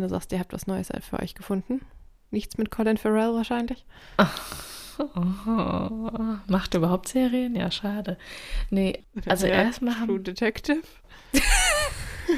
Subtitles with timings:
[0.00, 1.80] wenn du sagst, ihr habt was Neues für euch gefunden?
[2.30, 3.84] Nichts mit Colin Farrell wahrscheinlich?
[4.18, 5.04] Oh,
[6.46, 7.54] macht er überhaupt Serien?
[7.54, 8.16] Ja, schade.
[8.70, 10.82] Nee, also Ja, erstmal True haben Detective.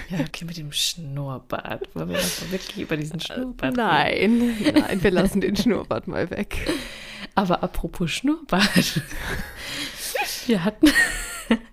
[0.09, 1.95] Ja, okay, mit dem Schnurrbart.
[1.95, 4.49] Wollen wir das wirklich über diesen Schnurrbart reden?
[4.63, 6.67] Nein, nein, wir lassen den Schnurrbart mal weg.
[7.35, 9.03] Aber apropos Schnurrbart.
[10.47, 10.89] Wir hatten,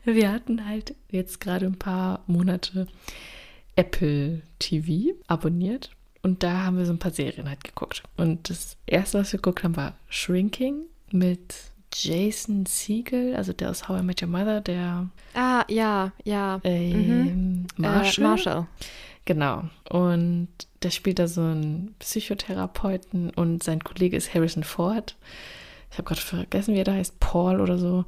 [0.04, 2.88] wir hatten halt jetzt gerade ein paar Monate
[3.80, 5.92] Apple TV abonniert.
[6.22, 8.04] Und da haben wir so ein paar Serien halt geguckt.
[8.18, 11.56] Und das erste, was wir geguckt haben, war Shrinking mit
[11.94, 16.60] Jason Siegel, also der aus How I Met Your Mother, der Ah, ja, ja.
[16.64, 18.24] ähm, Marshall.
[18.26, 18.68] Äh, Marshall.
[19.26, 19.64] Genau.
[19.90, 20.50] Und
[20.84, 25.16] der spielt da so einen Psychotherapeuten und sein Kollege ist Harrison Ford.
[25.92, 27.20] Ich habe gerade vergessen, wie er da heißt.
[27.20, 28.06] Paul oder so.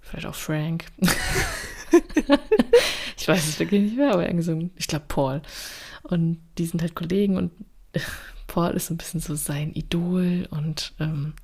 [0.00, 0.86] Vielleicht auch Frank.
[3.16, 5.42] ich weiß es wirklich nicht mehr, aber so ein, ich glaube Paul.
[6.02, 7.52] Und die sind halt Kollegen und
[8.46, 11.34] Paul ist so ein bisschen so sein Idol und ähm,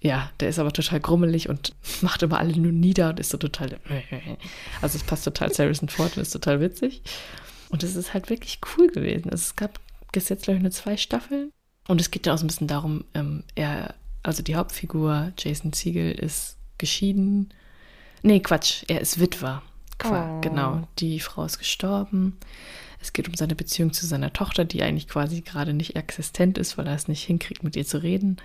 [0.00, 3.38] ja, der ist aber total grummelig und macht immer alle nur nieder und ist so
[3.38, 3.78] total.
[4.80, 7.02] Also es passt total Harrison Ford und ist total witzig.
[7.70, 9.30] Und es ist halt wirklich cool gewesen.
[9.32, 9.80] Es gab
[10.12, 11.52] bis jetzt, glaube ich, nur zwei Staffeln.
[11.86, 15.72] Und es geht ja auch so ein bisschen darum, ähm, er, also die Hauptfigur, Jason
[15.72, 17.52] Siegel, ist geschieden.
[18.22, 19.62] Nee, Quatsch, er ist Witwer.
[19.98, 20.40] Qua Oh.
[20.40, 22.36] Genau, die Frau ist gestorben.
[23.00, 26.78] Es geht um seine Beziehung zu seiner Tochter, die eigentlich quasi gerade nicht existent ist,
[26.78, 28.38] weil er es nicht hinkriegt, mit ihr zu reden.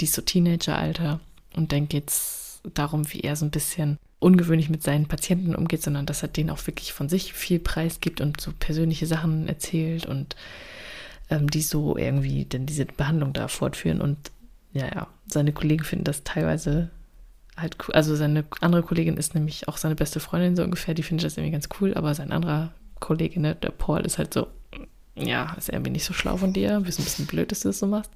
[0.00, 1.20] Die ist so Teenageralter.
[1.54, 5.82] Und dann geht es darum, wie er so ein bisschen ungewöhnlich mit seinen Patienten umgeht,
[5.82, 9.48] sondern dass er denen auch wirklich von sich viel Preis gibt und so persönliche Sachen
[9.48, 10.36] erzählt und
[11.30, 14.00] ähm, die so irgendwie dann diese Behandlung da fortführen.
[14.00, 14.30] Und
[14.72, 16.90] ja, ja, seine Kollegen finden das teilweise
[17.62, 17.94] halt cool.
[17.94, 21.36] Also seine andere Kollegin ist nämlich auch seine beste Freundin so ungefähr, die findet das
[21.36, 24.48] irgendwie ganz cool, aber sein anderer Kollege, ne, der Paul, ist halt so,
[25.14, 27.78] ja, ist irgendwie nicht so schlau von dir, bist ein bisschen blöd, dass du das
[27.78, 28.10] so machst.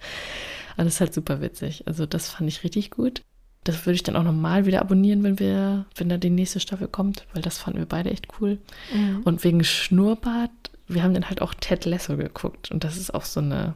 [0.74, 1.84] Aber das ist halt super witzig.
[1.86, 3.22] Also das fand ich richtig gut.
[3.64, 6.86] Das würde ich dann auch nochmal wieder abonnieren, wenn wir, wenn da die nächste Staffel
[6.86, 8.58] kommt, weil das fanden wir beide echt cool.
[8.94, 9.22] Mhm.
[9.24, 10.50] Und wegen Schnurrbart,
[10.86, 13.74] wir haben dann halt auch Ted Lasso geguckt und das ist auch so eine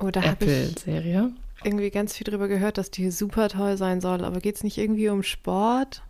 [0.00, 1.30] Oh, Apple-Serie.
[1.64, 4.24] Irgendwie ganz viel drüber gehört, dass die super toll sein soll.
[4.24, 6.02] Aber geht es nicht irgendwie um Sport?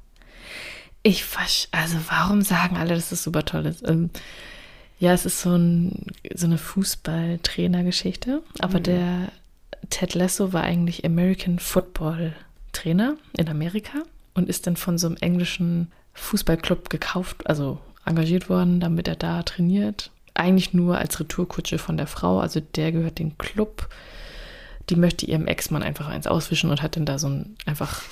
[1.03, 1.25] Ich
[1.72, 3.87] also warum sagen alle, dass das super toll ist?
[3.89, 4.10] Ähm,
[4.99, 8.83] ja, es ist so, ein, so eine Fußball-Trainer-Geschichte, aber Mhm.
[8.84, 9.33] der
[9.89, 12.34] Ted Lasso war eigentlich American Football
[12.72, 14.03] Trainer in Amerika
[14.34, 19.43] und ist dann von so einem englischen Fußballclub gekauft, also engagiert worden, damit er da
[19.43, 20.10] trainiert.
[20.34, 23.89] Eigentlich nur als Retourkutsche von der Frau, also der gehört dem Club.
[24.91, 28.03] Die möchte ihrem Ex-Mann einfach eins auswischen und hat dann da so ein einfach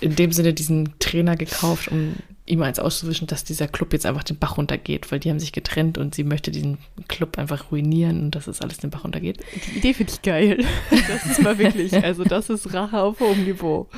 [0.00, 2.14] in dem Sinne diesen Trainer gekauft, um
[2.46, 5.52] ihm eins auszuwischen, dass dieser Club jetzt einfach den Bach runtergeht, weil die haben sich
[5.52, 6.78] getrennt und sie möchte diesen
[7.08, 9.40] Club einfach ruinieren und dass es alles den Bach runtergeht.
[9.54, 10.64] Die Idee finde ich geil.
[11.08, 13.88] Das ist mal wirklich, also das ist Rache auf hohem Niveau.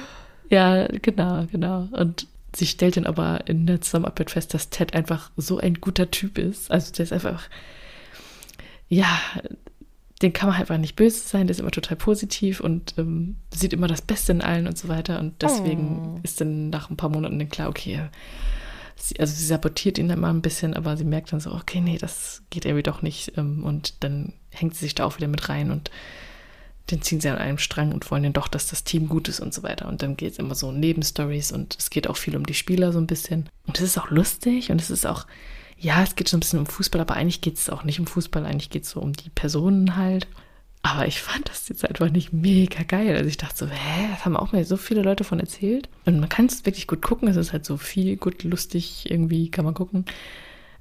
[0.50, 1.88] Ja, genau, genau.
[1.92, 6.10] Und sie stellt dann aber in der Zusammenarbeit fest, dass Ted einfach so ein guter
[6.10, 6.70] Typ ist.
[6.70, 7.48] Also der ist einfach,
[8.88, 9.18] ja,
[10.22, 13.36] den kann man halt einfach nicht böse sein, der ist immer total positiv und ähm,
[13.52, 15.18] sieht immer das Beste in allen und so weiter.
[15.18, 16.20] Und deswegen Oh.
[16.22, 18.00] ist dann nach ein paar Monaten dann klar, okay,
[18.96, 21.80] sie, also sie sabotiert ihn dann mal ein bisschen, aber sie merkt dann so, okay,
[21.80, 23.36] nee, das geht irgendwie doch nicht.
[23.36, 25.90] Ähm, und dann hängt sie sich da auch wieder mit rein und
[26.88, 29.40] dann ziehen sie an einem Strang und wollen dann doch, dass das Team gut ist
[29.40, 29.88] und so weiter.
[29.88, 32.54] Und dann geht es immer so um Nebenstories und es geht auch viel um die
[32.54, 33.48] Spieler so ein bisschen.
[33.66, 35.26] Und es ist auch lustig und es ist auch,
[35.78, 38.06] ja, es geht schon ein bisschen um Fußball, aber eigentlich geht es auch nicht um
[38.06, 40.26] Fußball, eigentlich geht es so um die Personen halt.
[40.82, 43.16] Aber ich fand das jetzt einfach nicht mega geil.
[43.16, 45.88] Also ich dachte so, hä, das haben auch mir so viele Leute von erzählt.
[46.04, 47.26] Und man kann es wirklich gut gucken.
[47.26, 50.04] Es ist halt so viel gut, lustig, irgendwie kann man gucken.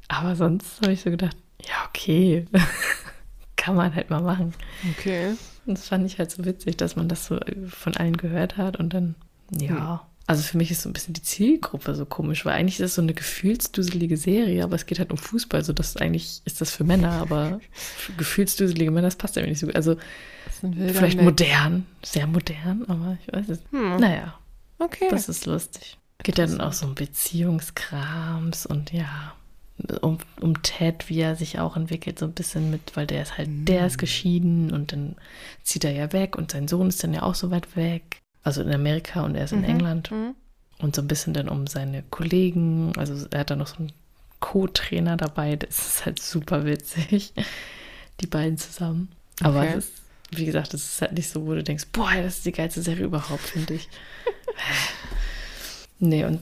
[0.10, 2.46] Aber sonst habe ich so gedacht, ja, okay.
[3.56, 4.54] kann man halt mal machen.
[4.92, 5.36] Okay.
[5.66, 8.76] Und Das fand ich halt so witzig, dass man das so von allen gehört hat
[8.76, 9.16] und dann,
[9.58, 10.06] ja.
[10.26, 12.96] Also für mich ist so ein bisschen die Zielgruppe so komisch, weil eigentlich ist es
[12.96, 16.72] so eine gefühlsduselige Serie, aber es geht halt um Fußball, so dass eigentlich ist das
[16.72, 19.76] für Männer, aber für gefühlsduselige Männer, das passt ja nicht so gut.
[19.76, 20.60] Also Das
[20.96, 21.26] vielleicht Mix.
[21.26, 23.60] modern, sehr modern, aber ich weiß es.
[23.72, 23.98] Hm.
[23.98, 24.40] Naja,
[24.80, 25.08] Okay.
[25.10, 25.98] das ist lustig.
[26.24, 29.34] Geht ja dann auch so um Beziehungskrams und ja,
[30.02, 33.38] um, um Ted, wie er sich auch entwickelt, so ein bisschen mit, weil der ist
[33.38, 35.16] halt, der ist geschieden und dann
[35.64, 38.20] zieht er ja weg und sein Sohn ist dann ja auch so weit weg.
[38.44, 39.66] Also in Amerika und er ist in Mhm.
[39.66, 40.12] England.
[40.12, 40.36] Mhm.
[40.80, 42.92] Und so ein bisschen dann um seine Kollegen.
[42.98, 43.94] Also er hat dann noch so einen
[44.42, 45.56] Co-Trainer dabei.
[45.56, 47.34] Das ist halt super witzig.
[48.20, 49.10] Die beiden zusammen.
[49.42, 49.76] Aber Okay.
[49.78, 49.94] es ist,
[50.32, 52.82] wie gesagt, es ist halt nicht so, wo du denkst, boah, das ist die geilste
[52.82, 53.88] Serie überhaupt, finde ich.
[56.00, 56.42] nee, und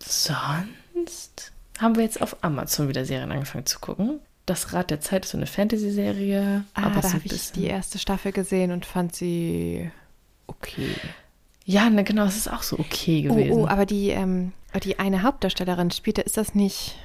[0.00, 4.20] sonst haben wir jetzt auf Amazon wieder Serien angefangen zu gucken.
[4.46, 6.64] Das Rad der Zeit ist so eine Fantasy-Serie.
[6.74, 9.90] Ah, aber da so habe ich die erste Staffel gesehen und fand sie
[10.46, 10.94] okay.
[11.64, 13.52] Ja, ne, genau, es ist auch so okay Oh, gewesen.
[13.52, 16.96] oh, aber die, ähm, die eine Hauptdarstellerin spielt, ist das nicht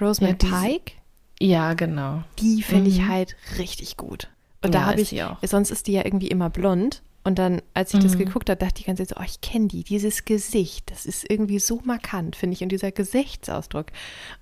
[0.00, 0.92] Rosamund Ja, Pike?
[1.40, 2.22] ja, genau.
[2.38, 3.08] Die finde ich Mhm.
[3.08, 4.28] halt richtig gut.
[4.62, 5.36] Und da Ja, habe ist ich, sie auch.
[5.44, 7.02] sonst ist die ja irgendwie immer blond.
[7.24, 8.18] Und dann, als ich das Mhm.
[8.18, 11.58] geguckt habe, dachte ich Zeit so, oh, ich kenne die, dieses Gesicht, das ist irgendwie
[11.58, 13.86] so markant, finde ich, und dieser Gesichtsausdruck.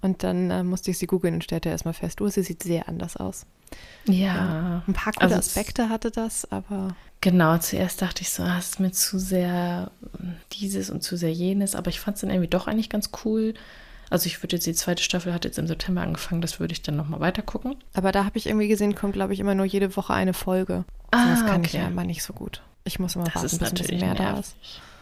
[0.03, 2.87] Und dann äh, musste ich sie googeln und stellte erstmal fest, oh, sie sieht sehr
[2.87, 3.47] anders aus.
[4.07, 4.83] Ja.
[4.87, 8.71] Ein paar gute Also Aspekte hatte das, aber Genau, zuerst dachte ich so, ah, es
[8.71, 9.91] ist mir zu sehr
[10.21, 13.11] ähm, dieses und zu sehr jenes, aber ich fand es dann irgendwie doch eigentlich ganz
[13.25, 13.55] cool.
[14.11, 16.83] Also ich würde jetzt, die zweite Staffel hat jetzt im September angefangen, das würde ich
[16.83, 17.77] dann nochmal weiter gucken.
[17.95, 20.85] Aber da habe ich irgendwie gesehen, kommt, glaube ich, immer nur jede Woche eine Folge.
[21.13, 21.79] Ah, das kann ich okay.
[21.79, 22.61] ja immer nicht so gut.
[22.85, 24.41] Ich muss immer Das warten, ist bis ein bisschen natürlich mehr da nervig.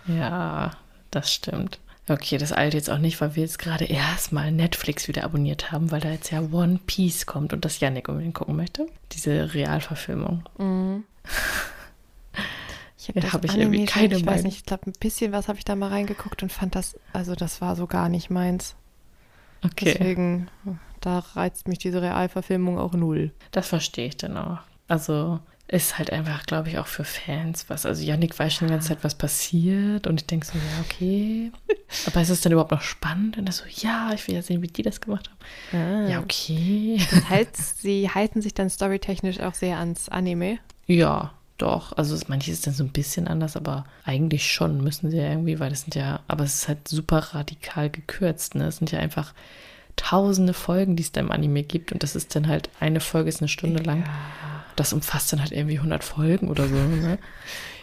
[0.07, 0.17] ist.
[0.17, 0.71] Ja,
[1.11, 1.81] das stimmt.
[2.09, 5.91] Okay, das eilt jetzt auch nicht, weil wir jetzt gerade erstmal Netflix wieder abonniert haben,
[5.93, 8.87] weil da jetzt ja One Piece kommt und das Yannick unbedingt gucken möchte.
[9.13, 10.43] Diese Realverfilmung.
[10.59, 11.05] Mhm.
[12.99, 15.49] Ich habe Ja, hab ich irgendwie keine Ich weiß nicht, ich glaube, ein bisschen was
[15.49, 18.75] habe ich da mal reingeguckt und fand das, also das war so gar nicht meins.
[19.65, 20.49] Okay, Deswegen,
[21.01, 23.33] da reizt mich diese Realverfilmung auch null.
[23.53, 24.59] das verstehe ich dann auch.
[24.89, 25.39] Also
[25.73, 27.87] ist halt einfach, glaube ich, auch für Fans was.
[27.87, 31.51] Also Yannick weiß schon die ganze Zeit, was passiert und ich denke so, ja, okay.
[32.07, 33.39] Aber ist es dann überhaupt noch spannend?
[33.39, 35.29] Und er so, ja, ich will ja sehen, wie die das gemacht
[35.73, 36.09] haben.
[36.11, 37.01] Ja, okay.
[37.11, 40.59] Das heißt, sie halten sich dann storytechnisch auch sehr ans Anime.
[40.87, 41.97] Ja, doch.
[41.97, 45.31] Also es- manches ist dann so ein bisschen anders, aber eigentlich schon müssen sie ja
[45.31, 48.55] irgendwie, weil das sind ja, aber es ist halt super radikal gekürzt.
[48.57, 48.67] Ne?
[48.67, 49.33] Es sind ja einfach
[49.97, 53.29] tausende Folgen, die es da im Anime gibt und das ist dann halt, eine Folge
[53.29, 54.05] ist eine Stunde lang.
[54.77, 56.75] Das umfasst dann halt irgendwie 100 Folgen oder so.
[56.75, 57.19] Ne?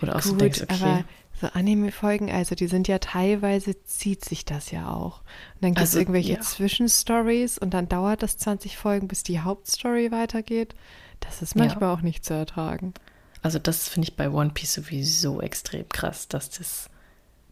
[0.01, 0.74] Oder auch so Gut, denkst, okay.
[0.81, 1.03] aber
[1.39, 5.19] so Anime-Folgen, also die sind ja teilweise, zieht sich das ja auch.
[5.56, 6.39] Und dann gibt es Also, irgendwelche ja.
[6.41, 10.75] Zwischenstories und dann dauert das 20 Folgen, bis die Hauptstory weitergeht.
[11.21, 11.63] Das ist Ja.
[11.63, 12.94] manchmal auch nicht zu ertragen.
[13.42, 16.89] Also das finde ich bei One Piece sowieso extrem krass, dass das,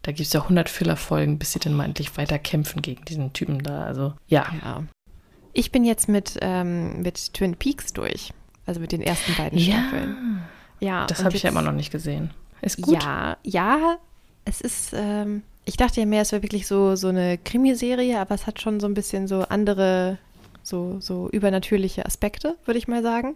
[0.01, 3.31] da gibt es ja 100 Filler-Folgen, bis sie dann mal endlich weiter kämpfen gegen diesen
[3.31, 3.85] Typen da.
[3.85, 4.83] Also ja, Ja.
[5.53, 8.31] Ich bin jetzt mit, ähm, mit Twin Peaks durch.
[8.67, 10.41] Also mit den ersten beiden Staffeln.
[10.79, 12.29] Ja, das habe ich ja immer noch nicht gesehen.
[12.61, 13.01] Ist gut.
[13.01, 13.97] Ja, ja,
[14.45, 18.35] es ist, ähm, ich dachte ja mehr, es wäre wirklich so, so eine Krimiserie, aber
[18.35, 20.19] es hat schon so ein bisschen so andere,
[20.63, 23.35] so, so übernatürliche Aspekte, würde ich mal sagen.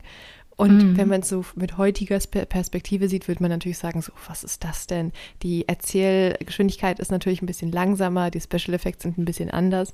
[0.57, 0.97] Und Mhm.
[0.97, 4.43] wenn man es so mit heutiger Spe- Perspektive sieht, würde man natürlich sagen, so, was
[4.43, 5.11] ist das denn?
[5.41, 9.93] Die Erzählgeschwindigkeit ist natürlich ein bisschen langsamer, die Special Effects sind ein bisschen anders.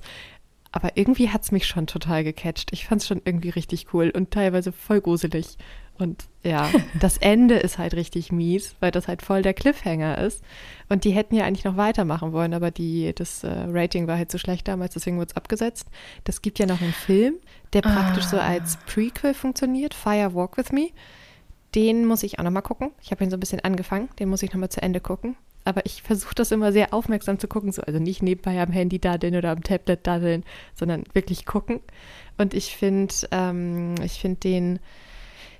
[0.70, 2.72] Aber irgendwie hat es mich schon total gecatcht.
[2.72, 5.56] Ich fand es schon irgendwie richtig cool und teilweise voll gruselig.
[5.98, 6.68] Und ja,
[7.00, 10.44] das Ende ist halt richtig mies, weil das halt voll der Cliffhanger ist.
[10.88, 14.30] Und die hätten ja eigentlich noch weitermachen wollen, aber die, das äh, Rating war halt
[14.30, 15.88] so schlecht damals, deswegen wurde es abgesetzt.
[16.24, 17.34] Das gibt ja noch einen Film,
[17.72, 18.46] der praktisch so Ah.
[18.46, 20.90] als Prequel funktioniert, Fire Walk With Me.
[21.74, 22.92] Den muss ich auch nochmal gucken.
[23.02, 25.36] Ich habe ihn so ein bisschen angefangen, den muss ich nochmal zu Ende gucken.
[25.68, 28.98] Aber ich versuche das immer sehr aufmerksam zu gucken, so, also nicht nebenbei am Handy
[28.98, 30.42] daddeln oder am Tablet daddeln,
[30.74, 31.80] sondern wirklich gucken.
[32.38, 34.78] Und ich finde, ähm, ich finde den,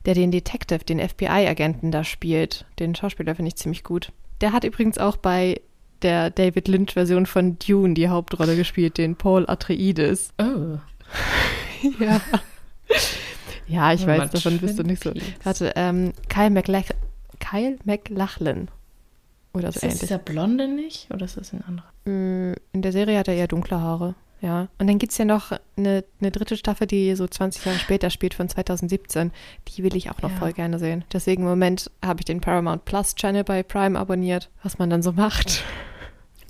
[0.07, 4.11] der den Detective, den FBI-Agenten da spielt, den Schauspieler finde ich ziemlich gut.
[4.41, 5.61] Der hat übrigens auch bei
[6.01, 10.33] der David Lynch-Version von Dune die Hauptrolle gespielt, den Paul Atreides.
[10.39, 10.79] Oh.
[12.01, 12.21] Ja.
[13.69, 15.13] Ja, ich Ja, weiß, davon bist du nicht so.
[15.45, 16.87] Warte, ähm, Kyle, McLach
[17.39, 18.69] Kyle McLachlan.
[19.53, 20.01] Oder so Ist das ähnlich.
[20.01, 21.89] dieser Blonde nicht oder ist das ein anderer?
[22.05, 24.15] Mm, In der Serie hat er eher dunkle Haare.
[24.41, 24.69] Ja.
[24.79, 28.09] Und dann gibt es ja noch eine, eine dritte Staffel, die so 20 Jahre später
[28.11, 29.33] spielt, von 2017.
[29.67, 30.37] Die will ich auch noch Ja.
[30.37, 31.05] voll gerne sehen.
[31.13, 35.03] Deswegen im Moment habe ich den Paramount Plus Channel bei Prime abonniert, was man dann
[35.03, 35.63] so macht.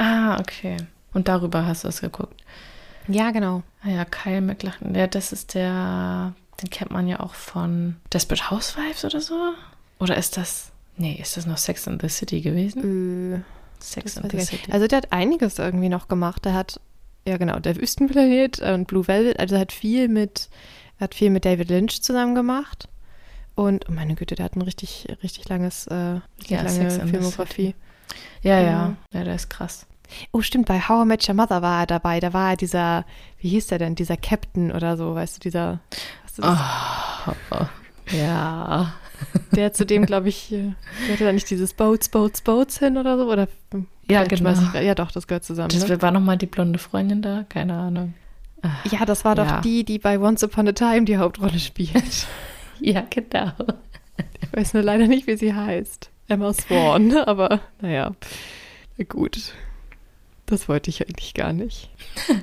[0.01, 0.77] Ah, okay.
[1.13, 2.45] Und darüber hast du es geguckt.
[3.09, 3.65] Ja, genau.
[3.83, 4.95] Ah ja, Kyle McLachlan.
[4.95, 9.35] Ja, das ist der, den kennt man ja auch von Desperate Housewives oder so.
[9.99, 13.35] Oder ist das, nee, ist das noch Sex and the City gewesen?
[13.35, 14.41] Äh, Sex weiß the.
[14.41, 14.73] City.
[14.73, 16.45] also der hat einiges irgendwie noch gemacht.
[16.45, 16.81] Der hat,
[17.27, 20.49] ja genau, der Wüstenplanet und Blue Velvet, also er hat viel mit,
[20.99, 22.89] er hat viel mit David Lynch zusammen gemacht.
[23.55, 27.75] Und, oh meine Güte, der hat ein richtig, richtig langes, äh, richtig Ja, lange Filmografie.
[28.43, 29.25] ja, ja, ja.
[29.25, 29.87] der ist krass.
[30.33, 32.21] Oh, stimmt, bei How I Met Your Mother war er dabei.
[32.21, 33.05] Da war er dieser,
[33.41, 35.81] wie hieß der denn, dieser Captain oder so, weißt du, dieser,
[36.37, 37.67] du, Oh,
[38.17, 38.95] ja.
[39.53, 40.73] Der zu dem, glaube ich, äh,
[41.07, 43.49] der hatte da nicht dieses Boats, Boats, Boats hin oder so, oder?
[44.11, 44.51] Ja, genau.
[44.53, 45.69] ich ja, doch, das gehört zusammen.
[45.71, 46.01] Das ne?
[46.03, 47.45] war nochmal die blonde Freundin da?
[47.49, 48.15] Keine Ahnung.
[48.63, 49.61] Ah, Ja, das war doch Ja.
[49.61, 52.27] die, die bei Once Upon a Time die Hauptrolle spielt.
[52.81, 53.51] Ja, genau.
[54.41, 56.11] Ich weiß nur leider nicht, wie sie heißt.
[56.29, 58.13] Emma Swan, aber naja,
[58.97, 59.53] na gut.
[60.47, 61.91] Das wollte ich eigentlich gar nicht.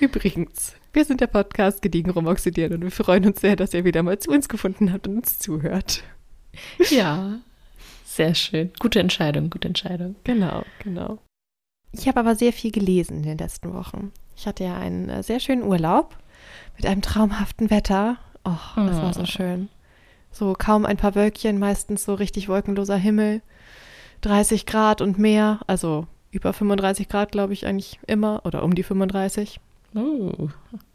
[0.00, 4.02] Übrigens, wir sind der Podcast Gediegen Rumoxidieren und wir freuen uns sehr, dass ihr wieder
[4.02, 6.02] mal zu uns gefunden habt und uns zuhört.
[6.90, 7.40] Ja,
[8.04, 8.70] sehr schön.
[8.78, 10.14] Gute Entscheidung, gute Entscheidung.
[10.22, 11.18] Genau, genau.
[11.90, 14.12] Ich habe aber sehr viel gelesen in den letzten Wochen.
[14.36, 16.16] Ich hatte ja einen äh, sehr schönen Urlaub
[16.76, 18.18] mit einem traumhaften Wetter.
[18.44, 19.26] Oh, das war so Oh.
[19.26, 19.68] schön.
[20.30, 23.42] So kaum ein paar Wölkchen, meistens so richtig wolkenloser Himmel.
[24.20, 28.84] 30 Grad und mehr, also über 35 Grad, glaube ich, eigentlich immer oder um die
[28.84, 29.58] 35.
[29.94, 30.48] Oh,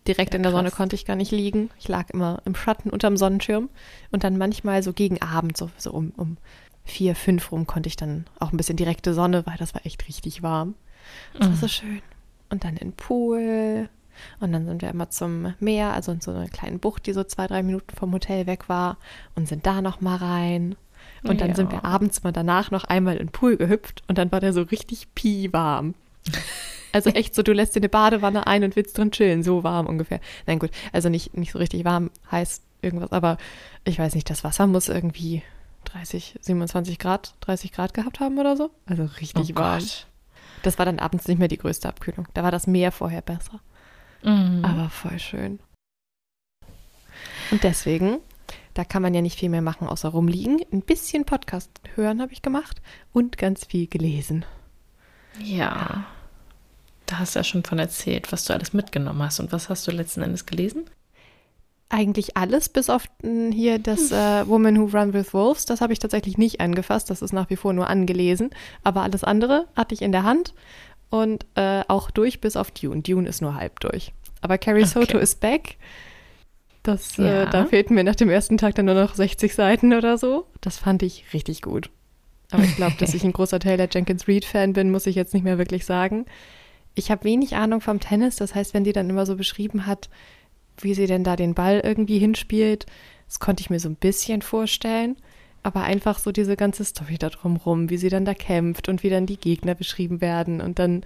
[0.08, 0.78] Direkt Ja, in der Sonne krass.
[0.78, 1.70] konnte ich gar nicht liegen.
[1.80, 3.70] Ich lag immer im Schatten unterm Sonnenschirm
[4.12, 6.38] und dann manchmal so gegen Abend, so, so um, um
[6.84, 10.08] vier, fünf rum, konnte ich dann auch ein bisschen direkte Sonne, weil das war echt
[10.08, 10.76] richtig warm.
[11.38, 12.02] Das war so schön.
[12.50, 13.90] Und dann in den Pool.
[14.42, 17.24] Und dann sind wir immer zum Meer, also in so einer kleinen Bucht, die so
[17.24, 18.98] zwei, drei Minuten vom Hotel weg war.
[19.36, 20.76] Und sind da noch mal rein.
[21.24, 21.56] Und dann Ja.
[21.56, 24.04] sind wir abends mal danach noch einmal in den Pool gehüpft.
[24.08, 25.08] Und dann war der so richtig
[25.54, 25.94] warm.
[26.92, 29.44] Also echt so, du lässt dir eine Badewanne ein und willst drin chillen.
[29.44, 30.20] So warm ungefähr.
[30.48, 33.12] Nein, gut, also nicht, nicht so richtig warm, heiß irgendwas.
[33.12, 33.38] Aber
[33.84, 35.44] ich weiß nicht, das Wasser muss irgendwie
[35.86, 38.72] 30, 27 Grad, 30 Grad gehabt haben oder so.
[38.86, 39.80] Also richtig oh warm.
[39.80, 40.08] Gott.
[40.64, 42.28] Das war dann abends nicht mehr die größte Abkühlung.
[42.34, 43.62] Da war das Meer vorher besser.
[44.24, 44.66] Mhm.
[44.66, 45.60] Aber voll schön.
[47.52, 48.18] Und deswegen,
[48.74, 50.62] da kann man ja nicht viel mehr machen, außer rumliegen.
[50.72, 52.82] Ein bisschen Podcast hören habe ich gemacht
[53.14, 54.46] und ganz viel gelesen.
[55.38, 56.06] Ja.
[57.06, 59.40] Da hast du ja schon von erzählt, was du alles mitgenommen hast.
[59.40, 60.86] Und was hast du letzten Endes gelesen?
[61.92, 65.66] Eigentlich alles, bis auf mm, hier das äh, Woman Who Run with Wolves.
[65.66, 67.10] Das habe ich tatsächlich nicht angefasst.
[67.10, 68.52] Das ist nach wie vor nur angelesen.
[68.84, 70.54] Aber alles andere hatte ich in der Hand
[71.10, 73.02] und äh, auch durch, bis auf Dune.
[73.02, 74.14] Dune ist nur halb durch.
[74.42, 75.24] Aber Carrie Soto Okay.
[75.24, 75.78] ist back.
[76.84, 77.44] Das, Ja.
[77.44, 80.46] äh, da fehlten mir nach dem ersten Tag dann nur noch 60 Seiten oder so.
[80.62, 81.90] Das fand ich richtig gut.
[82.52, 85.44] Aber ich glaube, dass ich ein großer Taylor Jenkins Reid-Fan bin, muss ich jetzt nicht
[85.44, 86.26] mehr wirklich sagen.
[86.96, 88.38] Ich habe wenig Ahnung vom Tennis.
[88.38, 90.10] Das heißt, wenn die dann immer so beschrieben hat,
[90.80, 92.86] wie sie denn da den Ball irgendwie hinspielt,
[93.28, 95.18] das konnte ich mir so ein bisschen vorstellen.
[95.62, 99.10] Aber einfach so diese ganze Story da drumrum, wie sie dann da kämpft und wie
[99.10, 101.04] dann die Gegner beschrieben werden und dann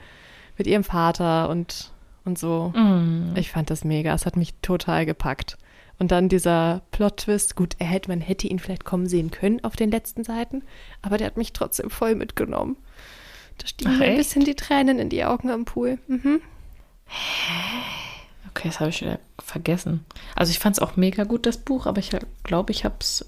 [0.57, 1.91] mit ihrem Vater und,
[2.23, 2.71] und so.
[2.75, 3.33] Mhm.
[3.35, 4.13] Ich fand das mega.
[4.13, 5.57] Es hat mich total gepackt.
[5.99, 7.55] Und dann dieser Plot-Twist.
[7.55, 10.63] Gut, er hätte, man hätte ihn vielleicht kommen sehen können auf den letzten Seiten,
[11.01, 12.77] aber der hat mich trotzdem voll mitgenommen.
[13.59, 15.99] Da stiegen mir ein bisschen die Tränen in die Augen am Pool.
[16.07, 16.41] Mhm.
[18.49, 20.05] Okay, das habe ich wieder vergessen.
[20.35, 22.11] Also ich fand es auch mega gut, das Buch, aber ich
[22.43, 23.25] glaube, ich habe es.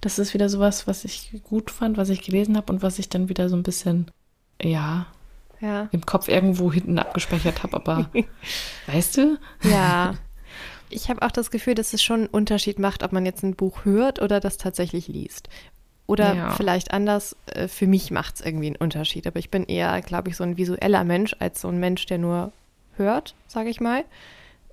[0.00, 3.10] Das ist wieder sowas, was ich gut fand, was ich gelesen habe und was ich
[3.10, 4.10] dann wieder so ein bisschen,
[4.62, 5.06] ja,
[5.60, 5.88] Ja.
[5.92, 7.76] im Kopf irgendwo hinten abgespeichert habe.
[7.76, 8.10] Aber
[8.86, 9.38] weißt du?
[9.62, 10.14] Ja.
[10.90, 13.54] Ich habe auch das Gefühl, dass es schon einen Unterschied macht, ob man jetzt ein
[13.54, 15.48] Buch hört oder das tatsächlich liest.
[16.06, 16.50] Oder Ja.
[16.52, 19.26] vielleicht anders, äh, für mich macht es irgendwie einen Unterschied.
[19.26, 22.18] Aber ich bin eher, glaube ich, so ein visueller Mensch als so ein Mensch, der
[22.18, 22.52] nur
[22.96, 24.04] hört, sage ich mal.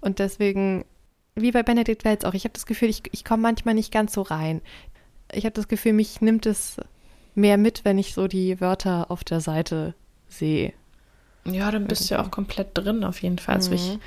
[0.01, 0.83] Und deswegen,
[1.35, 4.13] wie bei Benedikt Welz auch, ich habe das Gefühl, ich, ich komme manchmal nicht ganz
[4.13, 4.61] so rein.
[5.31, 6.77] Ich habe das Gefühl, mich nimmt es
[7.35, 9.93] mehr mit, wenn ich so die Wörter auf der Seite
[10.27, 10.73] sehe.
[11.53, 13.55] Ja, dann bist du ja auch komplett drin auf jeden Fall.
[13.55, 13.97] Also ich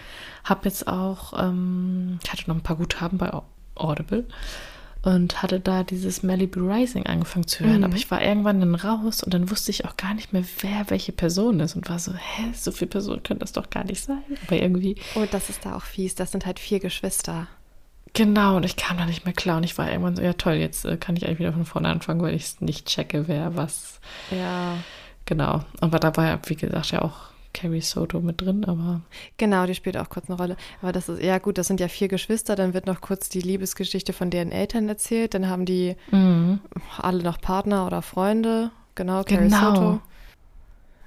[0.44, 3.44] habe jetzt auch, ähm, ich hatte noch ein paar Guthaben bei Au-
[3.74, 4.24] Audible
[5.02, 7.78] und hatte da dieses Malibu Rising angefangen zu hören.
[7.78, 7.84] Mhm.
[7.84, 10.90] Aber ich war irgendwann dann raus und dann wusste ich auch gar nicht mehr, wer
[10.90, 14.02] welche Person ist und war so, hä, so viele Personen können das doch gar nicht
[14.04, 14.22] sein.
[14.46, 16.14] Aber irgendwie, Oh, das ist da auch fies.
[16.16, 17.46] Das sind halt vier Geschwister.
[18.12, 20.54] genau, und ich kam da nicht mehr klar und ich war irgendwann so, ja toll,
[20.54, 23.56] jetzt äh, kann ich eigentlich wieder von vorne anfangen, weil ich es nicht checke, wer
[23.56, 24.00] was.
[24.30, 24.74] Ja.
[25.24, 25.64] Genau.
[25.80, 29.00] Da war ja, wie gesagt, ja auch Carrie Soto mit drin, aber
[29.36, 30.56] Genau, die spielt auch kurz eine Rolle.
[30.82, 33.40] Aber das ist, ja gut, das sind ja vier Geschwister, dann wird noch kurz die
[33.40, 35.96] Liebesgeschichte von deren Eltern erzählt, dann haben die
[36.98, 38.70] alle noch Partner oder Freunde.
[38.94, 39.74] Genau, Carrie Genau.
[39.74, 40.00] Soto.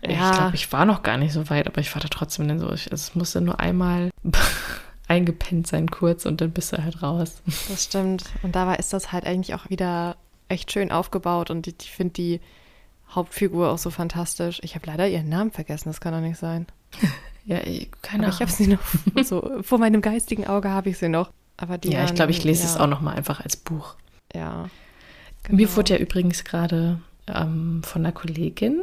[0.01, 0.31] Ich Ja.
[0.31, 2.71] glaube, ich war noch gar nicht so weit, aber ich war da trotzdem dann so.
[2.73, 4.09] Ich, es musste nur einmal
[5.07, 7.41] eingepennt sein kurz und dann bist du halt raus.
[7.69, 8.25] Das stimmt.
[8.41, 10.17] Und dabei ist das halt eigentlich auch wieder
[10.49, 12.41] echt schön aufgebaut und ich, ich finde die
[13.15, 14.59] Hauptfigur auch so fantastisch.
[14.63, 16.67] Ich habe leider ihren Namen vergessen, das kann doch nicht sein.
[17.45, 18.49] Ja, ich- keine Aber ich Ahnung.
[18.49, 18.67] habe sie
[19.17, 21.29] noch so, vor meinem geistigen Auge habe ich sie noch.
[21.57, 23.95] Aber die Ja, ich glaube, ich lese ja, es auch noch mal einfach als Buch.
[24.33, 24.69] Ja.
[25.49, 25.75] Mir genau.
[25.75, 28.81] wurde ja übrigens gerade ähm, von einer Kollegin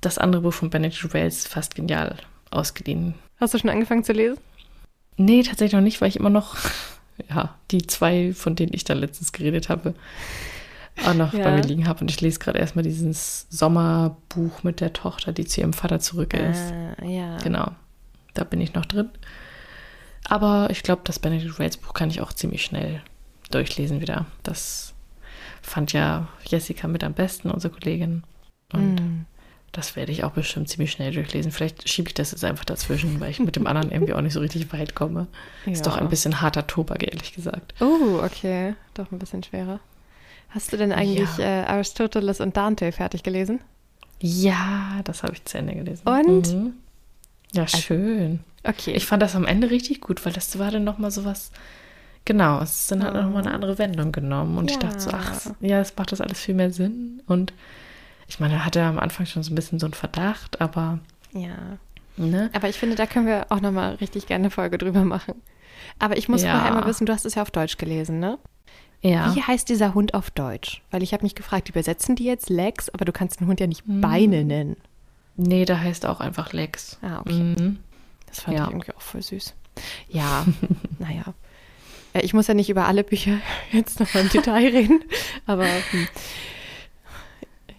[0.00, 2.16] das andere Buch von Benedict Wells fast genial
[2.50, 3.14] ausgeliehen.
[3.40, 4.38] Hast du schon angefangen zu lesen?
[5.16, 6.56] Nee, tatsächlich noch nicht, weil ich immer noch,
[7.30, 9.94] ja, die zwei, von denen ich da letztens geredet habe,
[11.06, 11.44] auch noch Ja.
[11.44, 12.00] bei mir liegen habe.
[12.00, 16.34] Und ich lese gerade erstmal dieses Sommerbuch mit der Tochter, die zu ihrem Vater zurück
[16.34, 16.72] ist.
[17.00, 17.36] Ah, ja.
[17.38, 17.70] Genau,
[18.34, 19.08] da bin ich noch drin.
[20.28, 23.02] Aber ich glaube, das Benedict Wells Buch kann ich auch ziemlich schnell
[23.50, 24.26] durchlesen wieder.
[24.42, 24.94] Das
[25.62, 28.22] fand ja Jessica mit am besten, unsere Kollegin.
[28.72, 29.26] Und Mm.
[29.72, 31.52] Das werde ich auch bestimmt ziemlich schnell durchlesen.
[31.52, 34.32] Vielleicht schiebe ich das jetzt einfach dazwischen, weil ich mit dem anderen irgendwie auch nicht
[34.32, 35.26] so richtig weit komme.
[35.66, 37.74] Ist doch ein bisschen harter Tobak, ehrlich gesagt.
[37.78, 38.74] Oh, okay.
[38.94, 39.78] Doch ein bisschen schwerer.
[40.50, 41.62] Hast du denn eigentlich Ja.
[41.62, 43.60] äh, Aristoteles und Dante fertig gelesen?
[44.20, 46.06] Ja, das habe ich zu Ende gelesen.
[46.08, 46.54] Und?
[46.54, 46.72] Mhm.
[47.52, 48.40] Ja, schön.
[48.64, 48.92] Okay.
[48.92, 51.50] Ich fand das am Ende richtig gut, weil das war dann nochmal so was.
[52.24, 53.22] Genau, es dann halt Oh.
[53.22, 54.58] nochmal eine andere Wendung genommen.
[54.58, 54.82] Und ich Ja.
[54.82, 57.22] dachte so, ach, ja, es macht das alles viel mehr Sinn.
[57.26, 57.52] Und
[58.26, 60.98] ich meine, er hatte am Anfang schon so ein bisschen so einen Verdacht, aber,
[61.32, 61.78] ja.
[62.16, 62.50] ne?
[62.52, 65.34] Aber ich finde, da können wir auch nochmal richtig gerne eine Folge drüber machen.
[65.98, 66.50] Aber ich muss Ja.
[66.52, 68.38] vorher einmal wissen, du hast es ja auf Deutsch gelesen, ne?
[69.00, 69.34] Ja.
[69.34, 70.82] Wie heißt dieser Hund auf Deutsch?
[70.90, 73.66] Weil ich habe mich gefragt, übersetzen die jetzt Legs, aber du kannst den Hund ja
[73.66, 74.00] nicht Hm.
[74.00, 74.76] Beine nennen.
[75.36, 76.98] Nee, da heißt auch einfach Lex.
[77.02, 77.32] Ah, okay.
[77.32, 77.78] Mhm.
[78.26, 78.64] Das fand Ja.
[78.64, 79.54] ich irgendwie auch voll süß.
[80.08, 80.44] Ja,
[80.98, 81.22] naja.
[82.12, 83.38] Äh, Ich muss ja nicht über alle Bücher
[83.72, 85.04] jetzt noch im Detail reden,
[85.46, 86.08] aber hm.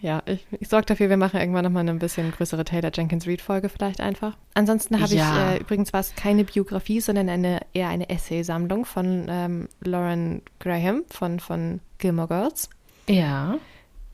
[0.00, 3.68] Ja, ich, ich sorge dafür, wir machen irgendwann nochmal eine bisschen größere Taylor Jenkins Reid-Folge
[3.68, 4.36] vielleicht einfach.
[4.54, 5.52] Ansonsten habe Ja.
[5.54, 10.42] ich, äh, übrigens war es keine Biografie, sondern eine, eher eine Essaysammlung von ähm, Lauren
[10.58, 12.70] Graham von, von Gilmore Girls.
[13.08, 13.56] Ja.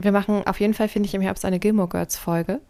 [0.00, 2.60] Wir machen auf jeden Fall, finde ich, im Herbst eine Gilmore Girls-Folge.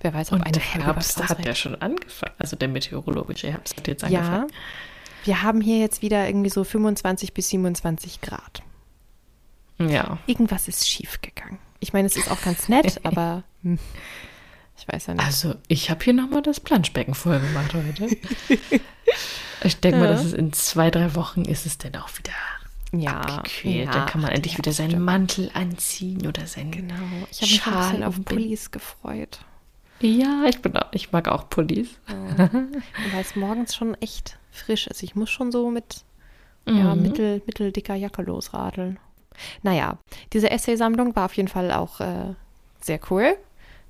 [0.00, 2.34] Wer weiß, ob Und eine der Folge Herbst hat ja schon angefangen.
[2.38, 4.52] Also der meteorologische Herbst hat jetzt Ja, angefangen.
[5.24, 8.62] wir haben hier jetzt wieder irgendwie so 25 bis 27 Grad.
[9.78, 10.18] Ja.
[10.26, 11.58] Irgendwas ist schief gegangen.
[11.80, 13.78] Ich meine, es ist auch ganz nett, aber hm,
[14.76, 15.24] ich weiß ja nicht.
[15.24, 18.08] Also, ich habe hier nochmal das Planschbecken voll gemacht heute.
[19.64, 20.12] ich denke mal, Ja.
[20.12, 22.32] dass es in zwei, drei Wochen ist es dann auch wieder
[22.92, 23.86] ja, abgekühlt.
[23.86, 25.04] ja, dann kann man endlich ja, wieder seinen stimmt.
[25.04, 26.70] Mantel anziehen oder seinen.
[26.70, 26.94] Genau.
[27.30, 28.24] Ich habe mich ein bisschen Schal auf.
[28.24, 29.40] Pullis gefreut.
[30.00, 31.88] Ja, ich, bin auch, ich mag auch Pullis.
[32.08, 32.48] Ja.
[32.52, 35.02] Weil es morgens schon echt frisch ist.
[35.02, 36.04] Ich muss schon so mit
[36.66, 37.02] ja, Mhm.
[37.02, 38.98] mittel, mitteldicker Jacke losradeln.
[39.62, 39.98] Naja,
[40.32, 42.34] diese Essaysammlung war auf jeden Fall auch äh,
[42.80, 43.36] sehr cool.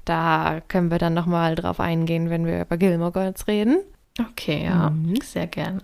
[0.05, 3.79] Da können wir dann nochmal drauf eingehen, wenn wir über Gilmore Girls reden.
[4.19, 5.17] Okay, ja, Mhm.
[5.23, 5.81] sehr gerne.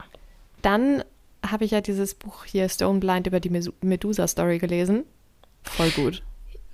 [0.63, 1.05] Dann
[1.47, 3.51] habe ich ja dieses Buch hier Stone Blind über die
[3.83, 5.05] Medusa-Story gelesen.
[5.63, 6.23] Voll gut.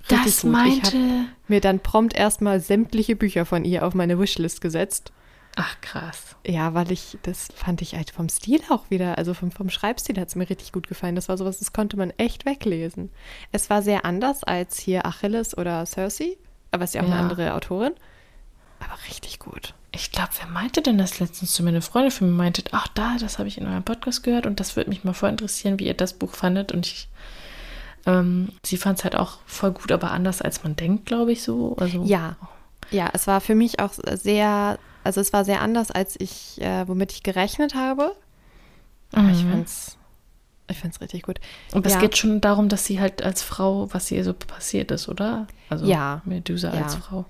[0.09, 0.51] Richtig Das gut.
[0.65, 1.25] Ich habe meinte.
[1.47, 5.11] mir dann prompt erstmal sämtliche Bücher von ihr auf meine Wishlist gesetzt.
[5.57, 6.35] Ach, krass.
[6.47, 10.17] Ja, weil ich, das fand ich halt vom Stil auch wieder, also vom, vom Schreibstil
[10.19, 11.15] hat es mir richtig gut gefallen.
[11.15, 13.11] Das war sowas, das konnte man echt weglesen.
[13.51, 16.37] Es war sehr anders als hier Achilles oder Cersei,
[16.71, 17.21] aber ist ja auch eine Ja.
[17.21, 17.93] andere Autorin.
[18.79, 19.73] Aber richtig gut.
[19.91, 21.69] Ich glaube, wer meinte denn das letztens zu mir?
[21.69, 24.59] Eine Freundin von mir meinte, ach da, das habe ich in eurem Podcast gehört und
[24.61, 26.71] das würde mich mal voll interessieren, wie ihr das Buch fandet.
[26.71, 27.09] Und ich,
[28.05, 31.43] ähm, sie fand es halt auch voll gut, aber anders als man denkt, glaube ich
[31.43, 31.75] so.
[31.77, 32.37] Also, Ja,
[32.89, 36.87] ja, es war für mich auch sehr, also es war sehr anders, als ich, äh,
[36.87, 38.15] womit ich gerechnet habe.
[39.13, 39.51] Aber ich Mhm.
[39.51, 39.97] fand's,
[40.69, 41.39] ich fand's richtig gut.
[41.73, 41.99] Und es ja.
[41.99, 45.47] geht schon darum, dass sie halt als Frau, was ihr so passiert ist, oder?
[45.69, 46.21] Also Ja.
[46.25, 46.83] Medusa Ja.
[46.83, 47.25] als Frau.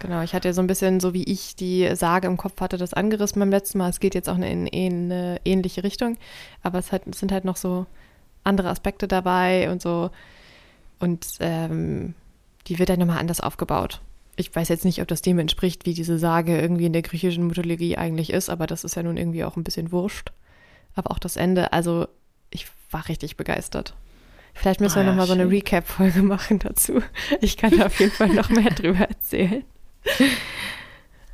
[0.00, 2.92] Genau, ich hatte so ein bisschen, so wie ich die Sage im Kopf hatte, das
[2.92, 3.88] angerissen beim letzten Mal.
[3.88, 6.18] Es geht jetzt auch in, in eine ähnliche Richtung,
[6.62, 7.86] aber es, hat, es sind halt noch so
[8.44, 10.10] andere Aspekte dabei und so.
[11.00, 12.14] Und ähm,
[12.66, 14.00] die wird dann nochmal anders aufgebaut.
[14.36, 17.46] Ich weiß jetzt nicht, ob das dem entspricht, wie diese Sage irgendwie in der griechischen
[17.46, 20.32] Mythologie eigentlich ist, aber das ist ja nun irgendwie auch ein bisschen wurscht.
[20.94, 22.06] Aber auch das Ende, also
[22.50, 23.94] ich war richtig begeistert.
[24.54, 25.50] Vielleicht müssen wir Ah ja, nochmal so eine.
[25.50, 27.02] Recap-Folge machen dazu.
[27.40, 29.64] Ich kann da auf jeden Fall noch mehr drüber erzählen.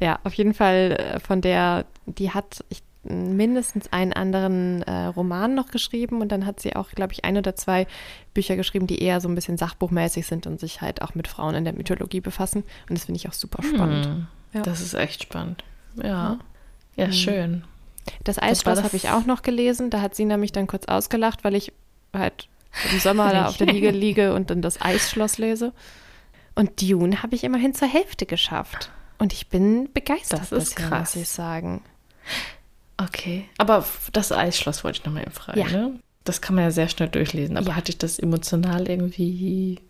[0.02, 5.54] Ja, auf jeden Fall äh, von der, die hat ich, mindestens einen anderen äh, Roman
[5.54, 7.86] noch geschrieben und dann hat sie auch, glaube ich, ein oder zwei
[8.34, 11.54] Bücher geschrieben, die eher so ein bisschen sachbuchmäßig sind und sich halt auch mit Frauen
[11.54, 12.62] in der Mythologie befassen.
[12.88, 14.06] Und das finde ich auch super spannend.
[14.06, 14.62] Hm, Ja.
[14.62, 15.64] Das ist echt spannend.
[16.02, 16.38] Ja.
[16.96, 17.06] Ja.
[17.06, 17.12] Mhm.
[17.12, 17.64] schön.
[18.24, 19.90] Das Eisschloss habe ich auch noch gelesen.
[19.90, 21.72] Da hat sie nämlich dann kurz ausgelacht, weil ich
[22.12, 22.48] halt
[22.90, 25.72] im Sommer da auf der Liege liege und dann das Eisschloss lese.
[26.54, 28.90] Und Dune habe ich immerhin zur Hälfte geschafft.
[29.18, 30.40] Und ich bin begeistert.
[30.40, 31.14] Das ist bisher, krass.
[31.14, 31.82] muss ich sagen.
[33.02, 33.44] Okay.
[33.58, 35.58] Aber das Eisschloss wollte ich nochmal eben fragen.
[35.60, 35.66] Ja.
[35.68, 35.92] Ne?
[36.24, 37.56] Das kann man ja sehr schnell durchlesen.
[37.56, 37.76] Aber Ja.
[37.76, 39.80] hatte ich das emotional irgendwie Ja,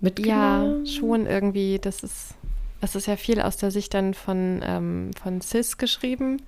[0.00, 0.86] mitgenommen?
[0.86, 1.78] schon irgendwie.
[1.80, 2.34] Das ist,
[2.80, 6.42] das ist ja viel aus der Sicht dann von, ähm, von Sis geschrieben.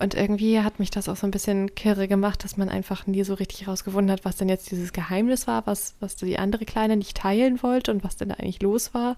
[0.00, 3.22] Und irgendwie hat mich das auch so ein bisschen kirre gemacht, dass man einfach nie
[3.22, 6.96] so richtig rausgefunden hat, was denn jetzt dieses Geheimnis war, was, was die andere Kleine
[6.96, 9.16] nicht teilen wollte und was denn da eigentlich los war.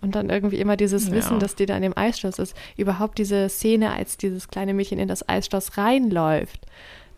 [0.00, 1.12] Und dann irgendwie immer dieses Ja.
[1.12, 2.56] Wissen, dass die da in dem Eisschloss ist.
[2.76, 6.60] Überhaupt diese Szene, als dieses kleine Mädchen in das Eisschloss reinläuft.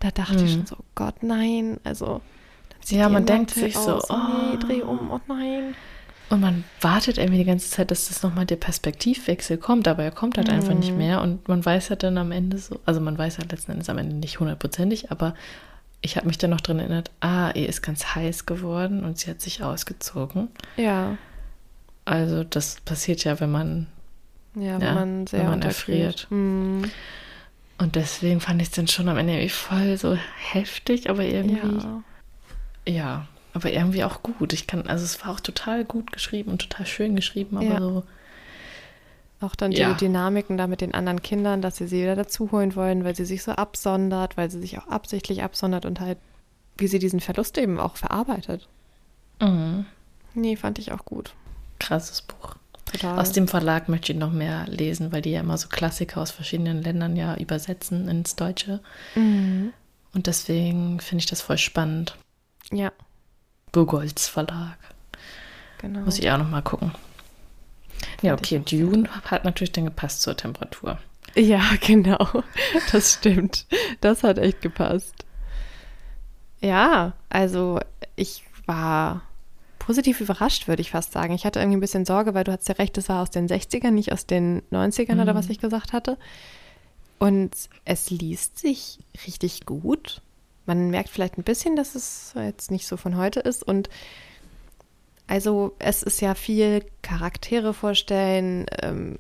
[0.01, 0.49] Da dachte ich Mhm.
[0.59, 1.79] schon so, oh Gott, nein.
[1.85, 2.21] Also,
[2.89, 4.09] Ja, man denkt sich so, aus.
[4.11, 4.17] nee,
[4.55, 4.57] oh.
[4.59, 5.75] dreh um, oh nein.
[6.31, 10.11] Und man wartet irgendwie die ganze Zeit, dass das nochmal der Perspektivwechsel kommt, aber er
[10.11, 10.99] kommt halt einfach nicht Mhm.
[10.99, 11.23] mehr.
[11.23, 13.97] Und man weiß ja dann am Ende so, also man weiß ja letzten Endes am
[13.99, 15.35] Ende nicht hundertprozentig, aber
[16.03, 19.31] ich habe mich dann noch dran erinnert, ah, ihr ist ganz heiß geworden und sie
[19.31, 20.49] hat sich ausgezogen.
[20.77, 21.17] Ja,
[22.05, 23.87] Also das passiert ja, wenn man
[24.55, 26.27] Ja, wenn Ja, man sehr wenn man erfriert.
[26.31, 26.91] Mhm.
[27.79, 30.17] Und deswegen fand ich es dann schon am Ende irgendwie voll so
[30.53, 32.03] heftig, aber irgendwie, ja.
[32.87, 33.27] Ja.
[33.59, 34.53] Aber irgendwie auch gut.
[34.53, 37.79] Ich kann, also es war auch total gut geschrieben und total schön geschrieben, aber Ja.
[37.81, 38.05] so,
[39.41, 39.95] Auch dann die Ja.
[39.95, 43.45] Dynamiken da mit den anderen Kindern, dass sie sie wieder dazuholen wollen, weil sie sich
[43.45, 46.19] so absondert, weil sie sich auch absichtlich absondert und halt,
[46.77, 48.67] wie sie diesen Verlust eben auch verarbeitet.
[49.41, 49.87] mhm.
[50.35, 51.35] Nee, fand ich auch gut.
[51.79, 52.57] krasses Buch.
[52.87, 53.19] Total.
[53.19, 56.31] Aus dem Verlag möchte ich noch mehr lesen, weil die ja immer so Klassiker aus
[56.33, 58.81] verschiedenen Ländern ja übersetzen ins Deutsche.
[59.15, 59.73] Mhm.
[60.15, 62.17] Und deswegen finde ich das voll spannend.
[62.73, 62.91] Ja,
[63.73, 64.77] Burgolds Verlag.
[65.79, 66.01] genau.
[66.01, 66.93] Muss ich auch noch mal gucken.
[68.23, 70.99] Ja, Fand ich okay, Dune hat natürlich dann gepasst zur Temperatur.
[71.35, 72.27] Ja, genau.
[72.93, 73.67] Das stimmt.
[74.01, 75.15] Das hat echt gepasst.
[76.61, 77.81] Ja, also
[78.17, 79.23] ich war
[79.79, 81.33] positiv überrascht, würde ich fast sagen.
[81.35, 83.49] Ich hatte irgendwie ein bisschen Sorge, weil du hast ja recht, das war aus den
[83.49, 85.39] 60ern, nicht aus den 90ern oder Mhm.
[85.39, 86.19] was ich gesagt hatte.
[87.19, 87.51] Und
[87.85, 90.21] es liest sich richtig gut.
[90.69, 93.65] Man merkt vielleicht ein bisschen, dass es jetzt nicht so von heute ist.
[93.65, 93.89] Und
[95.27, 99.19] also es ist ja viel Charaktere vorstellen, ähm,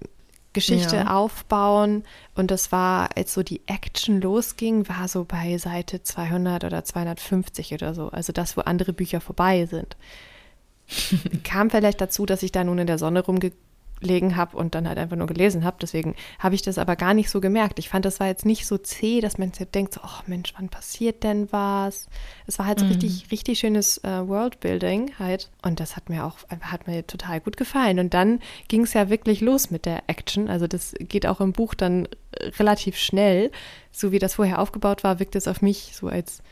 [0.53, 1.15] Geschichte Ja.
[1.17, 2.05] aufbauen.
[2.35, 7.75] Und das war, als so die Action losging, war so bei Seite 200 oder 250
[7.75, 8.09] oder so.
[8.09, 9.97] Also das, wo andere Bücher vorbei sind.
[11.45, 13.23] Kam vielleicht dazu, dass ich da nun in der Sonne
[14.01, 15.77] rumgelegen habe und dann halt einfach nur gelesen habe.
[15.81, 17.79] Deswegen habe ich das aber gar nicht so gemerkt.
[17.79, 20.53] Ich fand, das war jetzt nicht so zäh, dass man jetzt denkt, so, oh Mensch,
[20.57, 22.07] wann passiert denn was?
[22.47, 22.93] Es war halt so Mhm.
[22.93, 25.51] richtig, richtig schönes äh, Worldbuilding halt.
[25.63, 27.99] Und das hat mir auch, hat mir total gut gefallen.
[27.99, 30.49] Und dann ging es ja wirklich los mit der Action.
[30.49, 32.09] Also das geht auch im Buch dann
[32.59, 33.51] relativ schnell.
[33.93, 36.43] So wie das vorher aufgebaut war, wirkt es auf mich so, als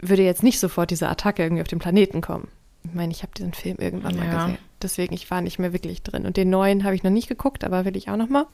[0.00, 2.48] würde jetzt nicht sofort diese Attacke irgendwie auf den Planeten kommen.
[2.84, 4.44] Ich meine, ich habe diesen Film irgendwann mal Ja.
[4.46, 4.58] gesehen.
[4.82, 6.26] Deswegen, ich war nicht mehr wirklich drin.
[6.26, 8.46] Und den neuen habe ich noch nicht geguckt, aber will ich auch noch mal.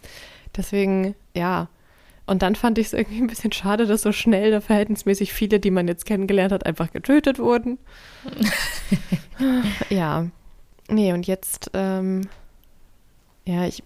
[0.56, 1.68] Deswegen, ja.
[2.26, 5.60] Und dann fand ich es irgendwie ein bisschen schade, dass so schnell da verhältnismäßig viele,
[5.60, 7.78] die man jetzt kennengelernt hat, einfach getötet wurden.
[9.90, 10.26] ja.
[10.88, 12.28] Nee, und jetzt, ähm,
[13.44, 13.82] ja, ich,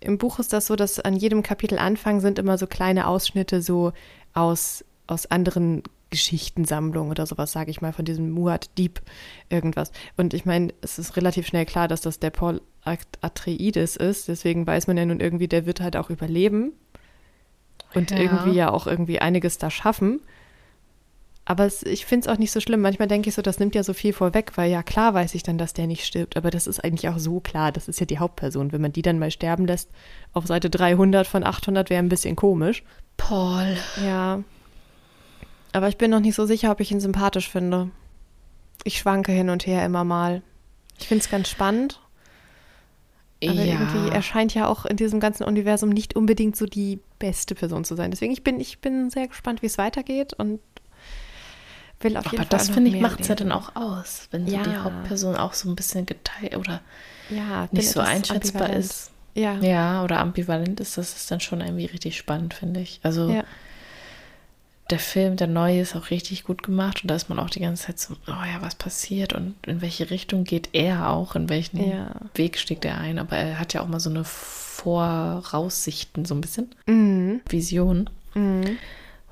[0.00, 3.62] im Buch ist das so, dass an jedem Kapitel Anfang sind immer so kleine Ausschnitte
[3.62, 3.92] so
[4.32, 9.00] aus, aus anderen Geschichtensammlungen oder sowas, sage ich mal, von diesem Muad Dieb
[9.48, 9.92] irgendwas.
[10.16, 14.28] Und ich meine, es ist relativ schnell klar, dass das der Paul At- Atreides ist,
[14.28, 16.72] deswegen weiß man ja nun irgendwie, der wird halt auch überleben
[17.94, 18.18] und Ja.
[18.18, 20.20] irgendwie ja auch irgendwie einiges da schaffen.
[21.46, 22.80] Aber es, ich finde es auch nicht so schlimm.
[22.80, 25.42] Manchmal denke ich so, das nimmt ja so viel vorweg, weil ja klar weiß ich
[25.42, 26.36] dann, dass der nicht stirbt.
[26.36, 27.72] Aber das ist eigentlich auch so klar.
[27.72, 28.70] Das ist ja die Hauptperson.
[28.72, 29.90] Wenn man die dann mal sterben lässt,
[30.32, 32.84] auf Seite 300 von 800 wäre ein bisschen komisch.
[33.16, 33.76] Paul.
[34.04, 34.44] Ja.
[35.72, 37.90] Aber ich bin noch nicht so sicher, ob ich ihn sympathisch finde.
[38.84, 40.42] Ich schwanke hin und her immer mal.
[40.98, 42.00] Ich finde es ganz spannend.
[43.42, 47.54] Aber irgendwie, er scheint ja auch in diesem ganzen Universum nicht unbedingt so die beste
[47.54, 48.10] Person zu sein.
[48.10, 50.60] Deswegen, ich bin, ich bin sehr gespannt, wie es weitergeht und
[52.00, 52.58] will auf jeden Aber Fall.
[52.58, 54.84] das finde ich macht es ja dann auch aus, wenn so die Ja.
[54.84, 56.80] Hauptperson auch so ein bisschen geteilt oder
[57.30, 58.84] ja, nicht so einschätzbar ambivalent.
[58.84, 59.10] ist.
[59.34, 59.54] Ja.
[59.60, 63.00] Ja, oder ambivalent ist, das ist dann schon irgendwie richtig spannend, finde ich.
[63.02, 63.44] Also Ja.
[64.90, 67.60] Der Film, der neue, ist auch richtig gut gemacht und da ist man auch die
[67.60, 71.48] ganze Zeit so, oh ja, was passiert und in welche Richtung geht er auch, in
[71.48, 72.10] welchen Ja.
[72.34, 73.18] Weg steckt er ein.
[73.18, 77.40] Aber er hat ja auch mal so eine Voraussichten, so ein bisschen Mhm.
[77.48, 78.10] Vision.
[78.34, 78.78] Mhm.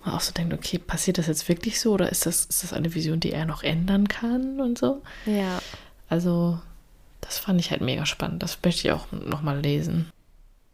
[0.04, 2.72] Man auch so denkt, okay, passiert das jetzt wirklich so oder ist das, ist das
[2.72, 5.02] eine Vision, die er noch ändern kann und so?
[5.26, 5.60] Ja.
[6.08, 6.58] Also,
[7.20, 8.42] das fand ich halt mega spannend.
[8.42, 10.10] Das möchte ich auch nochmal lesen.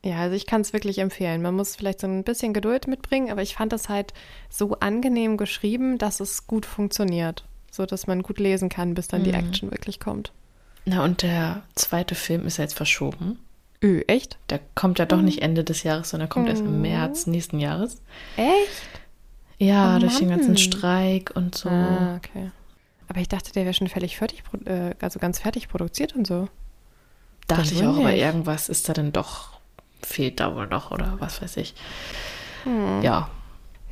[0.04, 1.40] Ja, also ich kann es wirklich empfehlen.
[1.40, 4.12] Man muss vielleicht so ein bisschen Geduld mitbringen, aber ich fand das halt
[4.50, 7.44] so angenehm geschrieben, dass es gut funktioniert.
[7.70, 9.36] So dass man gut lesen kann, bis dann die Mhm.
[9.38, 10.30] Action wirklich kommt.
[10.84, 13.38] Na, und der zweite Film ist ja jetzt verschoben.
[13.82, 14.36] Öh, echt?
[14.50, 16.82] Der kommt ja doch nicht Ende des Jahres, sondern kommt erst im Mhm.
[16.82, 18.02] März nächsten Jahres.
[18.36, 19.00] Echt?
[19.58, 20.56] Ja, Oh durch den ganzen.
[20.58, 21.68] Streik und so.
[21.70, 22.50] Ah, okay.
[23.08, 26.26] Aber ich dachte, der wäre schon völlig fertig, pro- äh, also ganz fertig produziert und
[26.26, 26.48] so.
[27.46, 28.20] Dachte Dann ich auch, wohl aber nicht.
[28.22, 29.53] irgendwas ist da denn doch,
[30.04, 31.74] fehlt da wohl noch oder was weiß ich.
[32.64, 33.02] Hm.
[33.02, 33.28] Ja,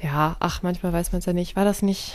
[0.02, 1.54] Ja, ach, manchmal weiß man es ja nicht.
[1.56, 2.14] War das nicht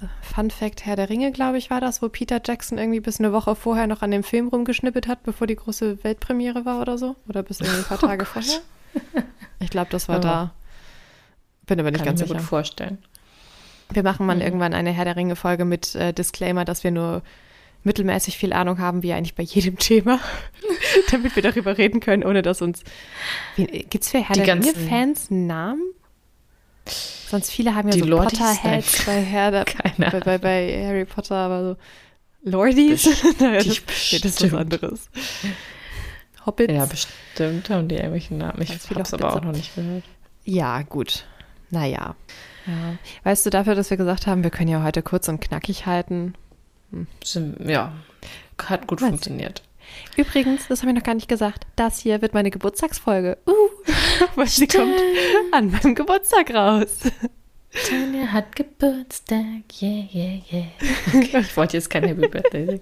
[0.00, 3.18] äh, Fun Fact Herr der Ringe, glaube ich, war das, wo Peter Jackson irgendwie bis
[3.18, 6.96] eine Woche vorher noch an dem Film rumgeschnippelt hat, bevor die große Weltpremiere war oder
[6.98, 7.16] so?
[7.28, 8.28] Oder bis irgendwie ein paar Oh Tage Gott.
[8.44, 8.60] vorher?
[9.60, 10.20] Ich glaube, das war Ja.
[10.22, 10.50] da.
[11.66, 12.38] Bin aber nicht kann ganz ich mir sicher.
[12.40, 12.98] gut vorstellen.
[13.90, 14.42] Wir machen mal Mhm.
[14.42, 17.22] irgendwann eine Herr der Ringe-Folge mit äh, Disclaimer, dass wir nur
[17.86, 20.20] mittelmäßig viel Ahnung haben, wie eigentlich bei jedem Thema,
[21.10, 22.82] damit wir darüber reden können, ohne dass uns.
[23.56, 25.82] Gibt es für Herr der Ringe-Fans einen Namen?
[27.28, 28.16] Sonst viele haben ja Die so?
[28.16, 31.76] Potterheads bei, Herr der, Keine bei, bei, bei Harry Potter, aber so
[32.48, 33.06] Lordies?
[33.40, 35.10] naja, das, nee, das ist was anderes.
[36.44, 36.72] Hobbits.
[36.72, 38.62] Ja, bestimmt haben die irgendwelche Namen.
[38.62, 40.04] Ich habe es aber auch noch nicht gehört.
[40.44, 41.26] Ja, gut.
[41.70, 42.14] Naja.
[42.66, 42.96] Ja.
[43.24, 46.34] Weißt du, dafür, dass wir gesagt haben, wir können ja heute kurz und knackig halten.
[47.24, 47.92] Sind- Ja,
[48.62, 49.08] hat gut Was?
[49.08, 49.62] funktioniert.
[50.16, 53.38] Übrigens, das habe ich noch gar nicht gesagt, das hier wird meine Geburtstagsfolge.
[53.46, 53.52] Uh,
[54.34, 54.94] weil sie kommt
[55.52, 56.98] an meinem Geburtstag raus.
[57.88, 60.66] Tanja hat Geburtstag, yeah, yeah, yeah.
[61.40, 62.80] Ich wollte jetzt kein Happy Birthday singen.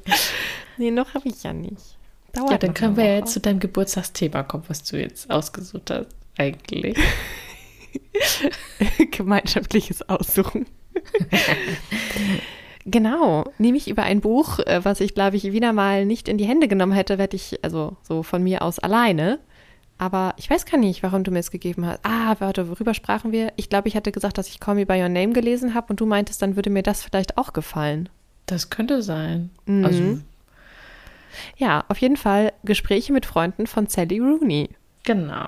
[0.76, 1.96] Nee, noch habe ich ja nicht.
[2.32, 3.12] Dauert Ja, dann können wir Woche.
[3.14, 6.96] jetzt zu deinem Geburtstagsthema kommen, was du jetzt ausgesucht hast, eigentlich.
[9.10, 10.66] gemeinschaftliches Aussuchen.
[12.86, 16.44] Genau, nämlich über ein Buch, äh, was ich, glaube ich, wieder mal nicht in die
[16.46, 19.38] Hände genommen hätte, werde ich, also so von mir aus alleine.
[19.96, 22.00] Aber ich weiß gar nicht, warum du mir es gegeben hast.
[22.02, 23.52] Ah, warte, worüber sprachen wir?
[23.56, 26.00] Ich glaube, ich hatte gesagt, dass ich Call Me By Your Name gelesen habe und
[26.00, 28.08] du meintest, dann würde mir das vielleicht auch gefallen.
[28.46, 29.50] Das könnte sein.
[29.66, 29.84] Mhm.
[29.84, 30.18] Also,
[31.56, 34.70] Ja, auf jeden Fall Gespräche mit Freunden von Sally Rooney.
[35.04, 35.46] genau.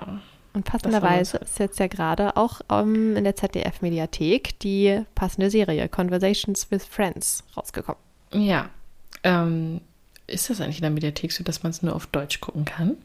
[0.57, 6.71] Und passenderweise ist jetzt ja gerade auch ähm, in der ZDF-Mediathek die passende Serie Conversations
[6.71, 8.01] with Friends rausgekommen.
[8.33, 8.67] Ja.
[9.21, 9.81] Ähm,
[10.25, 12.97] ist das eigentlich in der Mediathek so, dass man es nur auf Deutsch gucken kann?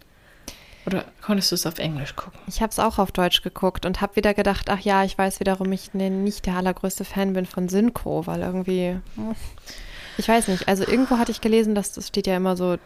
[0.86, 2.40] Oder konntest du es auf Englisch gucken?
[2.46, 5.38] Ich habe es auch auf Deutsch geguckt und habe wieder gedacht, ach ja, ich weiß
[5.38, 9.34] wiederum, ich ne, nicht der allergrößte Fan bin von Synchro, weil irgendwie, hm,
[10.16, 12.78] ich weiß nicht, also irgendwo hatte ich gelesen, dass das steht ja immer so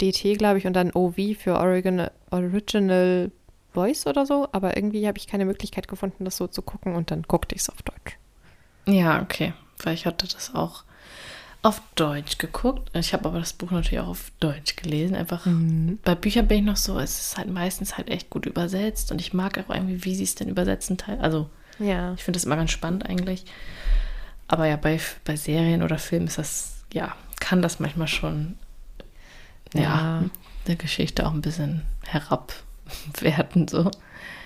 [0.00, 3.30] DT, glaube ich, und dann OV für Original, Original
[3.72, 7.10] Voice oder so, aber irgendwie habe ich keine Möglichkeit gefunden, das so zu gucken und
[7.10, 8.16] dann guckte ich es auf Deutsch.
[8.86, 9.52] Ja, okay.
[9.82, 10.84] Weil ich hatte das auch
[11.62, 12.90] auf Deutsch geguckt.
[12.96, 15.14] Ich habe aber das Buch natürlich auch auf Deutsch gelesen.
[15.14, 15.46] Einfach
[16.04, 19.20] bei Büchern bin ich noch so, es ist halt meistens halt echt gut übersetzt und
[19.20, 20.96] ich mag auch irgendwie, wie sie es denn übersetzen.
[20.98, 22.14] teil- Also Ja.
[22.14, 23.44] ich finde das immer ganz spannend eigentlich.
[24.48, 28.58] Aber ja, bei, bei Serien oder Filmen ist das, ja, kann das manchmal schon,
[29.72, 30.24] ja, Ja.
[30.66, 31.82] eine Geschichte auch ein bisschen
[33.22, 33.90] herabwerten, so.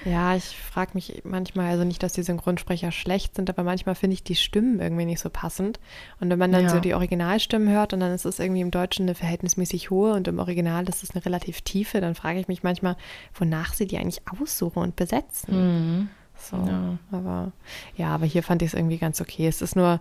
[0.05, 4.15] Ja, ich frage mich manchmal, also nicht, dass die Synchronsprecher schlecht sind, aber manchmal finde
[4.15, 5.81] ich die Stimmen irgendwie nicht so passend.
[6.21, 6.69] Und wenn man dann Ja.
[6.69, 10.29] so die Originalstimmen hört und dann ist es irgendwie im Deutschen eine verhältnismäßig hohe und
[10.29, 12.97] im Original ist es eine relativ tiefe, dann frage ich mich manchmal,
[13.35, 16.09] wonach sie die eigentlich aussuchen und besetzen.
[16.39, 16.99] So, Ja.
[17.11, 17.53] aber
[17.97, 19.49] ja, aber hier fand ich es irgendwie ganz okay.
[19.49, 20.01] Es ist nur,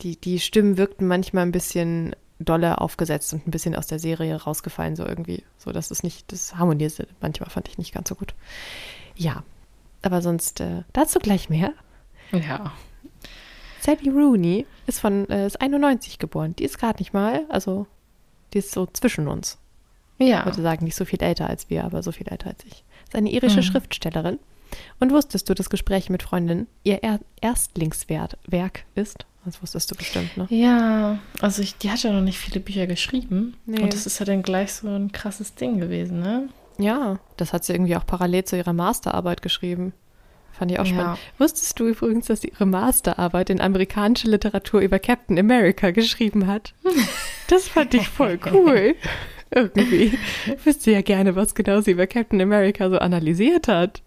[0.00, 4.34] die, die Stimmen wirkten manchmal ein bisschen dolle aufgesetzt und ein bisschen aus der Serie
[4.36, 5.44] rausgefallen, so irgendwie.
[5.58, 8.34] So, das ist nicht, das harmonierte manchmal fand ich nicht ganz so gut.
[9.16, 9.42] Ja,
[10.02, 11.72] aber sonst äh, dazu gleich mehr.
[12.32, 12.72] Ja.
[13.80, 16.54] Sally Rooney ist von äh, ist 91 geboren.
[16.56, 17.86] Die ist gerade nicht mal, also
[18.52, 19.58] die ist so zwischen uns.
[20.18, 20.40] Ja.
[20.40, 22.84] Ich würde sagen, nicht so viel älter als wir, aber so viel älter als ich.
[23.04, 23.62] Ist eine irische Mhm.
[23.64, 24.38] Schriftstellerin.
[25.00, 29.26] Und wusstest du, dass Gespräche mit Freundinnen ihr er Erstlingswerk Werk ist?
[29.44, 30.46] Das wusstest du bestimmt, ne?
[30.50, 33.54] Ja, also ich, die hat ja noch nicht viele Bücher geschrieben.
[33.66, 33.80] Nee.
[33.80, 36.48] Und das ist ja dann gleich so ein krasses Ding gewesen, ne?
[36.78, 39.92] Ja, das hat sie irgendwie auch parallel zu ihrer Masterarbeit geschrieben.
[40.52, 40.92] Fand ich auch Ja.
[40.92, 41.18] spannend.
[41.38, 46.72] Wusstest du übrigens, dass sie ihre Masterarbeit in amerikanische Literatur über Captain America geschrieben hat?
[47.48, 48.94] Das fand ich voll cool.
[49.50, 50.16] Irgendwie.
[50.46, 54.00] Ich wüsste ja gerne, was genau sie über Captain America so analysiert hat.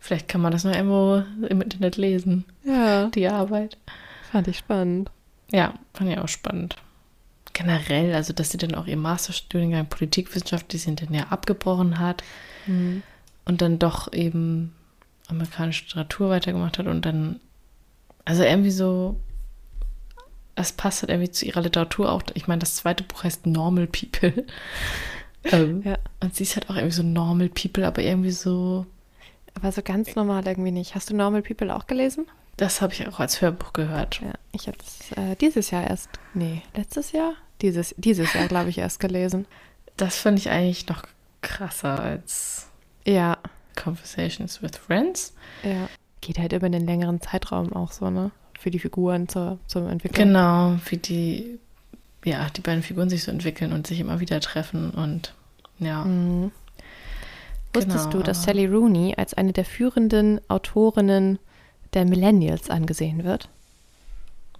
[0.00, 3.78] Vielleicht kann man das noch irgendwo im Internet lesen, Ja, die Arbeit.
[4.30, 5.10] Fand ich spannend.
[5.50, 6.76] Ja, fand ich auch spannend.
[7.54, 12.22] Generell, also dass sie dann auch ihr Masterstudiengang Politikwissenschaft, die sie dann ja abgebrochen hat
[12.66, 13.02] Mhm.
[13.46, 14.74] und dann doch eben
[15.28, 17.40] amerikanische Literatur weitergemacht hat und dann,
[18.24, 19.18] also irgendwie so,
[20.54, 22.22] es passt halt irgendwie zu ihrer Literatur auch.
[22.34, 24.44] Ich meine, das zweite Buch heißt Normal People.
[25.44, 25.98] ähm, Ja.
[26.20, 28.86] Und sie ist halt auch irgendwie so Normal People, aber irgendwie so,
[29.54, 30.94] Aber so ganz normal irgendwie nicht.
[30.94, 32.26] Hast du Normal People auch gelesen?
[32.58, 34.20] Das habe ich auch als Hörbuch gehört.
[34.20, 37.32] Ja, ich habe es äh, dieses Jahr erst, nee, letztes Jahr?
[37.62, 39.46] Dieses, dieses Jahr, glaube ich, erst gelesen.
[39.96, 41.02] Das finde ich eigentlich noch
[41.40, 42.68] krasser als
[43.04, 43.38] Ja,
[43.76, 45.32] Conversations with Friends.
[45.62, 45.88] ja.
[46.20, 48.32] Geht halt über einen längeren Zeitraum auch so, ne?
[48.58, 50.26] Für die Figuren zur, zur Entwicklung.
[50.26, 51.60] Genau, wie die,
[52.24, 55.32] ja, die beiden Figuren sich so entwickeln und sich immer wieder treffen und
[55.78, 56.04] ja.
[56.04, 56.50] Mhm.
[57.72, 58.10] Wusstest Genau.
[58.18, 61.38] du, dass Sally Rooney als eine der führenden Autorinnen
[61.94, 63.48] der Millennials angesehen wird?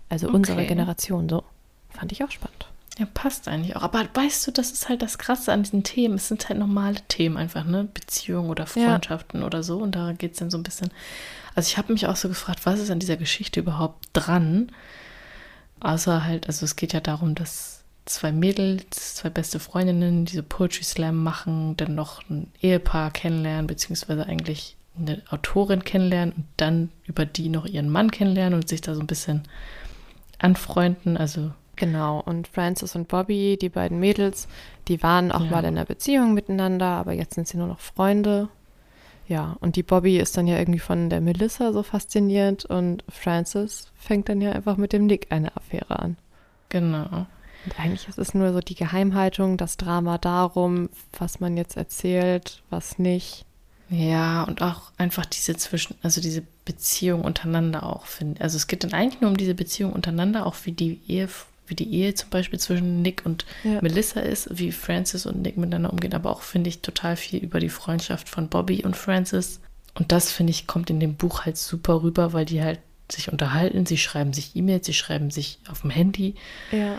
[0.08, 0.68] Also unsere Okay.
[0.68, 1.44] Generation so.
[1.90, 2.66] Fand ich auch spannend.
[2.98, 3.82] Ja, passt eigentlich auch.
[3.82, 6.16] Aber weißt du, das ist halt das Krasse an diesen Themen.
[6.16, 7.84] Es sind halt normale Themen einfach, ne?
[7.94, 9.78] Beziehungen oder Freundschaften oder so.
[9.78, 10.90] Und da geht es dann so ein bisschen.
[11.54, 14.72] Also ich habe mich auch so gefragt, was ist an dieser Geschichte überhaupt dran?
[15.80, 20.82] Außer halt, also es geht ja darum, dass zwei Mädels, zwei beste Freundinnen diese Poetry
[20.82, 27.24] Slam machen, dann noch ein Ehepaar kennenlernen, beziehungsweise eigentlich eine Autorin kennenlernen und dann über
[27.26, 29.42] die noch ihren Mann kennenlernen und sich da so ein bisschen
[30.38, 31.16] anfreunden.
[31.16, 34.48] Also Genau, und Francis und Bobby, die beiden Mädels,
[34.88, 35.50] die waren auch Ja.
[35.50, 38.48] mal in einer Beziehung miteinander, aber jetzt sind sie nur noch Freunde.
[39.28, 43.92] Ja, und die Bobby ist dann ja irgendwie von der Melissa so fasziniert und Francis
[43.94, 46.16] fängt dann ja einfach mit dem Nick eine Affäre an.
[46.68, 47.26] Genau.
[47.64, 52.62] Und eigentlich ist es nur so die Geheimhaltung, das Drama darum, was man jetzt erzählt,
[52.70, 53.44] was nicht.
[53.90, 58.40] Ja, und auch einfach diese zwischen, also diese Beziehung untereinander auch finde.
[58.40, 61.28] Also es geht dann eigentlich nur um diese Beziehung untereinander, auch wie die Ehe,
[61.66, 63.80] wie die Ehe zum Beispiel zwischen Nick und Ja.
[63.80, 67.60] Melissa ist, wie Francis und Nick miteinander umgehen, aber auch finde ich total viel über
[67.60, 69.60] die Freundschaft von Bobby und Francis.
[69.94, 73.32] Und das finde ich kommt in dem Buch halt super rüber, weil die halt sich
[73.32, 76.34] unterhalten, sie schreiben sich E-Mails, sie schreiben sich auf dem Handy.
[76.72, 76.98] Ja.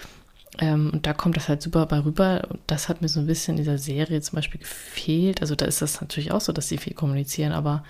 [0.59, 2.47] Ähm, und da kommt das halt super bei rüber.
[2.49, 5.41] Und das hat mir so ein bisschen in dieser Serie zum Beispiel gefehlt.
[5.41, 7.83] Also da ist das natürlich auch so, dass sie viel kommunizieren, aber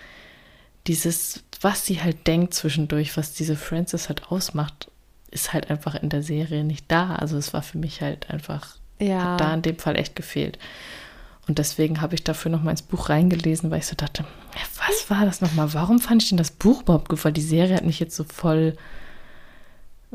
[0.87, 4.89] dieses, was sie halt denkt zwischendurch, was diese Frances halt ausmacht,
[5.31, 7.15] ist halt einfach in der Serie nicht da.
[7.15, 9.37] Also es war für mich halt einfach, Ja.
[9.37, 10.57] da in dem Fall echt gefehlt.
[11.47, 14.23] Und deswegen habe ich dafür noch mal ins Buch reingelesen, weil ich so dachte,
[14.77, 15.73] was war das nochmal?
[15.73, 17.25] Warum fand ich denn das Buch überhaupt gut?
[17.25, 18.75] Weil die Serie hat mich jetzt so voll,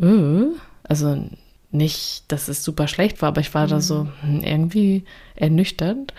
[0.00, 0.44] äh,
[0.84, 1.28] also
[1.74, 6.14] nicht, dass es super schlecht war, aber ich war da so hm, irgendwie ernüchternd.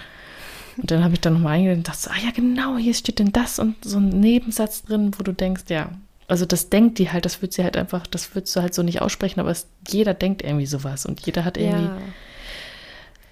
[0.78, 3.20] Und dann habe ich da nochmal eingelesen und dachte, so, ah ja, genau, hier steht
[3.20, 5.90] denn das und so ein Nebensatz drin, wo du denkst, ja,
[6.28, 8.84] also das denkt die halt, das wird sie halt einfach, das würdest du halt so
[8.84, 11.98] nicht aussprechen, aber es, jeder denkt irgendwie sowas und jeder hat irgendwie, ja.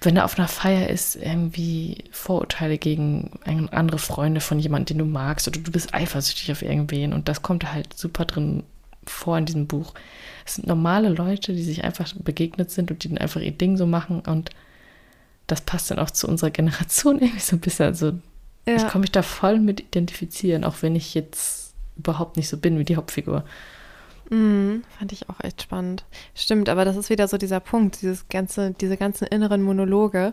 [0.00, 5.12] wenn er auf einer Feier ist, irgendwie Vorurteile gegen andere Freunde von jemandem, den du
[5.12, 8.62] magst oder du bist eifersüchtig auf irgendwen und das kommt halt super drin
[9.06, 9.94] vor in diesem Buch.
[10.46, 13.76] Es sind normale Leute, die sich einfach begegnet sind und die dann einfach ihr Ding
[13.76, 14.50] so machen und
[15.46, 17.86] das passt dann auch zu unserer Generation irgendwie so ein bisschen.
[17.86, 18.12] Also
[18.66, 18.88] ich Ja.
[18.88, 22.84] kann mich da voll mit identifizieren, auch wenn ich jetzt überhaupt nicht so bin wie
[22.84, 23.44] die Hauptfigur.
[24.30, 26.04] Mhm, fand ich auch echt spannend.
[26.34, 30.32] Stimmt, aber das ist wieder so dieser Punkt, dieses ganze, diese ganzen inneren Monologe,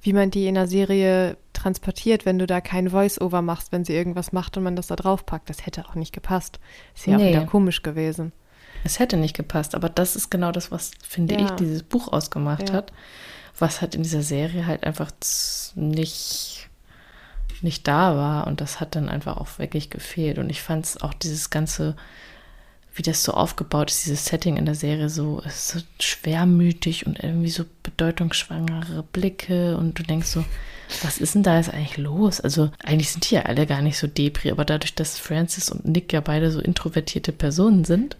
[0.00, 3.94] wie man die in der Serie transportiert, wenn du da kein Voice-Over machst, wenn sie
[3.94, 5.50] irgendwas macht und man das da drauf packt.
[5.50, 6.60] Das hätte auch nicht gepasst.
[6.94, 7.30] Ist ja auch Nee.
[7.30, 8.32] wieder komisch gewesen.
[8.84, 11.40] Es hätte nicht gepasst, aber das ist genau das, was, finde Ja.
[11.46, 12.76] ich, dieses Buch ausgemacht Ja.
[12.76, 12.92] hat,
[13.58, 15.10] was halt in dieser Serie halt einfach
[15.74, 16.68] nicht,
[17.60, 21.02] nicht da war und das hat dann einfach auch wirklich gefehlt und ich fand es
[21.02, 21.96] auch dieses ganze,
[22.98, 27.22] wie das so aufgebaut ist, dieses Setting in der Serie so, ist so schwermütig und
[27.22, 30.44] irgendwie so bedeutungsschwangere Blicke und du denkst so,
[31.02, 32.40] was ist denn da jetzt eigentlich los?
[32.40, 35.84] Also eigentlich sind die ja alle gar nicht so depri, aber dadurch, dass Francis und
[35.84, 38.16] Nick ja beide so introvertierte Personen sind,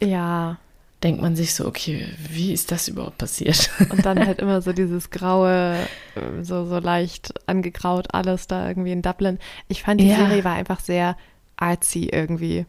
[0.00, 0.58] Ja,
[1.04, 3.70] denkt man sich so, okay, wie ist das überhaupt passiert?
[3.90, 8.92] und dann halt immer so dieses graue, äh, so, so leicht angegraut alles da irgendwie
[8.92, 9.38] in Dublin.
[9.68, 10.16] Ich fand, die Ja.
[10.16, 11.16] Serie war einfach sehr
[11.56, 12.66] artsy irgendwie.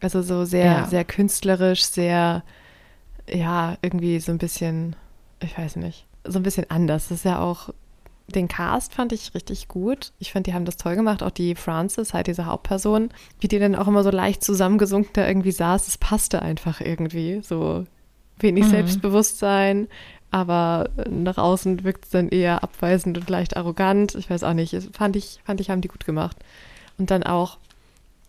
[0.00, 0.86] Also so sehr, Ja.
[0.86, 2.42] sehr künstlerisch, sehr,
[3.28, 4.96] ja, irgendwie so ein bisschen,
[5.42, 7.08] ich weiß nicht, so ein bisschen anders.
[7.08, 7.70] Das ist ja auch,
[8.28, 10.12] den Cast fand ich richtig gut.
[10.18, 11.22] Ich fand, die haben das toll gemacht.
[11.22, 13.08] Auch die Frances, halt diese Hauptperson,
[13.40, 17.40] wie die dann auch immer so leicht zusammengesunken da irgendwie saß, das passte einfach irgendwie.
[17.42, 17.86] So
[18.38, 18.70] wenig Mhm.
[18.70, 19.88] Selbstbewusstsein,
[20.30, 24.14] aber nach außen wirkt es dann eher abweisend und leicht arrogant.
[24.14, 24.76] Ich weiß auch nicht.
[24.94, 26.36] Fand ich, fand ich, haben die gut gemacht.
[26.98, 27.56] Und dann auch,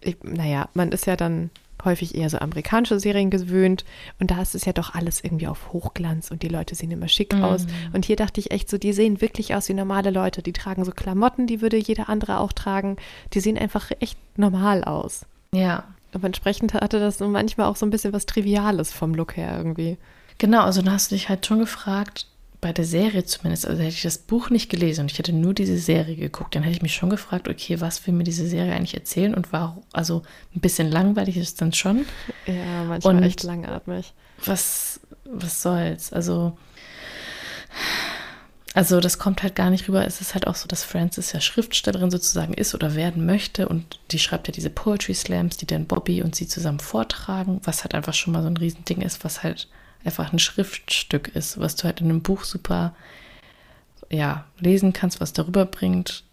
[0.02, 1.50] ich, naja, man ist ja dann
[1.86, 3.86] häufig eher so amerikanische Serien gewöhnt
[4.20, 7.08] und da ist es ja doch alles irgendwie auf Hochglanz und die Leute sehen immer
[7.08, 7.44] schick Mhm.
[7.44, 7.68] aus.
[7.94, 10.42] Und hier dachte ich echt so, die sehen wirklich aus wie normale Leute.
[10.42, 12.98] Die tragen so Klamotten, die würde jeder andere auch tragen.
[13.34, 15.26] Die sehen einfach echt normal aus.
[15.54, 19.38] Ja, Aber entsprechend hatte das so manchmal auch so ein bisschen was Triviales vom Look
[19.38, 19.98] her irgendwie.
[20.38, 20.64] genau.
[20.64, 22.28] Also dann hast du dich halt schon gefragt,
[22.62, 25.54] bei der Serie zumindest, also hätte ich das Buch nicht gelesen und ich hätte nur
[25.54, 28.74] diese Serie geguckt, dann hätte ich mich schon gefragt, okay, was will mir diese Serie
[28.74, 30.24] eigentlich erzählen und warum, also
[30.56, 32.06] ein bisschen langweilig ist es dann schon.
[32.46, 34.14] Ja, manchmal Und- echt langatmig.
[34.46, 36.12] was, was soll's?
[36.12, 36.58] Also,
[38.74, 40.06] also das kommt halt gar nicht rüber.
[40.06, 44.00] Es ist halt auch so, dass Frances ja Schriftstellerin sozusagen ist oder werden möchte und
[44.12, 47.96] die schreibt ja diese Poetry Slams, die dann Bobby und sie zusammen vortragen, was halt
[47.96, 49.68] einfach schon mal so ein Riesending ist, was halt
[50.06, 52.96] einfach ein Schriftstück ist, was du halt in einem Buch super
[54.10, 56.24] ja, lesen kannst, was darüber bringt,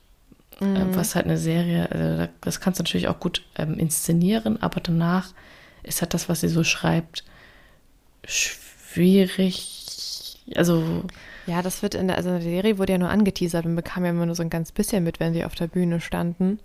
[0.61, 0.77] Mhm.
[0.77, 4.63] äh, was halt eine Serie, also da- das kannst du natürlich auch gut ähm, inszenieren,
[4.63, 5.33] aber danach
[5.83, 7.25] ist halt das, was sie so schreibt,
[8.97, 10.39] schwierig.
[10.55, 11.03] Also,
[11.47, 14.05] Ja, das wird in der, also in der Serie wurde ja nur angeteasert und bekam
[14.05, 16.59] ja immer nur so ein ganz bisschen mit, wenn sie auf der Bühne standen.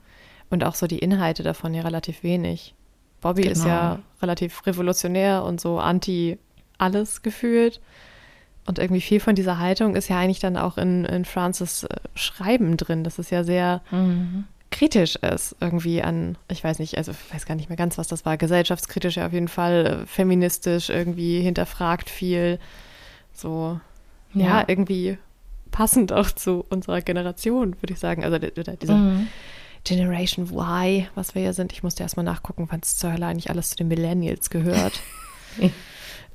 [0.50, 2.74] Und auch so die Inhalte davon ja relativ wenig.
[3.22, 3.70] Bobby ist Genau.
[3.70, 6.38] ja relativ revolutionär und so anti
[6.82, 7.82] alles gefühlt.
[8.66, 11.96] Und irgendwie viel von dieser Haltung ist ja eigentlich dann auch in, in Francis äh,
[12.16, 13.04] Schreiben drin.
[13.04, 13.82] Das ist ja sehr,
[14.72, 18.08] kritisch ist irgendwie an, ich weiß nicht, also ich weiß gar nicht mehr ganz, was
[18.08, 22.58] das war, gesellschaftskritisch ja auf jeden Fall, äh, feministisch irgendwie hinterfragt viel,
[23.34, 23.80] so,
[24.34, 25.18] ja, ja irgendwie
[25.72, 29.28] passend auch zu unserer Generation, würde ich sagen, also dieser mhm.
[29.84, 31.74] Generation Y, was wir hier sind.
[31.74, 34.94] Ich musste erstmal nachgucken, wann es zur Hölle eigentlich alles zu den Millennials gehört.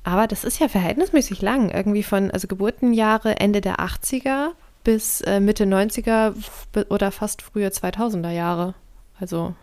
[0.07, 4.51] Aber das ist ja verhältnismäßig lang, irgendwie von, also Geburtenjahre Ende der 80er
[4.85, 6.33] bis äh, Mitte 90er
[6.87, 8.73] oder fast frühe 2000er Jahre.
[9.19, 9.53] Also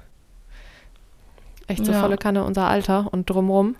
[1.66, 2.01] echt so ja.
[2.03, 3.76] volle Kanne unser Alter und drumrum.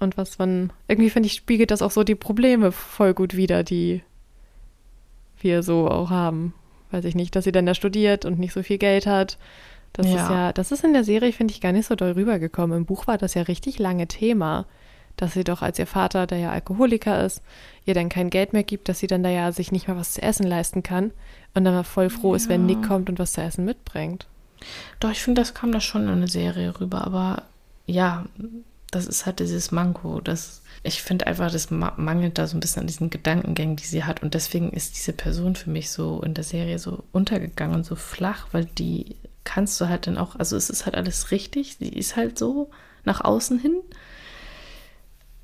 [0.00, 3.62] Und was man, irgendwie finde ich, spiegelt das auch so die Probleme voll gut wider,
[3.62, 4.02] die
[5.38, 6.54] wir so auch haben.
[6.90, 9.38] Weiß ich nicht, dass sie dann da studiert und nicht so viel Geld hat.
[9.92, 10.14] Das ja.
[10.14, 12.78] ist ja, das ist in der Serie, finde ich, gar nicht so doll rübergekommen.
[12.78, 14.66] Im Buch war das ja richtig lange Thema
[15.20, 17.42] dass sie doch als ihr Vater, der ja Alkoholiker ist,
[17.84, 20.14] ihr dann kein Geld mehr gibt, dass sie dann da ja sich nicht mehr was
[20.14, 21.12] zu essen leisten kann
[21.54, 22.36] und dann mal voll froh ja.
[22.36, 24.26] ist, wenn Nick kommt und was zu essen mitbringt.
[25.00, 27.42] Doch, ich finde, das kam da schon in eine Serie rüber, aber
[27.86, 28.26] ja,
[28.90, 30.20] das ist halt dieses Manko.
[30.20, 34.04] Das, ich finde einfach, das mangelt da so ein bisschen an diesen Gedankengängen, die sie
[34.04, 34.22] hat.
[34.22, 37.96] Und deswegen ist diese Person für mich so in der Serie so untergegangen und so
[37.96, 41.88] flach, weil die kannst du halt dann auch, also es ist halt alles richtig, sie
[41.88, 42.70] ist halt so
[43.04, 43.76] nach außen hin.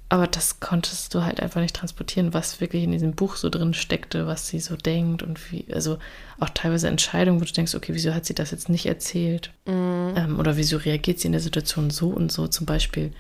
[0.09, 3.75] Aber das konntest du halt einfach nicht transportieren, was wirklich in diesem Buch so drin
[3.75, 5.99] steckte, was sie so denkt und wie, also
[6.39, 9.51] auch teilweise Entscheidungen, wo du denkst, okay, wieso hat sie das jetzt nicht erzählt?
[9.67, 10.15] Mhm.
[10.17, 12.47] Ähm, oder wieso reagiert sie in der Situation so und so?
[12.47, 13.13] Zum Beispiel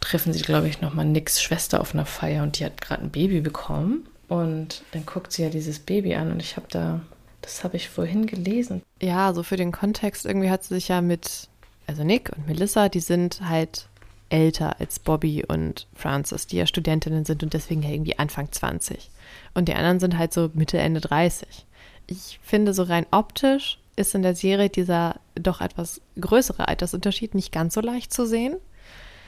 [0.00, 3.10] treffen sie, glaube ich, nochmal Nicks Schwester auf einer Feier und die hat gerade ein
[3.10, 4.06] Baby bekommen.
[4.28, 7.00] Und dann guckt sie ja dieses Baby an und ich habe da,
[7.42, 8.82] das habe ich vorhin gelesen.
[9.00, 11.48] Ja, so für den Kontext, irgendwie hat sie sich ja mit,
[11.86, 13.88] also Nick und Melissa, die sind halt
[14.32, 19.10] älter als Bobby und Frances, die ja Studentinnen sind und deswegen ja irgendwie Anfang 20.
[19.54, 21.66] Und die anderen sind halt so Mitte, Ende 30.
[22.06, 27.52] Ich finde, so rein optisch ist in der Serie dieser doch etwas größere Altersunterschied nicht
[27.52, 28.56] ganz so leicht zu sehen.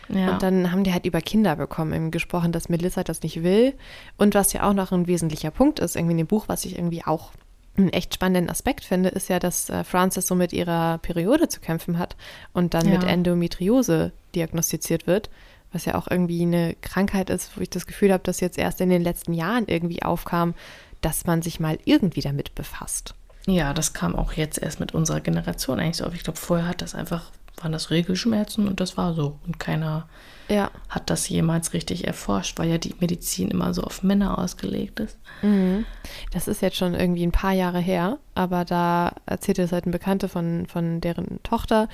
[0.08, 0.32] Ja.
[0.32, 3.74] Und dann haben die halt über Kinder bekommen, eben gesprochen, dass Melissa das nicht will.
[4.16, 6.76] Und was ja auch noch ein wesentlicher Punkt ist, irgendwie in dem Buch, was ich
[6.76, 7.32] irgendwie auch
[7.76, 11.60] einen echt spannenden Aspekt finde, ist ja, dass äh, Frances so mit ihrer Periode zu
[11.60, 12.16] kämpfen hat
[12.52, 12.92] und dann ja.
[12.92, 15.30] mit Endometriose diagnostiziert wird,
[15.72, 18.80] was ja auch irgendwie eine Krankheit ist, wo ich das Gefühl habe, dass jetzt erst
[18.80, 20.54] in den letzten Jahren irgendwie aufkam,
[21.00, 23.14] dass man sich mal irgendwie damit befasst.
[23.46, 26.14] Ja, das kam auch jetzt erst mit unserer Generation eigentlich so auf.
[26.14, 29.38] Ich glaube, vorher hat das einfach, waren das Regelschmerzen und das war so.
[29.46, 30.08] Und keiner
[30.48, 30.70] ja.
[30.88, 35.18] hat das jemals richtig erforscht, weil ja die Medizin immer so auf Männer ausgelegt ist.
[35.42, 35.86] Mhm.
[36.32, 39.92] Das ist jetzt schon irgendwie ein paar Jahre her, aber da erzählte es halt ein
[39.92, 41.88] Bekannte von, von deren Tochter,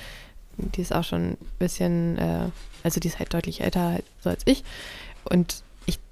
[0.56, 2.48] die ist auch schon ein bisschen, äh,
[2.82, 4.64] also die ist halt deutlich älter so als ich.
[5.24, 5.62] Und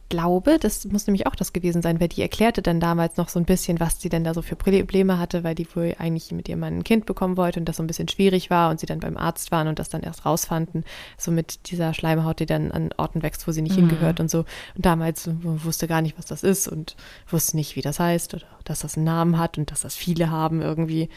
[0.08, 3.38] glaube, das muss nämlich auch das gewesen sein, weil die erklärte dann damals noch so
[3.38, 6.48] ein bisschen, was sie denn da so für Probleme hatte, weil die wohl eigentlich mit
[6.48, 8.86] ihrem Mann ein Kind bekommen wollte und das so ein bisschen schwierig war und sie
[8.86, 10.84] dann beim Arzt waren und das dann erst rausfanden,
[11.16, 13.88] so mit dieser Schleimhaut, die dann an Orten wächst, wo sie nicht mhm.
[13.88, 14.40] hingehört und so.
[14.74, 16.96] Und damals wusste gar nicht, was das ist und
[17.28, 20.30] wusste nicht, wie das heißt oder dass das einen Namen hat und dass das viele
[20.30, 21.08] haben irgendwie.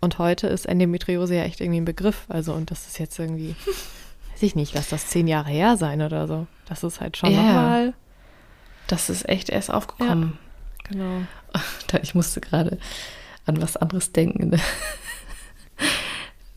[0.00, 2.26] Und heute ist Endometriose ja echt irgendwie ein Begriff.
[2.28, 3.54] Also, und das ist jetzt irgendwie,
[4.32, 6.46] weiß ich nicht, lass das zehn Jahre her sein oder so.
[6.68, 7.42] Das ist halt schon yeah.
[7.42, 7.94] nochmal
[8.88, 10.38] das ist echt erst aufgekommen.
[10.84, 11.22] Ja, genau.
[12.02, 12.78] Ich musste gerade
[13.46, 14.50] an was anderes denken.
[14.50, 14.60] Ne?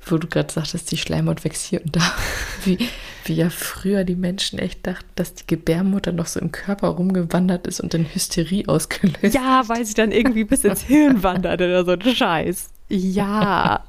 [0.06, 2.02] Wo du gerade sagtest, die Schleimhaut wächst hier und da.
[2.66, 2.90] Wie,
[3.26, 7.66] wie ja früher die Menschen echt dachten, dass die Gebärmutter noch so im Körper rumgewandert
[7.66, 9.34] ist und dann Hysterie ausgelöst.
[9.34, 12.70] Ja, weil sie dann irgendwie bis ins Hirn wandert oder so ein Scheiß.
[12.90, 13.84] Ja.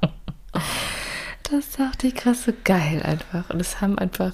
[1.49, 3.49] Das sagt die krasse geil einfach.
[3.49, 4.31] Und es haben einfach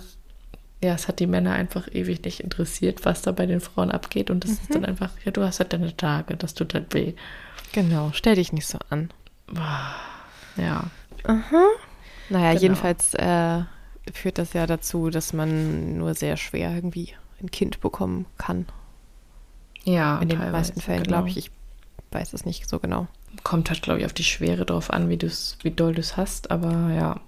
[0.81, 4.29] ja, es hat die Männer einfach ewig nicht interessiert, was da bei den Frauen abgeht.
[4.29, 4.57] Und das mhm.
[4.61, 7.13] ist dann einfach, ja, du hast halt deine Tage, das tut halt weh.
[7.73, 9.11] Genau, stell dich nicht so an.
[10.55, 10.85] Ja.
[11.25, 11.65] Aha.
[12.29, 12.61] Naja, genau.
[12.61, 13.63] jedenfalls äh,
[14.13, 18.65] führt das ja dazu, dass man nur sehr schwer irgendwie ein Kind bekommen kann.
[19.83, 21.17] Ja, in den meisten Fällen, genau.
[21.17, 21.37] glaube ich.
[21.37, 21.51] Ich
[22.11, 23.07] weiß es nicht so genau.
[23.43, 26.17] Kommt halt, glaube ich, auf die Schwere drauf an, wie, du's, wie doll du es
[26.17, 26.51] hast.
[26.51, 27.19] Aber ja,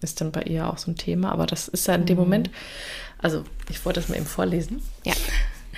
[0.00, 1.32] ist dann bei ihr auch so ein Thema.
[1.32, 2.24] Aber das ist ja in dem mhm.
[2.24, 2.50] Moment,
[3.18, 4.82] also ich wollte das mal eben vorlesen.
[5.04, 5.14] Ja.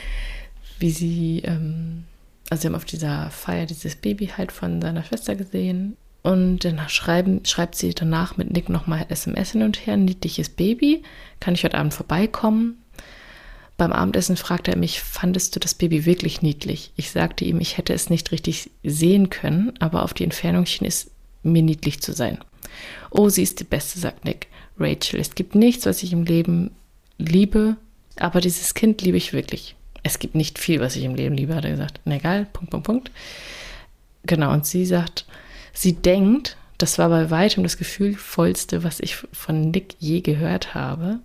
[0.78, 2.04] Wie sie, ähm,
[2.50, 5.96] also sie haben auf dieser Feier dieses Baby halt von seiner Schwester gesehen.
[6.22, 11.02] Und dann schreiben, schreibt sie danach mit Nick nochmal SMS hin und her, niedliches Baby,
[11.40, 12.78] kann ich heute Abend vorbeikommen?
[13.76, 16.92] Beim Abendessen fragte er mich, fandest du das Baby wirklich niedlich?
[16.96, 20.86] Ich sagte ihm, ich hätte es nicht richtig sehen können, aber auf die Entfernung schien
[20.86, 21.12] es
[21.44, 22.38] mir niedlich zu sein.
[23.10, 24.48] Oh, sie ist die Beste, sagt Nick.
[24.78, 26.70] Rachel, es gibt nichts, was ich im Leben
[27.18, 27.76] liebe,
[28.16, 29.74] aber dieses Kind liebe ich wirklich.
[30.02, 32.00] Es gibt nicht viel, was ich im Leben liebe, hat er gesagt.
[32.04, 33.10] Na egal, Punkt, Punkt, Punkt.
[34.24, 35.26] Genau, und sie sagt,
[35.72, 41.18] sie denkt, das war bei weitem das gefühlvollste, was ich von Nick je gehört habe.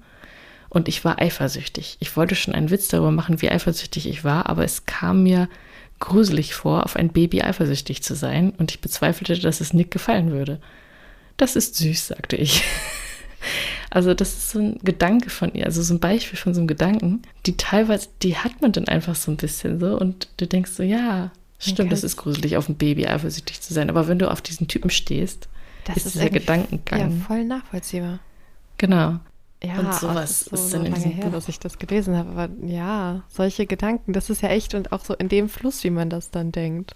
[0.70, 1.98] Und ich war eifersüchtig.
[2.00, 5.48] Ich wollte schon einen Witz darüber machen, wie eifersüchtig ich war, aber es kam mir
[6.00, 8.52] gruselig vor, auf ein Baby eifersüchtig zu sein.
[8.58, 10.60] Und ich bezweifelte, dass es Nick gefallen würde.
[11.38, 12.64] Das ist süß, sagte ich.
[13.90, 16.68] Also das ist so ein Gedanke von ihr, also so ein Beispiel von so einem
[16.68, 20.72] Gedanken, die teilweise, die hat man dann einfach so ein bisschen so und du denkst
[20.72, 23.92] so, ja, stimmt, das ist gruselig, auf ein Baby eifersüchtig zu sein.
[23.92, 25.48] Aber wenn du auf diesen Typen stehst,
[25.86, 27.00] das ist, ist der Gedankengang.
[27.20, 28.20] Ja, voll nachvollziehbar.
[28.78, 29.20] Genau.
[29.64, 31.32] Ja, und sowas ist, so, ist dann so lange her, Buch.
[31.34, 32.30] dass ich das gelesen habe.
[32.32, 35.90] Aber ja, solche Gedanken, das ist ja echt und auch so in dem Fluss, wie
[35.90, 36.96] man das dann denkt.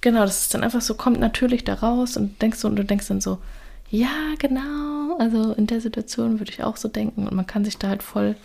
[0.00, 2.84] Genau, das ist dann einfach so, kommt natürlich da raus und denkst du, und du
[2.84, 3.38] denkst dann so,
[3.90, 5.18] ja, genau.
[5.18, 7.26] Also in der Situation würde ich auch so denken.
[7.26, 8.36] Und man kann sich da halt voll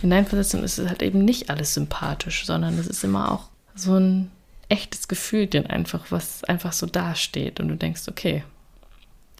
[0.00, 0.60] hineinversetzen.
[0.60, 4.30] Und es ist halt eben nicht alles sympathisch, sondern es ist immer auch so ein
[4.68, 7.60] echtes Gefühl, den einfach, was einfach so dasteht.
[7.60, 8.44] Und du denkst, okay,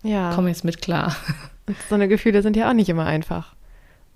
[0.02, 0.32] ja.
[0.34, 1.16] komm jetzt mit klar.
[1.66, 3.54] Und so eine Gefühle sind ja auch nicht immer einfach.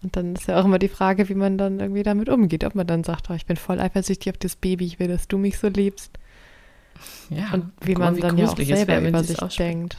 [0.02, 2.64] Und dann ist ja auch immer die Frage, wie man dann irgendwie damit umgeht.
[2.64, 5.28] Ob man dann sagt, oh, ich bin voll eifersüchtig auf das Baby, ich will, dass
[5.28, 6.18] du mich so liebst.
[7.30, 9.96] Ja, und wie man wie dann ja auch selber wäre, über sich denkt.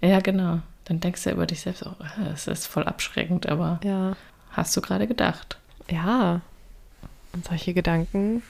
[0.00, 0.60] Ja, genau.
[0.84, 1.96] Dann denkst du über dich selbst auch,
[2.32, 4.16] es ist voll abschreckend, aber ja.
[4.50, 5.58] hast du gerade gedacht.
[5.90, 6.40] Ja.
[7.32, 8.42] Und solche Gedanken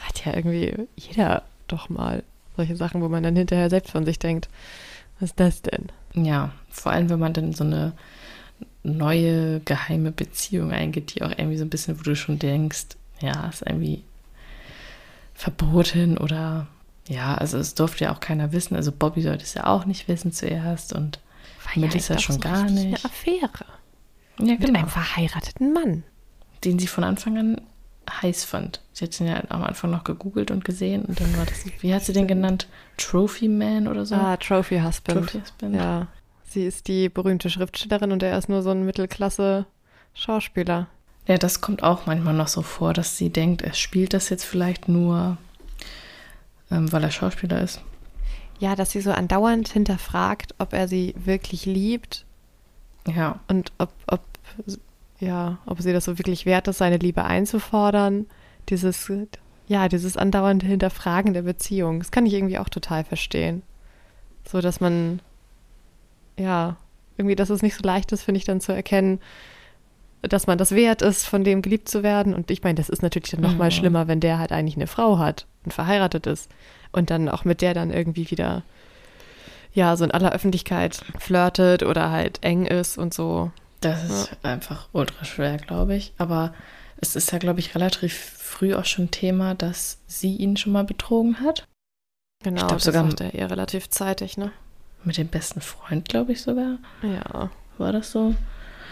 [0.00, 2.22] hat ja irgendwie jeder doch mal.
[2.56, 4.48] Solche Sachen, wo man dann hinterher selbst von sich denkt,
[5.18, 5.88] was ist das denn?
[6.14, 7.92] Ja, vor allem, wenn man dann so eine
[8.82, 13.48] neue geheime Beziehung eingeht, die auch irgendwie so ein bisschen, wo du schon denkst, ja,
[13.48, 14.02] ist irgendwie
[15.34, 16.66] verboten oder
[17.08, 18.76] ja, also es durfte ja auch keiner wissen.
[18.76, 21.20] Also Bobby sollte es ja auch nicht wissen zuerst und
[21.64, 22.86] War Melissa ja schon so gar nicht.
[22.86, 23.64] Eine Affäre.
[24.38, 24.78] Ja, Mit genau.
[24.80, 26.04] einem verheirateten Mann.
[26.64, 27.60] Den sie von Anfang an
[28.10, 28.80] heiß fand.
[28.92, 31.94] Sie hat ihn ja am Anfang noch gegoogelt und gesehen und dann war das, wie
[31.94, 32.68] hat sie den genannt?
[32.96, 34.14] Trophy Man oder so?
[34.14, 35.20] Ah, Trophy Husband.
[35.20, 35.74] Trophy Husband.
[35.74, 36.06] Ja.
[36.48, 40.86] Sie ist die berühmte Schriftstellerin und er ist nur so ein Mittelklasse-Schauspieler.
[41.26, 44.44] Ja, das kommt auch manchmal noch so vor, dass sie denkt, er spielt das jetzt
[44.44, 45.38] vielleicht nur,
[46.70, 47.80] ähm, weil er Schauspieler ist.
[48.58, 52.24] Ja, dass sie so andauernd hinterfragt, ob er sie wirklich liebt.
[53.06, 53.40] Ja.
[53.48, 54.22] Und ob, ob,
[55.20, 58.26] ja, ob sie das so wirklich wert ist, seine Liebe einzufordern.
[58.68, 59.10] Dieses,
[59.66, 61.98] ja, dieses andauernde Hinterfragen der Beziehung.
[61.98, 63.62] Das kann ich irgendwie auch total verstehen.
[64.46, 65.20] So, dass man,
[66.38, 66.76] ja,
[67.16, 69.20] irgendwie, dass es nicht so leicht ist, finde ich, dann zu erkennen,
[70.28, 72.34] dass man das wert ist, von dem geliebt zu werden.
[72.34, 73.74] Und ich meine, das ist natürlich dann nochmal mhm.
[73.74, 76.50] schlimmer, wenn der halt eigentlich eine Frau hat und verheiratet ist
[76.92, 78.62] und dann auch mit der dann irgendwie wieder,
[79.72, 83.50] ja, so in aller Öffentlichkeit flirtet oder halt eng ist und so.
[83.80, 84.50] Das ist ja.
[84.50, 86.14] einfach ultra schwer, glaube ich.
[86.16, 86.54] Aber
[86.96, 90.84] es ist ja, glaube ich, relativ früh auch schon Thema, dass sie ihn schon mal
[90.84, 91.66] betrogen hat.
[92.42, 94.52] Genau, ich glaube sogar sagt er eher relativ zeitig, ne?
[95.02, 96.78] Mit dem besten Freund, glaube ich sogar.
[97.02, 97.50] Ja.
[97.76, 98.34] War das so?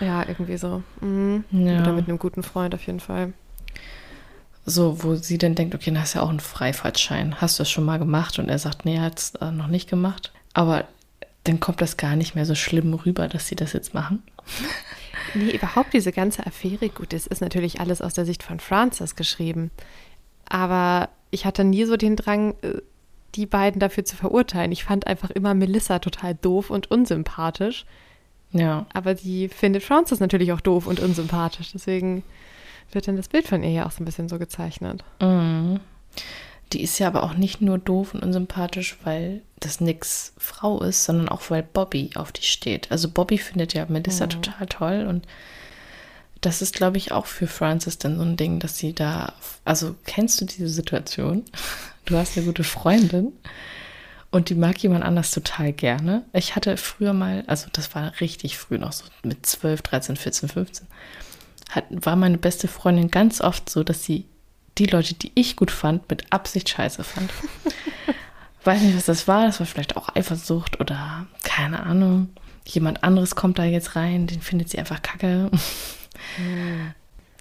[0.03, 0.83] Ja, irgendwie so.
[1.01, 1.45] Mhm.
[1.51, 1.81] Ja.
[1.81, 3.33] Oder mit einem guten Freund auf jeden Fall.
[4.65, 7.41] So, wo sie dann denkt, okay, dann hast du ja auch einen Freifahrtschein.
[7.41, 8.39] Hast du das schon mal gemacht?
[8.39, 10.33] Und er sagt, nee, er hat es äh, noch nicht gemacht.
[10.55, 10.85] Aber
[11.45, 14.23] dann kommt das gar nicht mehr so schlimm rüber, dass sie das jetzt machen.
[15.35, 19.17] Nee, überhaupt diese ganze Affäre, gut, das ist natürlich alles aus der Sicht von Francis
[19.17, 19.71] geschrieben.
[20.47, 22.83] Aber ich hatte nie so den Drang, äh,
[23.35, 24.73] die beiden dafür zu verurteilen.
[24.73, 27.87] Ich fand einfach immer Melissa total doof und unsympathisch.
[28.53, 28.87] Ja.
[28.93, 31.73] Aber die findet Francis natürlich auch doof und unsympathisch.
[31.73, 32.23] Deswegen
[32.93, 35.03] wird dann das Bild von ihr ja auch so ein bisschen so gezeichnet.
[35.21, 35.81] Mhm.
[36.73, 41.05] Die ist ja aber auch nicht nur doof und unsympathisch, weil das nix Frau ist,
[41.05, 42.91] sondern auch weil Bobby auf die steht.
[42.91, 44.31] Also Bobby findet ja Melissa mhm.
[44.31, 45.27] total toll und
[46.41, 49.33] das ist, glaube ich, auch für Francis dann so ein Ding, dass sie da,
[49.65, 51.45] also kennst du diese Situation?
[52.05, 53.33] Du hast eine gute Freundin
[54.33, 56.25] und die mag jemand anders total gerne.
[56.33, 60.49] Ich hatte früher mal, also das war richtig früh noch so mit 12, 13, 14,
[60.49, 60.87] 15,
[61.71, 64.25] hat, war meine beste Freundin ganz oft so, dass sie
[64.79, 67.31] die Leute, die ich gut fand, mit Absicht scheiße fand.
[68.65, 69.47] Weiß nicht, was das war.
[69.47, 72.31] Das war vielleicht auch Eifersucht oder keine Ahnung.
[72.65, 75.51] Jemand anderes kommt da jetzt rein, den findet sie einfach kacke.
[76.39, 76.95] Mhm.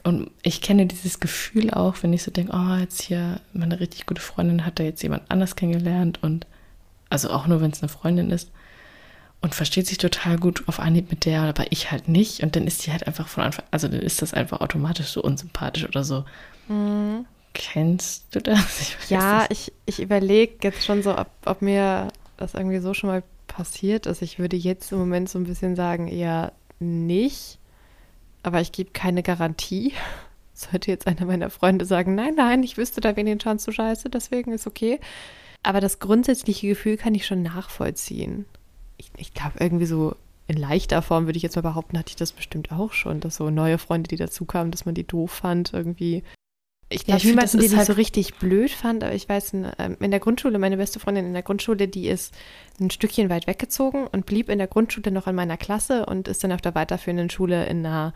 [0.03, 4.07] Und ich kenne dieses Gefühl auch, wenn ich so denke, oh, jetzt hier meine richtig
[4.07, 6.47] gute Freundin hat da jetzt jemand anders kennengelernt und
[7.11, 8.51] also auch nur, wenn es eine Freundin ist.
[9.43, 12.43] Und versteht sich total gut auf Anhieb mit der, aber ich halt nicht.
[12.43, 15.21] Und dann ist die halt einfach von Anfang, also dann ist das einfach automatisch so
[15.23, 16.25] unsympathisch oder so.
[16.67, 17.25] Mhm.
[17.53, 18.81] Kennst du das?
[18.81, 23.09] Ich ja, ich, ich überlege jetzt schon so, ob, ob mir das irgendwie so schon
[23.09, 24.21] mal passiert ist.
[24.21, 27.57] Ich würde jetzt im Moment so ein bisschen sagen, eher nicht.
[28.43, 29.93] Aber ich gebe keine Garantie.
[30.53, 33.71] Sollte jetzt einer meiner Freunde sagen, nein, nein, ich wüsste da wen den Chance zu
[33.71, 34.99] scheiße, deswegen ist okay
[35.63, 38.45] Aber das grundsätzliche Gefühl kann ich schon nachvollziehen.
[38.97, 40.15] Ich, ich glaube, irgendwie so
[40.47, 43.37] in leichter Form würde ich jetzt mal behaupten, hatte ich das bestimmt auch schon, dass
[43.37, 46.23] so neue Freunde, die dazukamen, dass man die doof fand, irgendwie.
[46.89, 49.71] Ich glaube, ja, niemanden, den ich halt so richtig blöd fand, aber ich weiß, in,
[49.79, 52.33] ähm, in der Grundschule, meine beste Freundin in der Grundschule, die ist
[52.81, 56.43] ein Stückchen weit weggezogen und blieb in der Grundschule noch in meiner Klasse und ist
[56.43, 58.13] dann auf der weiterführenden Schule in einer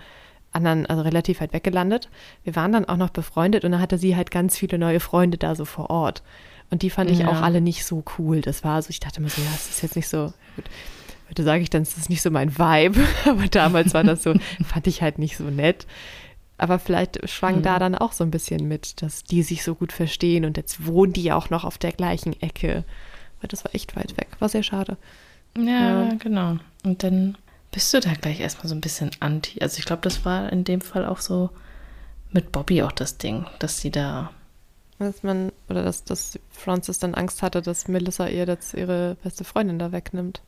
[0.52, 2.10] anderen, also relativ weit weggelandet.
[2.44, 5.38] Wir waren dann auch noch befreundet und dann hatte sie halt ganz viele neue Freunde
[5.38, 6.22] da so vor Ort.
[6.70, 7.30] Und die fand ich ja.
[7.30, 8.42] auch alle nicht so cool.
[8.42, 10.66] Das war so, ich dachte immer so, ja, das ist jetzt nicht so gut.
[11.30, 14.34] Heute sage ich dann, das ist nicht so mein Vibe, aber damals war das so,
[14.66, 15.88] fand ich halt nicht so nett.
[16.58, 17.64] Aber vielleicht schwang mhm.
[17.64, 20.86] da dann auch so ein bisschen mit, dass die sich so gut verstehen und jetzt
[20.86, 22.86] wohnen die ja auch noch auf der gleichen Ecke.
[23.42, 24.98] Weil das war echt weit weg, war sehr schade.
[25.58, 26.14] Ja, ja.
[26.18, 26.58] genau.
[26.84, 27.38] Und dann
[27.72, 29.62] bist du da gleich erstmal so ein bisschen anti.
[29.62, 31.50] Also ich glaube, das war in dem Fall auch so
[32.32, 34.32] mit Bobby auch das Ding, dass sie da
[35.00, 39.44] dass man, oder dass, dass Francis dann Angst hatte, dass Melissa ihr jetzt ihre beste
[39.44, 40.42] Freundin da wegnimmt.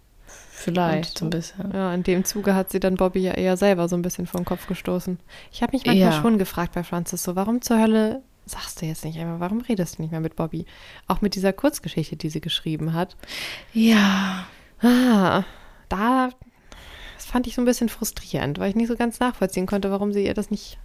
[0.51, 1.71] Vielleicht so ein bisschen.
[1.71, 4.41] Ja, in dem Zuge hat sie dann Bobby ja eher selber so ein bisschen vor
[4.41, 5.19] den Kopf gestoßen.
[5.51, 6.21] Ich habe mich manchmal ja.
[6.21, 9.97] schon gefragt bei Francis so, warum zur Hölle sagst du jetzt nicht einmal, warum redest
[9.97, 10.65] du nicht mehr mit Bobby?
[11.07, 13.15] Auch mit dieser Kurzgeschichte, die sie geschrieben hat.
[13.73, 14.47] Ja.
[14.81, 15.43] Ah,
[15.89, 16.29] da,
[17.15, 20.13] das fand ich so ein bisschen frustrierend, weil ich nicht so ganz nachvollziehen konnte, warum
[20.13, 20.77] sie ihr das nicht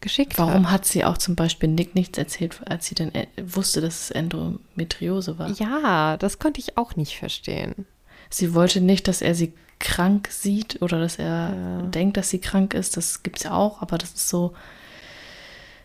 [0.00, 0.72] geschickt Warum hat.
[0.72, 4.10] hat sie auch zum Beispiel Nick nichts erzählt, als sie dann äh, wusste, dass es
[4.10, 5.50] Endometriose war?
[5.50, 7.86] Ja, das konnte ich auch nicht verstehen.
[8.30, 11.82] Sie wollte nicht, dass er sie krank sieht oder dass er ja.
[11.82, 12.96] denkt, dass sie krank ist.
[12.96, 14.54] Das gibt es ja auch, aber das ist so,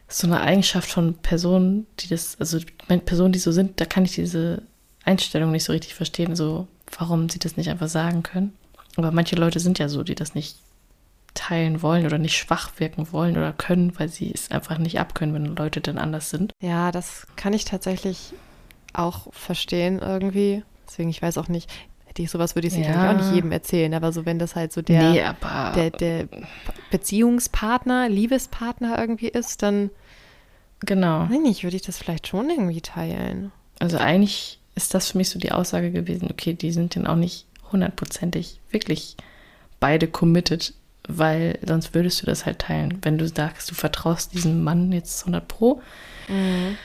[0.08, 2.60] so eine Eigenschaft von Personen, die das, also
[3.06, 4.64] Personen, die so sind, da kann ich diese
[5.06, 8.54] Einstellung nicht so richtig verstehen, so warum sie das nicht einfach sagen können.
[8.96, 10.58] Aber manche Leute sind ja so, die das nicht
[11.34, 15.34] teilen wollen oder nicht schwach wirken wollen oder können, weil sie es einfach nicht abkönnen,
[15.34, 16.54] wenn Leute dann anders sind.
[16.62, 18.34] Ja, das kann ich tatsächlich
[18.94, 20.64] auch verstehen irgendwie.
[20.88, 21.70] Deswegen, ich weiß auch nicht,
[22.06, 23.12] hätte ich sowas würde ich sicherlich ja.
[23.12, 25.24] auch nicht jedem erzählen, aber so wenn das halt so der, nee,
[25.76, 26.28] der, der
[26.92, 29.90] Beziehungspartner, Liebespartner irgendwie ist, dann
[30.82, 31.30] genau.
[31.30, 33.52] Weiß nicht, würde ich das vielleicht schon irgendwie teilen.
[33.80, 37.16] Also eigentlich ist das für mich so die Aussage gewesen, okay, die sind dann auch
[37.16, 39.18] nicht hundertprozentig wirklich
[39.80, 40.74] beide committed
[41.08, 43.00] weil sonst würdest du das halt teilen.
[43.02, 45.82] Wenn du sagst, du vertraust diesem Mann jetzt 100 Pro.
[46.28, 46.78] Mhm.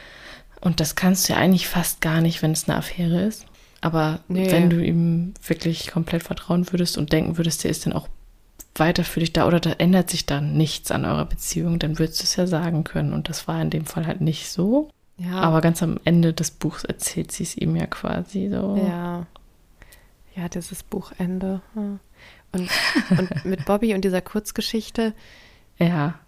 [0.61, 3.47] Und das kannst du ja eigentlich fast gar nicht, wenn es eine Affäre ist.
[3.81, 4.51] Aber nee.
[4.51, 8.09] wenn du ihm wirklich komplett vertrauen würdest und denken würdest, der ist dann auch
[8.75, 12.21] weiter für dich da oder da ändert sich dann nichts an eurer Beziehung, dann würdest
[12.21, 13.13] du es ja sagen können.
[13.13, 14.91] Und das war in dem Fall halt nicht so.
[15.17, 15.41] Ja.
[15.41, 18.77] Aber ganz am Ende des Buchs erzählt sie es ihm ja quasi so.
[18.77, 19.27] Ja.
[20.35, 21.61] Ja, dieses Buchende.
[21.75, 21.99] Ja.
[22.53, 22.71] Und,
[23.11, 25.15] und mit Bobby und dieser Kurzgeschichte.
[25.79, 26.19] Ja.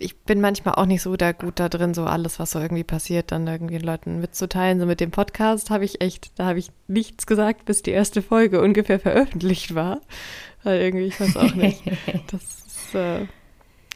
[0.00, 2.84] Ich bin manchmal auch nicht so da gut da drin, so alles, was so irgendwie
[2.84, 4.78] passiert, dann irgendwie Leuten mitzuteilen.
[4.78, 8.22] So mit dem Podcast habe ich echt, da habe ich nichts gesagt, bis die erste
[8.22, 10.00] Folge ungefähr veröffentlicht war.
[10.62, 11.82] Weil irgendwie, ich weiß auch nicht.
[12.30, 13.26] Das ist, äh,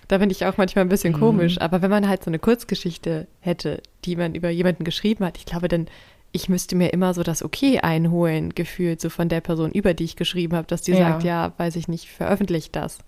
[0.08, 1.20] da bin ich auch manchmal ein bisschen mhm.
[1.20, 1.60] komisch.
[1.60, 5.46] Aber wenn man halt so eine Kurzgeschichte hätte, die man über jemanden geschrieben hat, ich
[5.46, 5.86] glaube, dann
[6.32, 10.04] ich müsste mir immer so das Okay einholen, gefühlt, so von der Person, über die
[10.04, 10.98] ich geschrieben habe, dass die ja.
[10.98, 12.98] sagt, ja, weiß ich nicht, veröffentlicht das.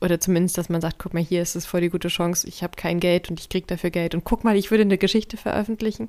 [0.00, 2.62] Oder zumindest, dass man sagt, guck mal, hier ist es voll die gute Chance, ich
[2.62, 4.14] habe kein Geld und ich kriege dafür Geld.
[4.14, 6.08] Und guck mal, ich würde eine Geschichte veröffentlichen.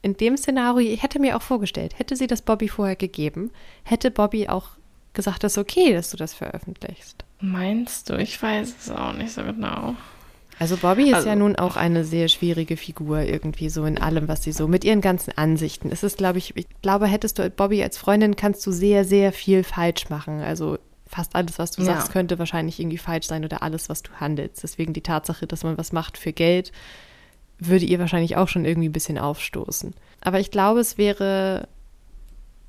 [0.00, 3.50] In dem Szenario, ich hätte mir auch vorgestellt, hätte sie das Bobby vorher gegeben,
[3.84, 4.70] hätte Bobby auch
[5.12, 7.24] gesagt, das ist okay, dass du das veröffentlichst.
[7.40, 8.16] Meinst du?
[8.16, 9.94] Ich weiß es auch nicht so genau.
[10.62, 14.28] Also Bobby ist also, ja nun auch eine sehr schwierige Figur irgendwie so in allem,
[14.28, 15.90] was sie so mit ihren ganzen Ansichten.
[15.90, 19.32] Es ist, glaube ich, ich glaube, hättest du Bobby als Freundin, kannst du sehr, sehr
[19.32, 20.40] viel falsch machen.
[20.40, 21.86] Also fast alles, was du ja.
[21.86, 24.62] sagst, könnte wahrscheinlich irgendwie falsch sein oder alles, was du handelst.
[24.62, 26.70] Deswegen die Tatsache, dass man was macht für Geld,
[27.58, 29.94] würde ihr wahrscheinlich auch schon irgendwie ein bisschen aufstoßen.
[30.20, 31.66] Aber ich glaube, es wäre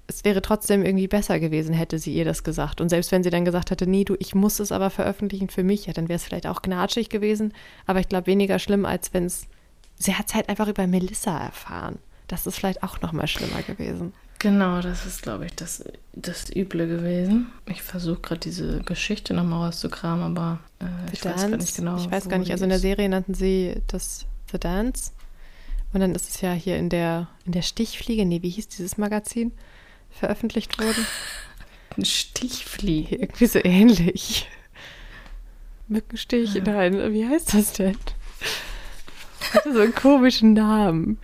[0.08, 2.82] es wäre trotzdem irgendwie besser gewesen, hätte sie ihr das gesagt.
[2.82, 5.64] Und selbst wenn sie dann gesagt hätte, nee, du, ich muss es aber veröffentlichen für
[5.64, 7.54] mich, ja, dann wäre es vielleicht auch gnatschig gewesen.
[7.86, 9.48] Aber ich glaube, weniger schlimm, als wenn es.
[9.96, 12.00] Sie hat es halt einfach über Melissa erfahren.
[12.28, 14.12] Das ist vielleicht auch noch mal schlimmer gewesen.
[14.40, 17.52] Genau, das ist, glaube ich, das, das Üble gewesen.
[17.66, 21.98] Ich versuche gerade diese Geschichte nochmal rauszukramen, aber äh, ich Dance, weiß gar nicht genau.
[21.98, 25.12] Ich weiß gar nicht, also in der Serie nannten sie das The Dance.
[25.94, 28.98] Und dann ist es ja hier in der, in der Stichfliege, nee, wie hieß dieses
[28.98, 29.54] Magazin?
[30.14, 31.06] Veröffentlicht wurden.
[31.98, 33.16] Ein Stichfliege.
[33.22, 34.48] Irgendwie so ähnlich.
[35.88, 37.98] Mückenstich, nein, wie heißt das denn?
[39.54, 41.20] Hatte so einen komischen Namen.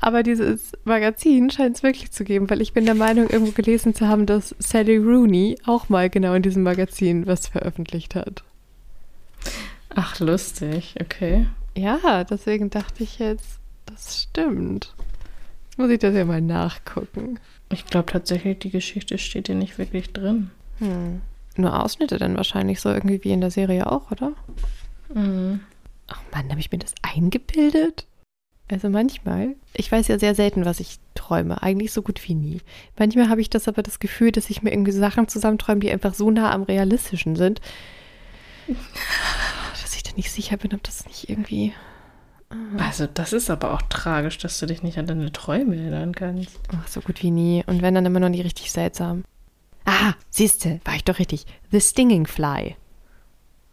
[0.00, 3.94] Aber dieses Magazin scheint es wirklich zu geben, weil ich bin der Meinung, irgendwo gelesen
[3.94, 8.44] zu haben, dass Sally Rooney auch mal genau in diesem Magazin was veröffentlicht hat.
[9.94, 11.46] Ach, lustig, okay.
[11.76, 14.94] Ja, deswegen dachte ich jetzt, das stimmt.
[15.76, 17.40] muss ich das ja mal nachgucken.
[17.70, 20.50] Ich glaube tatsächlich, die Geschichte steht hier nicht wirklich drin.
[20.78, 21.20] Hm.
[21.56, 24.32] Nur Ausschnitte dann wahrscheinlich so irgendwie wie in der Serie auch, oder?
[25.12, 25.60] Mhm.
[26.06, 28.06] Ach Mann, habe ich mir das eingebildet?
[28.70, 32.60] Also manchmal, ich weiß ja sehr selten, was ich träume, eigentlich so gut wie nie.
[32.98, 36.12] Manchmal habe ich das aber das Gefühl, dass ich mir irgendwie Sachen zusammenträume, die einfach
[36.12, 37.62] so nah am Realistischen sind,
[39.82, 41.72] dass ich da nicht sicher bin, ob das nicht irgendwie.
[42.78, 46.58] Also das ist aber auch tragisch, dass du dich nicht an deine Träume erinnern kannst.
[46.74, 47.62] Ach, so gut wie nie.
[47.66, 49.24] Und wenn dann immer noch nie richtig seltsam.
[49.84, 51.44] Ah, siehste, war ich doch richtig.
[51.70, 52.76] The Stinging Fly.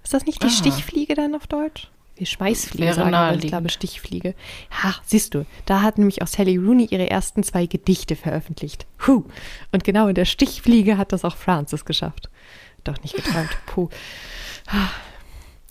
[0.03, 0.51] Ist das nicht die Ah.
[0.51, 1.89] Stichfliege dann auf Deutsch?
[2.19, 4.35] Die Schmeißfliege, Wäre sagen, ich glaube Stichfliege.
[4.83, 8.85] Ha, siehst du, da hat nämlich auch Sally Rooney ihre ersten zwei Gedichte veröffentlicht.
[9.05, 9.25] Huh.
[9.73, 12.29] Und genau in der Stichfliege hat das auch Francis geschafft.
[12.85, 13.49] Doch nicht geträumt.
[13.65, 13.89] Puh.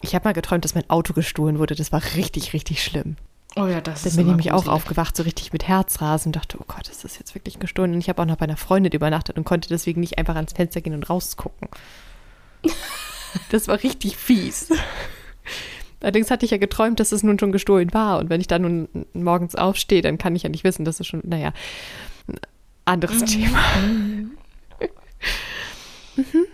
[0.05, 1.75] Ich habe mal geträumt, dass mein Auto gestohlen wurde.
[1.75, 3.17] Das war richtig, richtig schlimm.
[3.57, 6.37] Oh ja, das Dann ist bin ich nämlich auch aufgewacht, so richtig mit Herzrasen und
[6.37, 7.95] dachte, oh Gott, ist das jetzt wirklich gestohlen?
[7.95, 10.53] Und ich habe auch noch bei einer Freundin übernachtet und konnte deswegen nicht einfach ans
[10.53, 11.69] Fenster gehen und rausgucken.
[13.51, 14.69] Das war richtig fies.
[16.01, 18.21] Allerdings hatte ich ja geträumt, dass es nun schon gestohlen war.
[18.21, 21.09] Und wenn ich dann nun morgens aufstehe, dann kann ich ja nicht wissen, dass es
[21.09, 21.53] schon, naja,
[22.29, 22.39] ein
[22.85, 23.59] anderes Thema.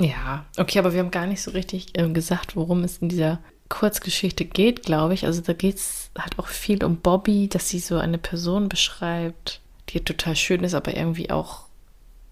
[0.00, 3.38] Ja, okay, aber wir haben gar nicht so richtig ähm, gesagt, worum es in dieser
[3.68, 5.26] Kurzgeschichte geht, glaube ich.
[5.26, 9.60] Also da geht es halt auch viel um Bobby, dass sie so eine Person beschreibt,
[9.90, 11.66] die total schön ist, aber irgendwie auch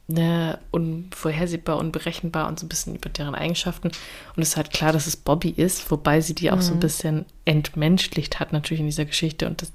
[0.08, 3.88] ne, unvorhersehbar, unberechenbar und so ein bisschen über deren Eigenschaften.
[3.88, 6.80] Und es ist halt klar, dass es Bobby ist, wobei sie die auch so ein
[6.80, 9.46] bisschen entmenschlicht hat natürlich in dieser Geschichte.
[9.46, 9.72] Und das,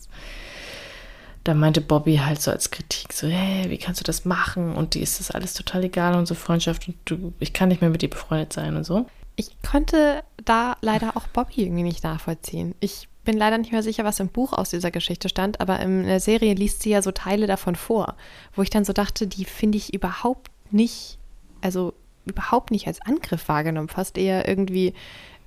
[1.43, 4.73] da meinte Bobby halt so als Kritik so, hey, wie kannst du das machen?
[4.75, 7.89] Und die ist das alles total egal so Freundschaft und du, ich kann nicht mehr
[7.89, 9.05] mit dir befreundet sein und so.
[9.35, 12.75] Ich konnte da leider auch Bobby irgendwie nicht nachvollziehen.
[12.79, 16.03] Ich bin leider nicht mehr sicher, was im Buch aus dieser Geschichte stand, aber in
[16.03, 18.15] der Serie liest sie ja so Teile davon vor,
[18.55, 21.17] wo ich dann so dachte, die finde ich überhaupt nicht,
[21.61, 21.93] also
[22.25, 24.93] überhaupt nicht als Angriff wahrgenommen, fast eher irgendwie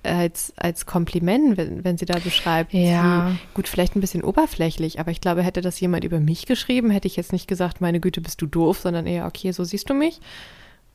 [0.06, 2.72] als, als Kompliment, wenn, wenn sie da beschreibt.
[2.72, 3.30] Ja.
[3.30, 6.90] Wie, gut, vielleicht ein bisschen oberflächlich, aber ich glaube, hätte das jemand über mich geschrieben,
[6.90, 9.90] hätte ich jetzt nicht gesagt, meine Güte, bist du doof, sondern eher, okay, so siehst
[9.90, 10.20] du mich.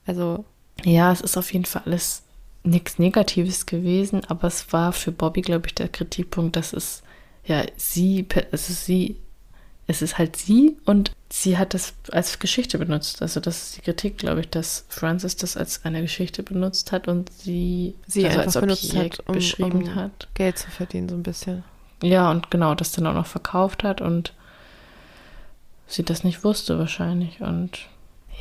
[0.05, 0.45] Also,
[0.83, 2.23] Ja, es ist auf jeden Fall alles
[2.63, 7.03] nichts Negatives gewesen, aber es war für Bobby, glaube ich, der Kritikpunkt, dass es
[7.45, 9.17] ja sie, es ist sie,
[9.91, 13.21] es ist halt sie und sie hat das als Geschichte benutzt.
[13.21, 17.07] Also das ist die Kritik, glaube ich, dass Francis das als eine Geschichte benutzt hat
[17.07, 20.27] und sie, sie also einfach benutzt hat, um, beschrieben um hat.
[20.33, 21.63] Geld zu verdienen, so ein bisschen.
[22.01, 24.33] Ja, und genau, das dann auch noch verkauft hat und
[25.87, 27.41] sie das nicht wusste wahrscheinlich.
[27.41, 27.79] Und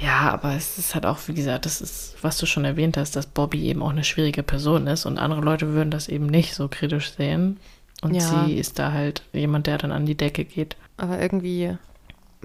[0.01, 3.17] ja, aber es ist halt auch, wie gesagt, das ist, was du schon erwähnt hast,
[3.17, 6.55] dass Bobby eben auch eine schwierige Person ist und andere Leute würden das eben nicht
[6.55, 7.59] so kritisch sehen.
[8.03, 8.21] Und Ja.
[8.47, 10.77] sie ist da halt jemand, der dann an die Decke geht.
[11.01, 11.77] Aber irgendwie,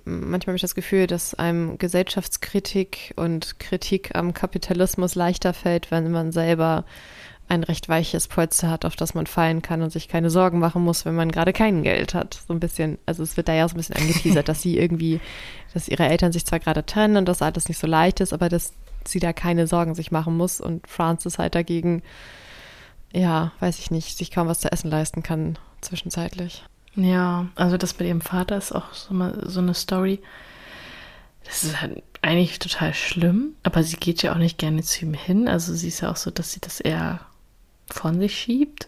[0.06, 6.10] manchmal habe ich das Gefühl, dass einem Gesellschaftskritik und Kritik am Kapitalismus leichter fällt, wenn
[6.10, 6.86] man selber
[7.50, 10.84] ein recht weiches Polster hat, auf das man fallen kann und sich keine Sorgen machen
[10.84, 12.42] muss, wenn man gerade kein Geld hat.
[12.48, 15.20] So ein bisschen, also es wird da ja so ein bisschen angeteasert, dass sie irgendwie,
[15.74, 18.48] dass ihre Eltern sich zwar gerade trennen und das alles nicht so leicht ist, aber
[18.48, 18.72] dass
[19.06, 22.04] sie da keine Sorgen sich machen muss und Francis halt dagegen,
[23.12, 26.64] ja, weiß ich nicht, sich kaum was zu essen leisten kann zwischenzeitlich.
[26.96, 30.22] Ja, also das mit ihrem Vater ist auch so, mal, so eine Story.
[31.44, 35.14] Das ist halt eigentlich total schlimm, aber sie geht ja auch nicht gerne zu ihm
[35.14, 35.48] hin.
[35.48, 37.20] Also sie ist ja auch so, dass sie das eher
[37.92, 38.88] von sich schiebt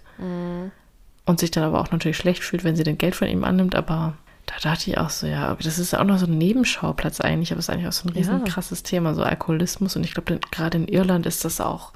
[1.26, 3.76] und sich dann aber auch natürlich schlecht fühlt, wenn sie dann Geld von ihm annimmt.
[3.76, 4.14] Aber
[4.48, 7.60] da dachte ich auch so, ja, das ist auch noch so ein Nebenschauplatz eigentlich, aber
[7.60, 8.46] es ist eigentlich auch so ein riesen Ja.
[8.46, 9.96] krasses Thema, so Alkoholismus.
[9.96, 11.92] Und ich glaube, gerade in Irland ist das auch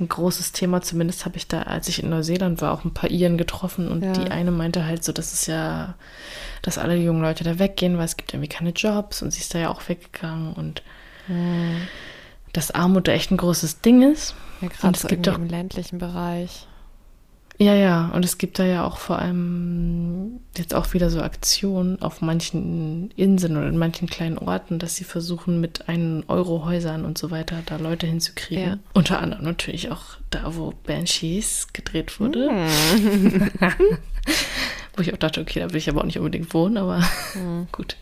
[0.00, 0.82] ein großes Thema.
[0.82, 4.02] Zumindest habe ich da, als ich in Neuseeland war, auch ein paar Iren getroffen und
[4.04, 4.12] Ja.
[4.12, 5.94] die eine meinte halt so, dass es ja,
[6.62, 9.54] dass alle jungen Leute da weggehen, weil es gibt irgendwie keine Jobs und sie ist
[9.54, 10.82] da ja auch weggegangen und
[12.52, 14.34] dass Armut da echt ein großes Ding ist.
[14.60, 16.66] Ja, Und gerade es so gibt doch- im ländlichen Bereich.
[17.58, 22.02] Ja, ja, und es gibt da ja auch vor allem jetzt auch wieder so Aktionen
[22.02, 27.04] auf manchen Inseln oder in manchen kleinen Orten, dass sie versuchen, mit einen Euro Häusern
[27.04, 28.64] und so weiter da Leute hinzukriegen.
[28.64, 28.78] Ja.
[28.92, 32.50] Unter anderem natürlich auch da, wo Banshees gedreht wurde.
[32.50, 33.50] Hm.
[34.96, 37.00] Wo ich auch dachte, okay, da will ich aber auch nicht unbedingt wohnen, aber
[37.32, 37.66] Hm.
[37.72, 37.96] gut.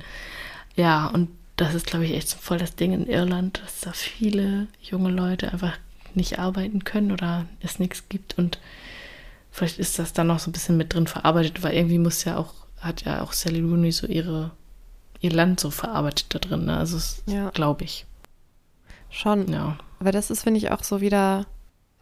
[0.76, 3.92] Ja, und das ist, glaube ich, echt so voll das Ding in Irland, dass da
[3.92, 5.76] viele junge Leute einfach
[6.14, 8.38] nicht arbeiten können oder es nichts gibt.
[8.38, 8.58] Und
[9.52, 12.36] vielleicht ist das dann noch so ein bisschen mit drin verarbeitet, weil irgendwie muss ja
[12.38, 14.50] auch, hat ja auch Sally Rooney so ihre,
[15.20, 16.64] ihr Land so verarbeitet da drin.
[16.64, 16.76] Ne?
[16.76, 17.50] Also, Ja.
[17.50, 18.04] glaube ich.
[19.10, 19.46] Schon.
[19.52, 19.76] Ja.
[20.00, 21.46] Aber das ist, finde ich, auch so wieder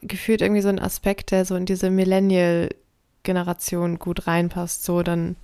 [0.01, 4.84] gefühlt irgendwie so ein Aspekt, der so in diese Millennial-Generation gut reinpasst.
[4.84, 5.36] So, dann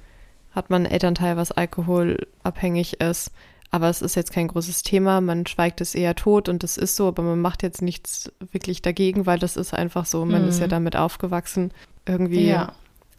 [0.53, 3.31] hat man einen Elternteil, was alkoholabhängig ist.
[3.71, 6.97] Aber es ist jetzt kein großes Thema, man schweigt es eher tot und das ist
[6.97, 10.49] so, aber man macht jetzt nichts wirklich dagegen, weil das ist einfach so, man mhm.
[10.49, 10.71] ist ja mhm.
[10.71, 11.73] damit aufgewachsen.
[12.07, 12.73] Irgendwie ja.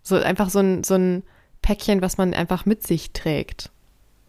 [0.04, 1.24] so einfach so ein, so ein
[1.62, 3.72] Päckchen, was man einfach mit sich trägt.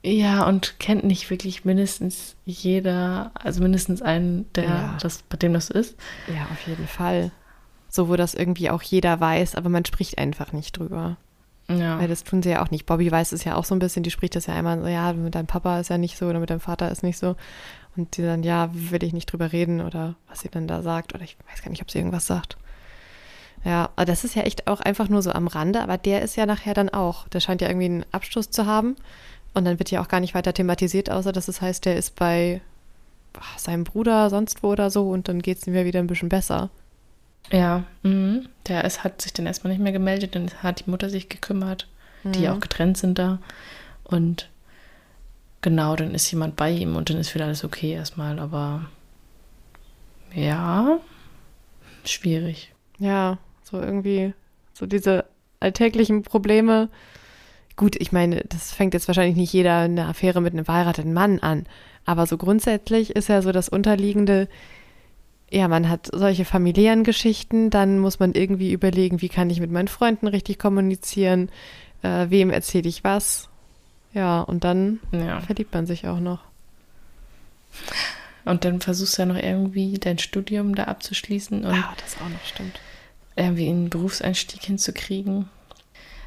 [0.04, 4.98] Ja, und kennt nicht wirklich mindestens jeder, also mindestens einen, der ja.
[5.00, 5.96] das, bei dem das ist.
[6.28, 7.32] Ja, auf jeden Fall.
[7.88, 11.16] So, wo das irgendwie auch jeder weiß, aber man spricht einfach nicht drüber.
[11.70, 11.98] Ja.
[11.98, 12.86] Weil das tun sie ja auch nicht.
[12.86, 15.12] Bobby weiß es ja auch so ein bisschen, die spricht das ja einmal so, ja,
[15.12, 17.36] mit deinem Papa ist ja nicht so oder mit deinem Vater ist nicht so.
[17.96, 21.14] Und die dann, ja, will ich nicht drüber reden oder was sie dann da sagt.
[21.14, 22.56] Oder ich weiß gar nicht, ob sie irgendwas sagt.
[23.64, 26.36] Ja, aber das ist ja echt auch einfach nur so am Rande, aber der ist
[26.36, 27.28] ja nachher dann auch.
[27.28, 28.96] Der scheint ja irgendwie einen Abschluss zu haben.
[29.54, 32.14] Und dann wird ja auch gar nicht weiter thematisiert, außer dass es heißt, der ist
[32.14, 32.60] bei
[33.56, 36.28] seinem Bruder sonst wo oder so und dann geht es ihm ja wieder ein bisschen
[36.28, 36.70] besser.
[37.50, 38.42] Ja, mh.
[38.66, 41.88] der ist, hat sich dann erstmal nicht mehr gemeldet, dann hat die Mutter sich gekümmert,
[42.24, 42.32] mhm.
[42.32, 43.38] die auch getrennt sind da.
[44.04, 44.50] Und
[45.60, 48.86] genau, dann ist jemand bei ihm und dann ist wieder alles okay erstmal, aber
[50.34, 50.98] ja,
[52.04, 52.72] schwierig.
[52.98, 54.34] Ja, so irgendwie,
[54.74, 55.24] so diese
[55.60, 56.88] alltäglichen Probleme,
[57.78, 61.38] Gut, ich meine, das fängt jetzt wahrscheinlich nicht jeder eine Affäre mit einem verheirateten Mann
[61.38, 61.64] an.
[62.04, 64.48] Aber so grundsätzlich ist ja so das Unterliegende,
[65.50, 69.70] ja, man hat solche familiären Geschichten, dann muss man irgendwie überlegen, wie kann ich mit
[69.70, 71.48] meinen Freunden richtig kommunizieren,
[72.02, 73.48] äh, wem erzähle ich was.
[74.12, 75.40] Ja, und dann ja.
[75.40, 76.40] verliebt man sich auch noch.
[78.44, 82.28] Und dann versuchst du ja noch irgendwie dein Studium da abzuschließen und ja, das auch
[82.28, 82.80] noch stimmt.
[83.36, 85.48] Irgendwie einen Berufseinstieg hinzukriegen.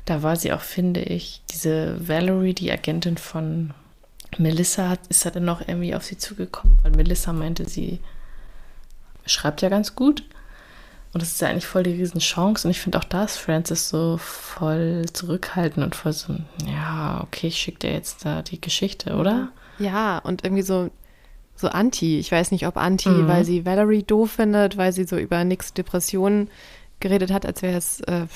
[0.05, 3.74] Da war sie auch, finde ich, diese Valerie, die Agentin von
[4.38, 7.99] Melissa, ist da dann noch irgendwie auf sie zugekommen, weil Melissa meinte, sie
[9.26, 10.24] schreibt ja ganz gut.
[11.13, 12.65] Und das ist ja eigentlich voll die Riesenchance.
[12.65, 17.47] Und ich finde auch da ist Francis so voll zurückhaltend und voll so, ja, okay,
[17.47, 19.49] ich schicke dir jetzt da die Geschichte, oder?
[19.78, 20.89] Ja, und irgendwie so,
[21.55, 22.19] so anti.
[22.19, 23.28] Ich weiß nicht, ob anti, mhm.
[23.28, 26.49] weil sie Valerie doof findet, weil sie so über nix Depressionen
[27.01, 28.28] geredet hat, als wäre es äh,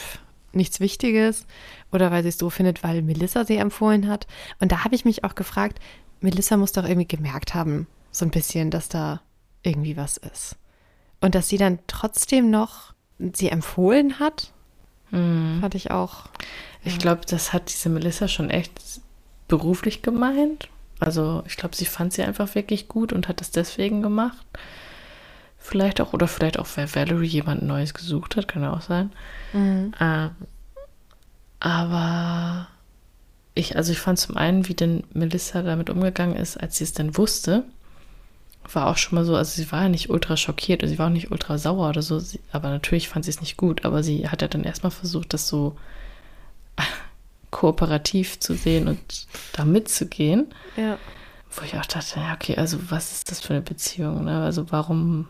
[0.52, 1.46] nichts Wichtiges
[1.92, 4.28] oder weil sie es so findet, weil Melissa sie empfohlen hat.
[4.60, 5.80] Und da habe ich mich auch gefragt,
[6.20, 9.22] Melissa muss doch irgendwie gemerkt haben, so ein bisschen, dass da
[9.64, 10.58] irgendwie was ist.
[11.26, 14.52] Und dass sie dann trotzdem noch sie empfohlen hat,
[15.10, 15.58] hm.
[15.60, 16.26] fand ich auch.
[16.84, 17.00] Ich ja.
[17.00, 18.72] glaube, das hat diese Melissa schon echt
[19.48, 20.70] beruflich gemeint.
[21.00, 24.46] Also ich glaube, sie fand sie einfach wirklich gut und hat das deswegen gemacht.
[25.58, 29.12] Vielleicht auch, oder vielleicht auch, weil Valerie jemand Neues gesucht hat, kann auch sein.
[29.52, 29.96] Mhm.
[30.00, 30.30] Ähm,
[31.60, 32.68] aber
[33.56, 36.94] ich, also ich fand zum einen, wie denn Melissa damit umgegangen ist, als sie es
[36.94, 37.64] dann wusste,
[38.74, 41.08] war auch schon mal so, also sie war ja nicht ultra schockiert und sie war
[41.08, 44.04] auch nicht ultra sauer oder so, sie, aber natürlich fand sie es nicht gut, aber
[44.04, 45.76] sie hat ja dann erstmal versucht, das so
[47.52, 50.48] kooperativ zu sehen und da mitzugehen.
[50.78, 50.98] Ja.
[51.52, 54.26] Wo ich auch dachte, ja, okay, also was ist das für eine Beziehung?
[54.26, 54.44] Ne?
[54.44, 55.28] Also warum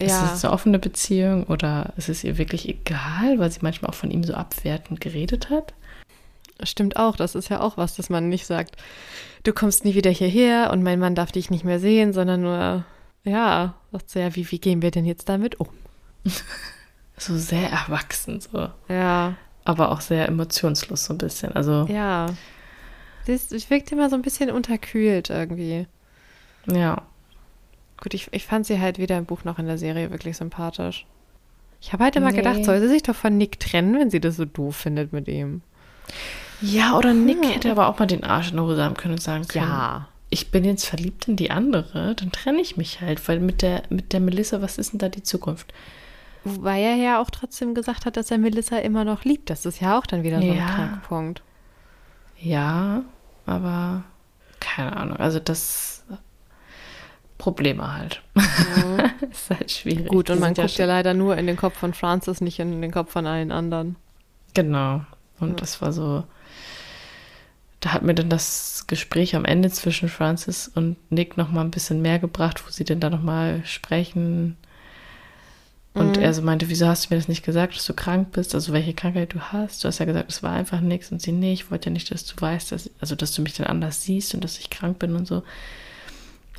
[0.00, 0.06] ja.
[0.26, 3.96] Ist es eine offene Beziehung oder ist es ihr wirklich egal, weil sie manchmal auch
[3.96, 5.74] von ihm so abwertend geredet hat?
[6.62, 8.76] Stimmt auch, das ist ja auch was, dass man nicht sagt,
[9.44, 12.84] du kommst nie wieder hierher und mein Mann darf dich nicht mehr sehen, sondern nur,
[13.24, 15.68] ja, sagt sie ja, wie, wie gehen wir denn jetzt damit um?
[17.16, 18.70] so sehr erwachsen, so.
[18.88, 19.36] Ja.
[19.64, 21.52] Aber auch sehr emotionslos, so ein bisschen.
[21.52, 21.86] Also.
[21.88, 22.26] Ja.
[23.24, 25.86] Sie wirkt immer so ein bisschen unterkühlt irgendwie.
[26.66, 27.02] Ja.
[28.00, 31.06] Gut, ich, ich fand sie halt weder im Buch noch in der Serie wirklich sympathisch.
[31.80, 32.38] Ich habe halt immer nee.
[32.38, 35.28] gedacht, soll sie sich doch von Nick trennen, wenn sie das so doof findet mit
[35.28, 35.62] ihm.
[36.60, 37.50] Ja, oder Nick hm.
[37.50, 40.08] hätte aber auch mal den Arsch in der Hose haben können und sagen können, ja.
[40.30, 43.82] ich bin jetzt verliebt in die andere, dann trenne ich mich halt, weil mit der,
[43.90, 45.72] mit der Melissa, was ist denn da die Zukunft?
[46.44, 49.50] Wobei er ja auch trotzdem gesagt hat, dass er Melissa immer noch liebt.
[49.50, 50.66] Das ist ja auch dann wieder so ja.
[50.66, 51.42] ein Knackpunkt.
[52.38, 53.02] Ja,
[53.44, 54.04] aber
[54.60, 55.16] keine Ahnung.
[55.16, 56.04] Also das
[57.38, 58.22] Probleme halt.
[58.34, 59.10] Mhm.
[59.30, 60.08] ist halt schwierig.
[60.08, 62.82] Gut, und man guckt ja, ja, leider nur in den Kopf von Francis, nicht in
[62.82, 63.96] den Kopf von allen anderen.
[64.54, 65.02] Genau.
[65.40, 65.56] Und ja.
[65.56, 66.24] das war so.
[67.80, 71.70] Da hat mir dann das Gespräch am Ende zwischen Francis und Nick noch mal ein
[71.70, 74.56] bisschen mehr gebracht, wo sie denn da noch mal sprechen.
[75.94, 76.22] Und mhm.
[76.22, 78.54] er so meinte, wieso hast du mir das nicht gesagt, dass du krank bist?
[78.54, 79.82] Also welche Krankheit du hast?
[79.82, 81.12] Du hast ja gesagt, es war einfach nichts.
[81.12, 83.54] Und sie, nee, ich wollte ja nicht, dass du weißt, dass, also dass du mich
[83.54, 85.42] dann anders siehst und dass ich krank bin und so.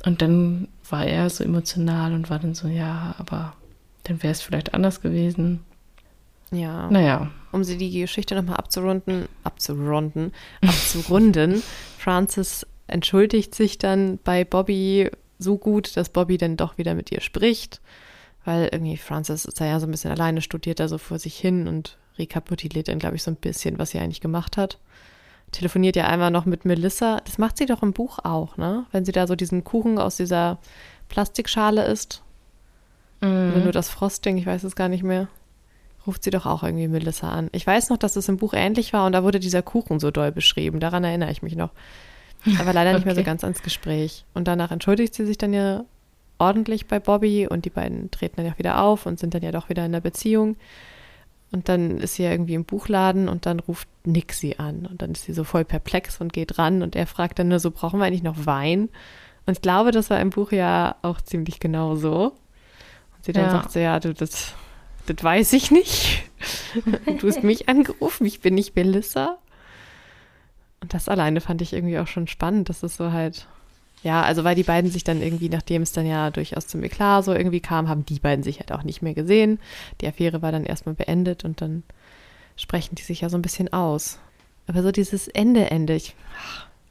[0.04, 3.54] Und dann war er so emotional und war dann so, ja, aber
[4.04, 5.60] dann wäre es vielleicht anders gewesen.
[6.50, 6.90] Ja.
[6.90, 7.30] Naja.
[7.52, 10.32] Um sie die Geschichte nochmal abzurunden, abzurunden,
[10.62, 11.62] abzurunden,
[11.98, 17.20] Francis entschuldigt sich dann bei Bobby so gut, dass Bobby dann doch wieder mit ihr
[17.20, 17.80] spricht,
[18.44, 21.66] weil irgendwie Francis ist ja so ein bisschen alleine, studiert da so vor sich hin
[21.66, 24.78] und rekapituliert dann, glaube ich, so ein bisschen, was sie eigentlich gemacht hat.
[25.52, 27.20] telefoniert ja einmal noch mit Melissa.
[27.24, 28.86] Das macht sie doch im Buch auch, ne?
[28.92, 30.58] Wenn sie da so diesen Kuchen aus dieser
[31.08, 32.22] Plastikschale isst.
[33.20, 33.52] Mhm.
[33.52, 35.28] Oder nur das Frosting, ich weiß es gar nicht mehr.
[36.10, 37.50] Ruft sie doch auch irgendwie Melissa an.
[37.52, 40.10] Ich weiß noch, dass es im Buch ähnlich war und da wurde dieser Kuchen so
[40.10, 40.80] doll beschrieben.
[40.80, 41.70] Daran erinnere ich mich noch.
[42.58, 43.10] Aber leider nicht okay.
[43.10, 44.24] mehr so ganz ans Gespräch.
[44.34, 45.84] Und danach entschuldigt sie sich dann ja
[46.38, 49.52] ordentlich bei Bobby und die beiden treten dann ja wieder auf und sind dann ja
[49.52, 50.56] doch wieder in der Beziehung.
[51.52, 54.84] Und dann ist sie ja irgendwie im Buchladen und dann ruft Nick sie an.
[54.86, 57.60] Und dann ist sie so voll perplex und geht ran und er fragt dann nur
[57.60, 58.88] so, brauchen wir eigentlich noch Wein?
[59.46, 62.32] Und ich glaube, das war im Buch ja auch ziemlich genau so.
[63.16, 63.50] Und sie dann ja.
[63.50, 64.54] sagt so, ja, du, das,
[65.06, 66.24] das weiß ich nicht.
[67.20, 69.38] du hast mich angerufen, ich bin nicht Melissa.
[70.80, 73.46] Und das alleine fand ich irgendwie auch schon spannend, dass es so halt
[74.02, 77.24] ja, also weil die beiden sich dann irgendwie, nachdem es dann ja durchaus zum Eklat
[77.24, 79.58] so irgendwie kam, haben die beiden sich halt auch nicht mehr gesehen.
[80.00, 81.82] Die Affäre war dann erstmal beendet und dann
[82.56, 84.18] sprechen die sich ja so ein bisschen aus.
[84.66, 86.14] Aber so dieses Ende, Ende, ich,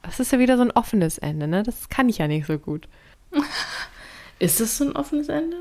[0.02, 1.64] das ist ja wieder so ein offenes Ende, ne?
[1.64, 2.86] Das kann ich ja nicht so gut.
[4.38, 5.56] Ist es so ein offenes Ende?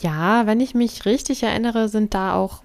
[0.00, 2.62] Ja, wenn ich mich richtig erinnere, sind da auch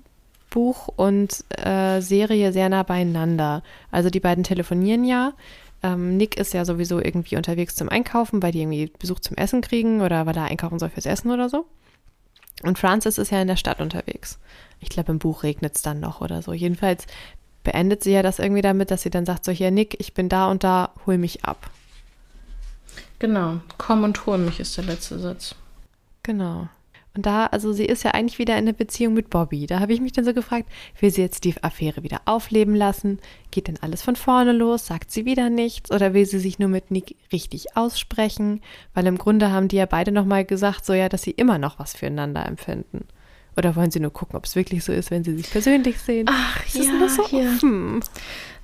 [0.50, 3.64] Buch und äh, Serie sehr nah beieinander.
[3.90, 5.34] Also die beiden telefonieren ja
[5.84, 9.62] ähm, Nick ist ja sowieso irgendwie unterwegs zum Einkaufen, weil die irgendwie Besuch zum Essen
[9.62, 11.66] kriegen oder weil er einkaufen soll fürs Essen oder so.
[12.64, 14.38] Und Francis ist ja in der Stadt unterwegs.
[14.80, 16.54] Ich glaube, im Buch regnet es dann noch oder so.
[16.54, 17.08] Jedenfalls
[17.64, 20.30] beendet sie ja das irgendwie damit, dass sie dann sagt: So, hier, Nick, ich bin
[20.30, 21.72] da und da, hol mich ab.
[23.18, 25.56] Genau, komm und hol mich ist der letzte Satz.
[26.22, 26.68] Genau.
[27.14, 29.68] Und da, also sie ist ja eigentlich wieder in der Beziehung mit Bobby.
[29.68, 33.20] Da habe ich mich dann so gefragt, will sie jetzt die Affäre wieder aufleben lassen?
[33.52, 34.88] Geht denn alles von vorne los?
[34.88, 35.92] Sagt sie wieder nichts?
[35.92, 38.62] Oder will sie sich nur mit Nick richtig aussprechen?
[38.94, 41.80] Weil im Grunde haben die ja beide nochmal gesagt, so ja, dass sie immer noch
[41.80, 43.06] was füreinander empfinden.
[43.58, 46.28] Oder wollen sie nur gucken, ob es wirklich so ist, wenn sie sich persönlich sehen?
[46.30, 47.50] Ach, das ja, ist so hier.
[47.50, 48.02] offen.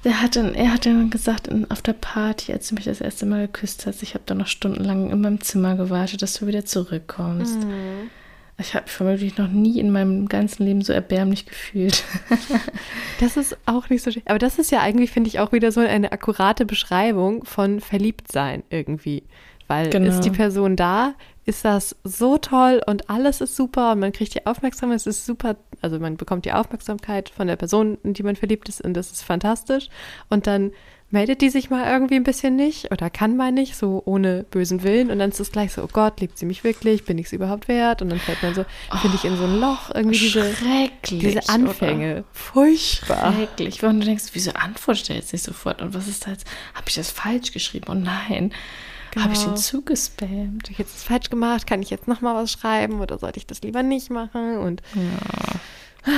[0.06, 3.26] Der hat dann, er hat dann gesagt, auf der Party, als du mich das erste
[3.26, 6.64] Mal geküsst hast, ich habe da noch stundenlang in meinem Zimmer gewartet, dass du wieder
[6.64, 7.60] zurückkommst.
[7.60, 8.10] Mhm.
[8.60, 12.04] Ich habe mich vermutlich noch nie in meinem ganzen Leben so erbärmlich gefühlt.
[13.20, 14.24] das ist auch nicht so schön.
[14.26, 18.64] Aber das ist ja eigentlich, finde ich, auch wieder so eine akkurate Beschreibung von Verliebtsein
[18.72, 19.24] irgendwie.
[19.68, 20.10] Weil genau.
[20.10, 21.14] ist die Person da,
[21.46, 25.26] ist das so toll und alles ist super und man kriegt die Aufmerksamkeit, es ist
[25.26, 28.96] super, also man bekommt die Aufmerksamkeit von der Person, in die man verliebt ist und
[28.96, 29.90] das ist fantastisch.
[30.30, 30.72] Und dann
[31.10, 34.84] meldet die sich mal irgendwie ein bisschen nicht oder kann mal nicht, so ohne bösen
[34.84, 35.10] Willen.
[35.10, 37.06] Und dann ist es gleich so, oh Gott, liebt sie mich wirklich?
[37.06, 38.02] Bin ich es überhaupt wert?
[38.02, 40.54] Und dann fällt man so, oh, finde ich in so ein Loch irgendwie diese,
[41.10, 42.14] diese Anfänge.
[42.14, 42.24] Oder?
[42.34, 43.34] Furchtbar.
[43.34, 43.84] Schrecklich.
[43.84, 45.82] Und du denkst, wieso antwortet er jetzt nicht sofort?
[45.82, 46.46] Und was ist da jetzt?
[46.74, 47.86] Habe ich das falsch geschrieben?
[47.90, 48.52] Oh nein.
[49.12, 49.24] Genau.
[49.24, 50.64] Habe ich den zugespammt?
[50.64, 51.66] Habe ich jetzt das falsch gemacht?
[51.66, 54.58] Kann ich jetzt nochmal was schreiben oder sollte ich das lieber nicht machen?
[54.58, 56.14] Und ja.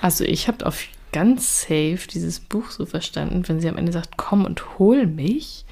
[0.00, 4.16] Also ich habe auf ganz safe dieses Buch so verstanden, wenn sie am Ende sagt,
[4.16, 5.64] komm und hol mich,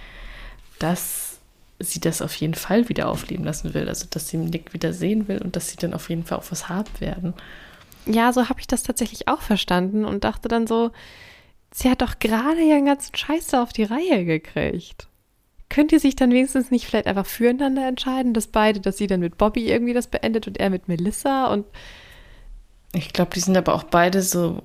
[0.79, 1.39] dass
[1.79, 3.89] sie das auf jeden Fall wieder aufleben lassen will.
[3.89, 6.51] Also, dass sie Nick wieder sehen will und dass sie dann auf jeden Fall auch
[6.51, 7.35] was haben werden.
[8.07, 10.91] Ja, so habe ich das tatsächlich auch verstanden und dachte dann so,
[11.73, 15.09] sie hat doch gerade ihren ganzen Scheiß auf die Reihe gekriegt.
[15.69, 19.21] Könnt ihr sich dann wenigstens nicht vielleicht einfach füreinander entscheiden, dass beide, dass sie dann
[19.21, 21.65] mit Bobby irgendwie das beendet und er mit Melissa und
[22.93, 24.63] ich glaube, die sind aber auch beide so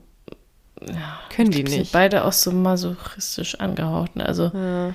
[0.81, 1.73] ja, können die nicht.
[1.73, 4.15] Sind beide auch so masochistisch angehaucht.
[4.15, 4.25] Ne?
[4.25, 4.93] Also ja.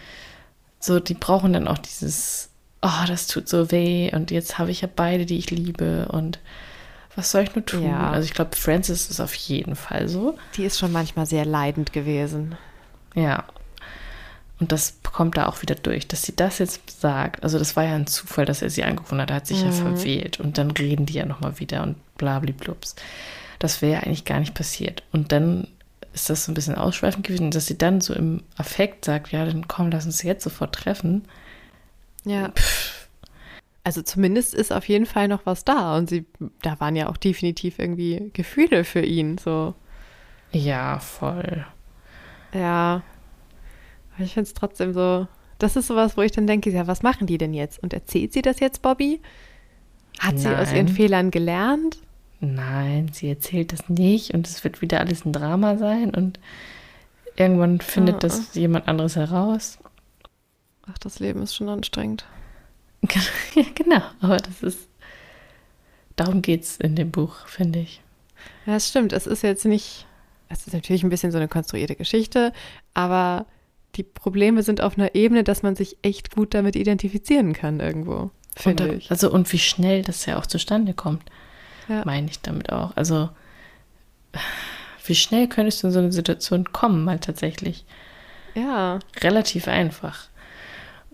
[0.79, 2.51] so, die brauchen dann auch dieses,
[2.83, 6.39] oh, das tut so weh und jetzt habe ich ja beide, die ich liebe und
[7.17, 7.85] was soll ich nur tun?
[7.85, 8.11] Ja.
[8.11, 10.39] Also ich glaube, Frances ist auf jeden Fall so.
[10.57, 12.57] Die ist schon manchmal sehr leidend gewesen.
[13.15, 13.45] Ja.
[14.61, 17.43] Und das kommt da auch wieder durch, dass sie das jetzt sagt.
[17.43, 19.31] Also das war ja ein Zufall, dass er sie angerufen hat.
[19.31, 19.67] Er hat sich mhm.
[19.67, 20.39] ja verwählt.
[20.39, 22.95] Und dann reden die ja nochmal wieder und blabliblups.
[23.61, 25.05] Das wäre eigentlich gar nicht passiert.
[25.13, 25.69] Und dann
[26.13, 29.45] ist das so ein bisschen ausschweifend gewesen, dass sie dann so im Affekt sagt, ja,
[29.45, 31.23] dann komm, lass uns jetzt sofort treffen.
[32.25, 32.49] Ja.
[32.49, 33.09] Pff.
[33.85, 36.27] Also zumindest ist auf jeden Fall noch was da und sie,
[36.63, 39.75] da waren ja auch definitiv irgendwie Gefühle für ihn, so.
[40.53, 41.65] Ja, voll.
[42.53, 43.03] Ja.
[44.15, 45.27] Aber ich finde es trotzdem so,
[45.59, 47.83] das ist sowas, wo ich dann denke, ja, was machen die denn jetzt?
[47.83, 49.21] Und erzählt sie das jetzt, Bobby?
[50.19, 50.39] Hat Nein.
[50.39, 51.99] sie aus ihren Fehlern gelernt?
[52.41, 56.41] Nein, sie erzählt das nicht und es wird wieder alles ein Drama sein und
[57.37, 58.19] irgendwann findet ah.
[58.21, 59.79] das jemand anderes heraus.
[60.91, 62.25] Ach, das Leben ist schon anstrengend.
[63.55, 64.89] ja, genau, aber das ist,
[66.17, 68.03] darum geht es in dem Buch, finde ich.
[68.67, 70.07] Ja, es stimmt, es ist jetzt nicht,
[70.49, 72.53] es ist natürlich ein bisschen so eine konstruierte Geschichte,
[72.95, 73.47] aber
[73.97, 78.31] die Probleme sind auf einer Ebene, dass man sich echt gut damit identifizieren kann irgendwo,
[78.57, 79.11] finde ich.
[79.11, 81.25] Also und wie schnell das ja auch zustande kommt
[81.91, 82.03] ja.
[82.05, 82.97] meine ich damit auch.
[82.97, 83.29] Also,
[85.05, 87.85] wie schnell könntest du in so eine Situation kommen, mal tatsächlich?
[88.55, 89.01] Ja.
[89.21, 90.29] Relativ einfach.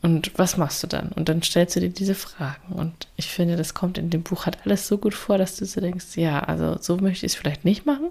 [0.03, 1.09] Und was machst du dann?
[1.13, 2.75] Und dann stellst du dir diese Fragen.
[2.75, 5.65] Und ich finde, das kommt in dem Buch halt alles so gut vor, dass du
[5.65, 8.11] so denkst, ja, also so möchte ich es vielleicht nicht machen.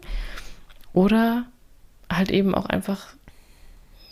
[0.93, 1.45] Oder
[2.11, 3.07] halt eben auch einfach,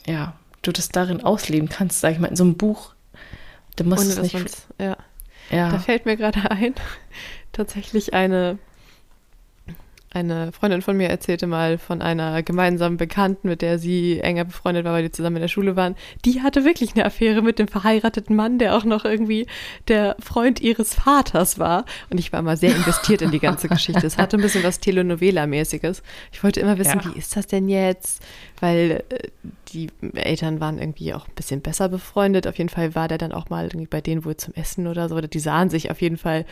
[0.06, 2.94] ja, du das darin ausleben kannst, sag ich mal, in so einem Buch.
[3.76, 4.58] Du musst Ohne, es nicht.
[4.80, 4.96] ja.
[5.50, 5.70] Ja.
[5.72, 6.74] Da fällt mir gerade ein,
[7.54, 8.58] tatsächlich eine,
[10.16, 14.86] eine Freundin von mir erzählte mal von einer gemeinsamen Bekannten, mit der sie enger befreundet
[14.86, 15.96] war, weil die zusammen in der Schule waren.
[16.24, 19.48] Die hatte wirklich eine Affäre mit dem verheirateten Mann, der auch noch irgendwie
[19.88, 21.86] der Freund ihres Vaters war.
[22.12, 24.06] Und ich war mal sehr investiert in die ganze Geschichte.
[24.06, 26.04] Es hatte ein bisschen was Telenovela-mäßiges.
[26.32, 27.12] Ich wollte immer wissen, Ja.
[27.12, 28.22] wie ist das denn jetzt?
[28.60, 29.18] Weil äh,
[29.74, 32.46] die Eltern waren irgendwie auch ein bisschen besser befreundet.
[32.46, 35.10] Auf jeden Fall war der dann auch mal irgendwie bei denen wohl zum Essen oder
[35.10, 35.16] so.
[35.16, 36.46] Oder die sahen sich auf jeden Fall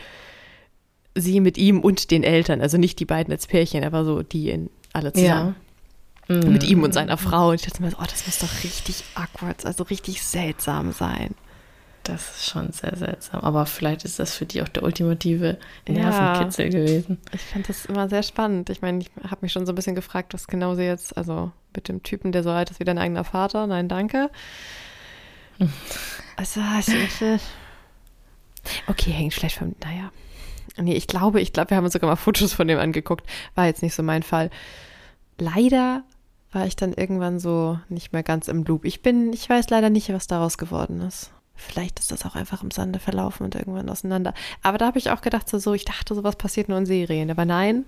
[1.14, 2.60] sie mit ihm und den Eltern.
[2.60, 5.54] Also nicht die beiden als Pärchen, aber so die in alle zusammen.
[6.28, 6.34] ja.
[6.36, 6.52] Mhm.
[6.52, 7.48] Mit ihm und seiner Frau.
[7.50, 11.34] Und ich dachte mir so, oh, das muss doch richtig awkward, also richtig seltsam sein.
[12.04, 13.40] Das ist schon sehr seltsam.
[13.42, 15.58] Aber vielleicht ist das für die auch der ultimative
[15.88, 15.94] Ja.
[15.94, 17.18] Nervenkitzel gewesen.
[17.32, 18.70] Ich fand das immer sehr spannend.
[18.70, 21.52] Ich meine, ich habe mich schon so ein bisschen gefragt, was genau sie jetzt, also
[21.74, 23.66] mit dem Typen, der so alt ist wie dein eigener Vater.
[23.66, 24.30] Nein, danke.
[26.36, 27.40] Also, also ich,
[28.88, 30.10] okay, hängt vielleicht vom, naja.
[30.78, 33.26] Nee, ich glaube, ich glaube, wir haben uns sogar mal Fotos von dem angeguckt.
[33.54, 34.50] War jetzt nicht so mein Fall.
[35.38, 36.02] Leider
[36.52, 38.84] war ich dann irgendwann so nicht mehr ganz im Loop.
[38.84, 41.30] Ich bin, ich weiß leider nicht, was daraus geworden ist.
[41.54, 44.34] Vielleicht ist das auch einfach im Sande verlaufen und irgendwann auseinander.
[44.62, 47.30] Aber da habe ich auch gedacht, so, so, ich dachte, sowas passiert nur in Serien.
[47.30, 47.84] Aber nein,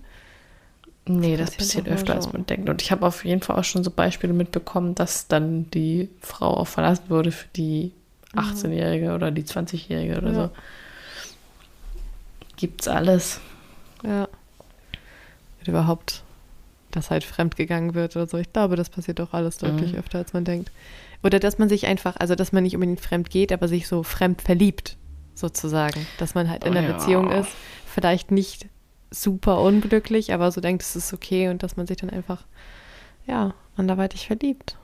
[1.06, 2.28] Nee, das Das passiert öfter, so.
[2.28, 2.66] als man denkt.
[2.70, 6.56] Und ich habe auf jeden Fall auch schon so Beispiele mitbekommen, dass dann die Frau
[6.56, 7.92] auch verlassen wurde für die
[8.34, 10.34] 18-Jährige oder die 20-Jährige oder Ja.
[10.34, 10.50] so.
[12.56, 13.40] Gibt's alles.
[14.02, 14.28] Ja.
[15.58, 16.22] Wird überhaupt,
[16.90, 18.36] dass halt fremdgegangen wird oder so.
[18.38, 19.98] Ich glaube, das passiert doch alles deutlich Mhm.
[19.98, 20.70] öfter, als man denkt.
[21.22, 24.02] Oder dass man sich einfach, also dass man nicht unbedingt fremd geht, aber sich so
[24.02, 24.96] fremd verliebt,
[25.34, 26.06] sozusagen.
[26.18, 26.92] Dass man halt in Oh einer ja.
[26.94, 27.48] Beziehung ist,
[27.86, 28.66] vielleicht nicht
[29.10, 32.44] super unglücklich, aber so denkt, es ist okay und dass man sich dann einfach,
[33.26, 34.76] ja, anderweitig verliebt.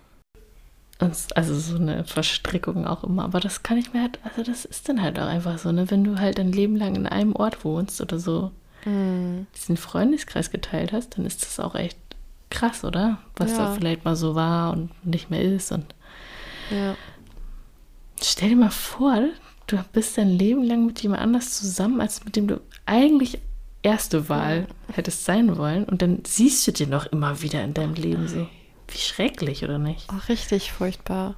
[1.01, 3.25] Also so eine Verstrickung auch immer.
[3.25, 5.91] Aber das kann ich mir halt, also das ist dann halt auch einfach so, ne?
[5.91, 8.51] Wenn du halt dein Leben lang in einem Ort wohnst oder so
[8.85, 9.47] Mhm.
[9.57, 11.99] diesen Freundeskreis geteilt hast, dann ist das auch echt
[12.51, 13.19] krass, oder?
[13.37, 13.59] Was Ja.
[13.59, 15.71] da vielleicht mal so war und nicht mehr ist.
[15.73, 15.95] Und
[16.71, 16.97] Ja.
[18.23, 19.19] stell dir mal vor,
[19.67, 23.39] du bist dein Leben lang mit jemand anders zusammen, als mit dem du eigentlich
[23.83, 25.85] erste Wahl hättest sein wollen.
[25.85, 28.29] Und dann siehst du den noch immer wieder in deinem Leben.
[28.29, 28.47] So.
[28.91, 30.09] Wie schrecklich, oder nicht?
[30.11, 31.35] Auch richtig furchtbar.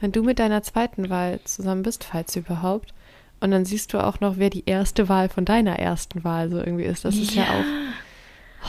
[0.00, 2.92] Wenn du mit deiner zweiten Wahl zusammen bist, falls überhaupt,
[3.40, 6.58] und dann siehst du auch noch, wer die erste Wahl von deiner ersten Wahl so
[6.58, 7.04] irgendwie ist.
[7.04, 8.68] Das ist ja auch.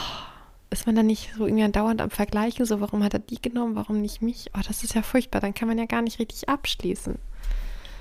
[0.70, 3.76] Ist man dann nicht so irgendwie andauernd am Vergleichen, so warum hat er die genommen,
[3.76, 4.50] warum nicht mich?
[4.56, 7.16] Oh, das ist ja furchtbar, dann kann man ja gar nicht richtig abschließen.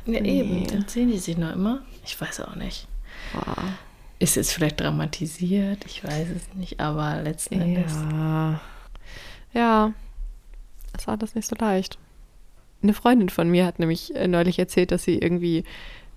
[0.08, 0.42] Ja, Nee.
[0.42, 0.68] eben.
[0.68, 1.82] Dann sehen die sich noch immer.
[2.04, 2.88] Ich weiß auch nicht.
[3.34, 3.56] Boah.
[4.20, 7.94] Ist jetzt vielleicht dramatisiert, ich weiß es nicht, aber letzten Endes.
[9.56, 9.62] Ja.
[9.62, 9.94] Ja,
[10.98, 11.98] ist alles nicht so leicht.
[12.84, 15.64] Eine Freundin von mir hat nämlich äh, neulich erzählt, dass sie irgendwie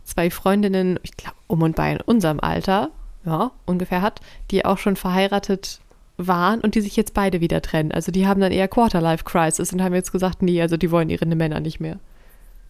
[0.05, 2.91] zwei Freundinnen, ich glaube, um und bei in unserem Alter,
[3.25, 4.21] ja, ungefähr hat,
[4.51, 5.81] die auch schon verheiratet
[6.17, 7.93] waren und die sich jetzt beide wieder trennen.
[7.93, 11.27] Also die haben dann eher Quarterlife-Crisis und haben jetzt gesagt, nee, also die wollen ihre
[11.27, 11.99] Männer nicht mehr.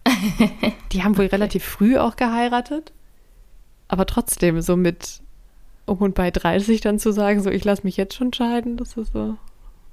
[0.93, 2.93] die haben wohl relativ früh auch geheiratet,
[3.89, 5.20] aber trotzdem so mit
[5.86, 8.97] um und bei 30 dann zu sagen, so ich lasse mich jetzt schon scheiden, das
[8.97, 9.36] ist so.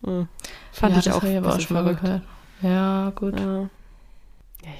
[0.05, 0.25] Äh,
[0.71, 2.21] Fand ja, ich das auch ich aber auch schon mal gehört.
[2.61, 3.39] Ja, gut.
[3.39, 3.69] Ja.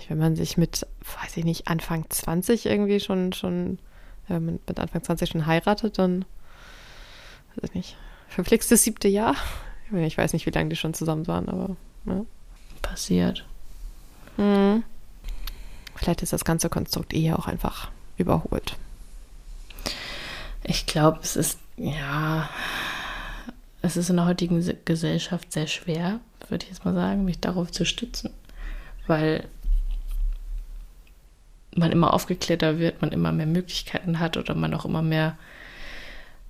[0.08, 0.86] Wenn man sich mit,
[1.22, 3.80] weiß ich nicht, Anfang 20 irgendwie schon, schon
[4.30, 6.26] äh, mit, Anfang 20 schon heiratet, dann,
[7.56, 7.98] weiß ich nicht,
[8.28, 9.36] verflixtes siebte Jahr.
[9.92, 11.76] Ich weiß nicht, wie lange die schon zusammen waren, aber
[12.06, 12.26] ja.
[12.82, 13.46] Passiert.
[14.38, 14.84] Mhm.
[15.96, 18.76] Vielleicht ist das ganze Konstrukt eher auch einfach überholt.
[20.64, 22.50] Ich glaube, es ist, ja,
[23.86, 27.40] es ist in der heutigen Se- Gesellschaft sehr schwer, würde ich jetzt mal sagen, mich
[27.40, 28.32] darauf zu stützen.
[29.08, 29.48] Weil
[31.76, 35.38] man immer aufgeklärter wird, man immer mehr Möglichkeiten hat oder man auch immer mehr,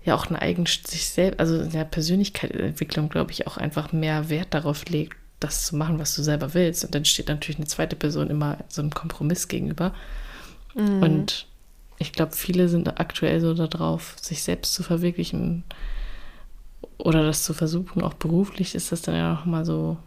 [0.03, 4.30] ja, auch eine eigen, sich selbst, also in der Persönlichkeitsentwicklung, glaube ich, auch einfach mehr
[4.30, 6.86] Wert darauf legt, das zu machen, was du selber willst.
[6.86, 9.94] Und dann steht natürlich eine zweite Person immer so einem Kompromiss gegenüber.
[10.76, 11.02] Mhm.
[11.02, 11.48] Und
[11.98, 15.64] ich glaube, viele sind aktuell so darauf, sich selbst zu verwirklichen
[16.98, 18.02] oder das zu versuchen.
[18.04, 19.98] Auch beruflich ist das dann ja noch mal so,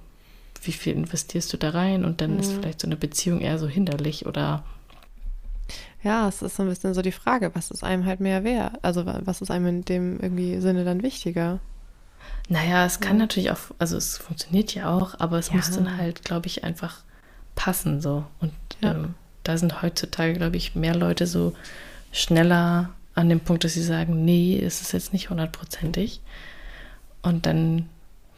[0.62, 2.04] wie viel investierst du da rein?
[2.04, 2.56] Und dann ist Mhm.
[2.60, 4.64] vielleicht so eine Beziehung eher so hinderlich oder
[6.02, 8.78] Ja, es ist so ein bisschen so die Frage, was ist einem halt mehr wert?
[8.82, 11.58] Also wa- was ist einem in dem irgendwie Sinne dann wichtiger?
[12.48, 15.56] Naja, es kann natürlich auch, also es funktioniert ja auch, aber es Ja.
[15.56, 17.00] muss dann halt, glaube ich, einfach
[17.54, 18.24] passen so.
[18.40, 18.52] Und
[18.82, 18.92] Ja.
[18.92, 21.54] ähm, da sind heutzutage, glaube ich, mehr Leute so
[22.12, 26.20] schneller an dem Punkt, dass sie sagen, nee, es ist jetzt nicht hundertprozentig.
[27.22, 27.88] Und dann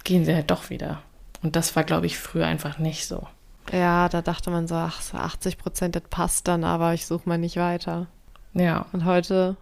[0.04, 1.02] gehen sie halt doch wieder.
[1.42, 3.26] Und das war, glaube ich, früher einfach nicht so.
[3.72, 7.28] Ja, da dachte man so, ach, so 80 Prozent, das passt dann, aber ich suche
[7.28, 8.06] mal nicht weiter.
[8.54, 8.86] Ja.
[8.92, 9.56] Und heute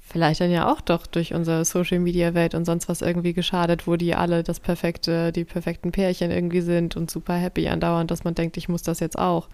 [0.00, 3.86] vielleicht dann ja auch doch durch unsere Social Media Welt und sonst was irgendwie geschadet,
[3.86, 8.24] wo die alle das perfekte, die perfekten Pärchen irgendwie sind und super happy andauernd, dass
[8.24, 9.48] man denkt, ich muss das jetzt auch.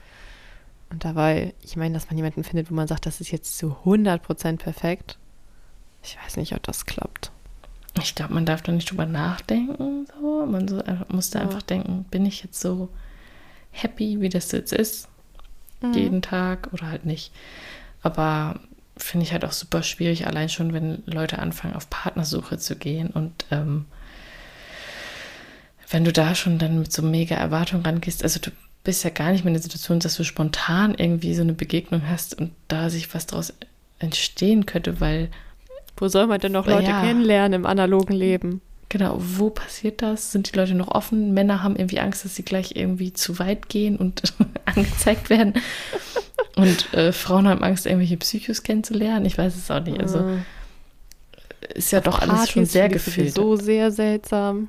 [0.91, 3.77] Und dabei, ich meine, dass man jemanden findet, wo man sagt, das ist jetzt zu
[3.85, 5.19] 100% perfekt.
[6.03, 7.33] Ich weiß nicht, ob das klappt.
[8.03, 10.07] Ich glaube, man darf da nicht drüber nachdenken.
[10.21, 10.47] So.
[10.47, 11.45] Man so, muss da Ja.
[11.45, 12.89] einfach denken, bin ich jetzt so
[13.71, 15.09] happy, wie das jetzt ist,
[15.81, 15.93] Mhm.
[15.95, 17.33] jeden Tag oder halt nicht.
[18.03, 18.61] Aber
[18.97, 23.09] finde ich halt auch super schwierig, allein schon, wenn Leute anfangen, auf Partnersuche zu gehen
[23.11, 23.87] und ähm,
[25.91, 28.51] wenn du da schon dann mit so mega Erwartungen rangehst, also du
[28.85, 32.09] bist ja gar nicht mehr in der Situation, dass du spontan irgendwie so eine Begegnung
[32.09, 33.53] hast und da sich was daraus
[33.99, 35.31] entstehen könnte, weil
[35.97, 37.01] Wo soll man denn noch Leute Ja.
[37.03, 38.61] kennenlernen im analogen Leben?
[38.89, 40.31] Genau, wo passiert das?
[40.33, 41.33] Sind die Leute noch offen?
[41.35, 44.23] Männer haben irgendwie Angst, dass sie gleich irgendwie zu weit gehen und
[44.67, 45.55] angezeigt werden.
[46.57, 49.25] Und äh, Frauen haben Angst, irgendwelche Psychos kennenzulernen.
[49.27, 49.99] Ich weiß es auch nicht.
[50.01, 50.37] Also Äh,
[51.79, 53.35] ist ja doch alles schon sehr gefiltert.
[53.35, 54.69] sowieso sehr seltsam.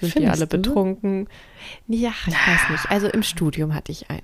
[0.00, 0.56] Sind die Findest alle du?
[0.58, 1.28] betrunken?
[1.88, 2.90] Ja, ich weiß nicht.
[2.90, 4.22] Also im Studium hatte ich einen.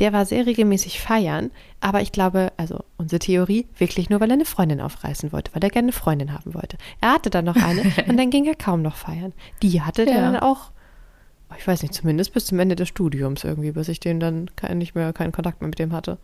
[0.00, 1.50] Der war sehr regelmäßig feiern,
[1.80, 5.62] aber ich glaube, also unsere Theorie, wirklich nur, weil er eine Freundin aufreißen wollte, weil
[5.62, 6.76] er gerne eine Freundin haben wollte.
[7.00, 9.32] Er hatte dann noch eine und dann ging er kaum noch feiern.
[9.62, 10.12] Die hatte Ja.
[10.16, 10.72] dann auch,
[11.58, 14.76] ich weiß nicht, zumindest bis zum Ende des Studiums irgendwie, bis ich den dann kein,
[14.76, 16.18] nicht mehr keinen Kontakt mehr mit dem hatte.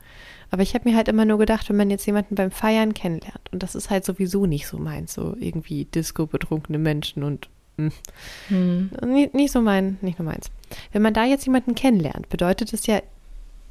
[0.51, 3.51] Aber ich habe mir halt immer nur gedacht, wenn man jetzt jemanden beim Feiern kennenlernt,
[3.51, 7.49] und das ist halt sowieso nicht so meins, so irgendwie Disco-betrunkene Menschen und
[7.79, 7.93] hm,
[8.49, 8.91] Hm.
[9.07, 10.51] nicht, nicht so mein, nicht nur meins.
[10.93, 13.01] Wenn man da jetzt jemanden kennenlernt, bedeutet es ja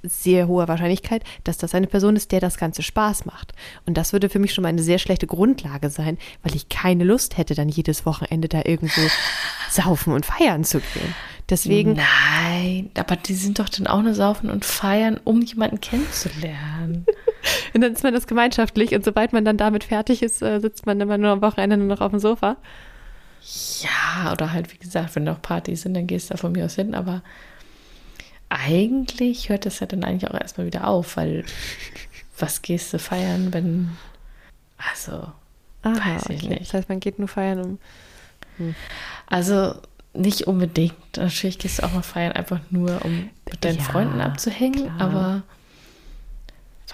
[0.03, 3.53] sehr hohe Wahrscheinlichkeit, dass das eine Person ist, der das Ganze Spaß macht.
[3.85, 7.03] Und das würde für mich schon mal eine sehr schlechte Grundlage sein, weil ich keine
[7.03, 9.01] Lust hätte, dann jedes Wochenende da irgendwo
[9.69, 11.15] saufen und feiern zu gehen.
[11.49, 17.05] Deswegen, Nein, aber die sind doch dann auch nur saufen und feiern, um jemanden kennenzulernen.
[17.73, 20.85] und dann ist man das gemeinschaftlich und sobald man dann damit fertig ist, äh, sitzt
[20.85, 22.57] man immer nur am Wochenende nur noch auf dem Sofa.
[23.81, 26.65] Ja, oder halt, wie gesagt, wenn noch Partys sind, dann gehst du da von mir
[26.65, 27.21] aus hin, aber
[28.49, 31.45] eigentlich hört das ja dann eigentlich auch erstmal wieder auf, weil
[32.37, 33.91] was gehst du feiern, wenn.
[34.77, 35.31] Also,
[35.83, 36.61] Weiß ich nicht.
[36.61, 37.59] Das heißt, man geht nur feiern,
[38.59, 38.75] um
[39.27, 39.75] also
[40.13, 40.95] nicht unbedingt.
[41.15, 45.01] Natürlich gehst du auch mal feiern, einfach nur, um mit deinen Ja, Freunden abzuhängen, klar.
[45.01, 45.43] aber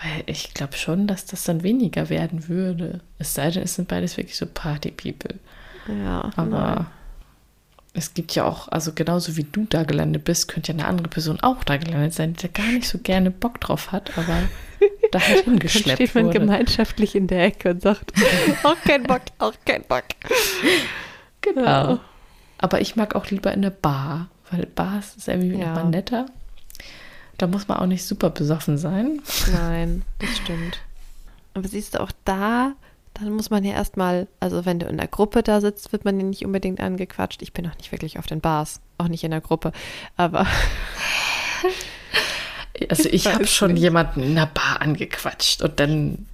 [0.02, 3.00] weil ich glaube schon, dass das dann weniger werden würde.
[3.20, 5.36] Es sei denn, es sind beides wirklich so Party-People.
[5.88, 6.46] Ja, Aber
[6.76, 6.86] nein.
[7.94, 11.08] es gibt ja auch, also genauso wie du da gelandet bist, könnte ja eine andere
[11.08, 14.44] Person auch da gelandet sein, die da gar nicht so gerne Bock drauf hat, aber
[15.12, 16.40] da halt hingeschleppt steht man wurde.
[16.40, 18.14] gemeinschaftlich in der Ecke und sagt,
[18.64, 20.04] auch kein Bock, auch kein Bock.
[21.42, 22.00] Genau.
[22.58, 25.68] Aber ich mag auch lieber in der Bar, weil Bars ist irgendwie Ja.
[25.74, 26.26] nochmal netter.
[27.38, 29.22] Da muss man auch nicht super besoffen sein.
[29.52, 30.80] Nein, das stimmt.
[31.56, 32.74] Aber siehst du, auch da,
[33.14, 36.20] dann muss man ja erstmal, also wenn du in der Gruppe da sitzt, wird man
[36.20, 37.42] ja nicht unbedingt angequatscht.
[37.42, 39.72] Ich bin auch nicht wirklich auf den Bars, auch nicht in der Gruppe.
[40.18, 40.48] Aber
[42.90, 43.82] Also ich habe schon nicht.
[43.82, 46.26] jemanden in der Bar angequatscht und dann,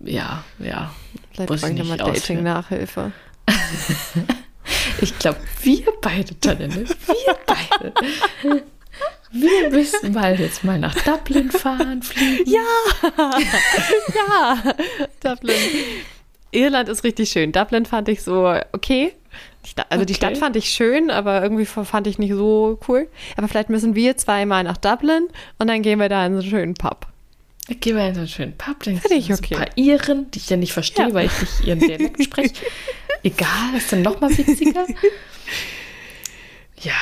[0.00, 0.94] ja, ja.
[1.32, 2.12] vielleicht Muss ich brauche ich nochmal.
[2.14, 3.12] Dating-Nachhilfe.
[5.00, 7.92] Ich glaube, wir beide, Tanne, wir beide.
[9.32, 12.48] Wir müssen mal jetzt mal nach Dublin fahren, fliegen.
[12.50, 12.60] Ja,
[14.14, 14.62] ja,
[15.20, 15.56] Dublin.
[16.52, 17.52] Irland ist richtig schön.
[17.52, 19.12] Dublin fand ich so okay.
[19.66, 20.18] Die Also die Okay.
[20.26, 23.08] Stadt fand ich schön, aber irgendwie fand ich nicht so cool.
[23.36, 25.28] Aber vielleicht müssen wir zweimal nach Dublin
[25.58, 27.06] und dann gehen wir da in so einen schönen Pub.
[27.68, 29.54] Gehen wir in so einen schönen Pub, dann ich sind so okay.
[29.54, 31.14] ein paar Iren, die ich ja nicht verstehe, Ja.
[31.14, 32.54] weil ich nicht ihren Dialekt spreche.
[33.22, 34.86] Egal, ist dann noch mal witziger.
[36.80, 36.92] Ja,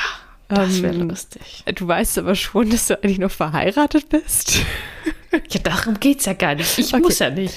[0.49, 1.63] das wäre Ähm, lustig.
[1.75, 4.59] Du weißt aber schon, dass du eigentlich noch verheiratet bist.
[5.31, 6.77] Ja, darum geht's ja gar nicht.
[6.79, 7.01] Ich Okay.
[7.01, 7.55] muss ja nicht.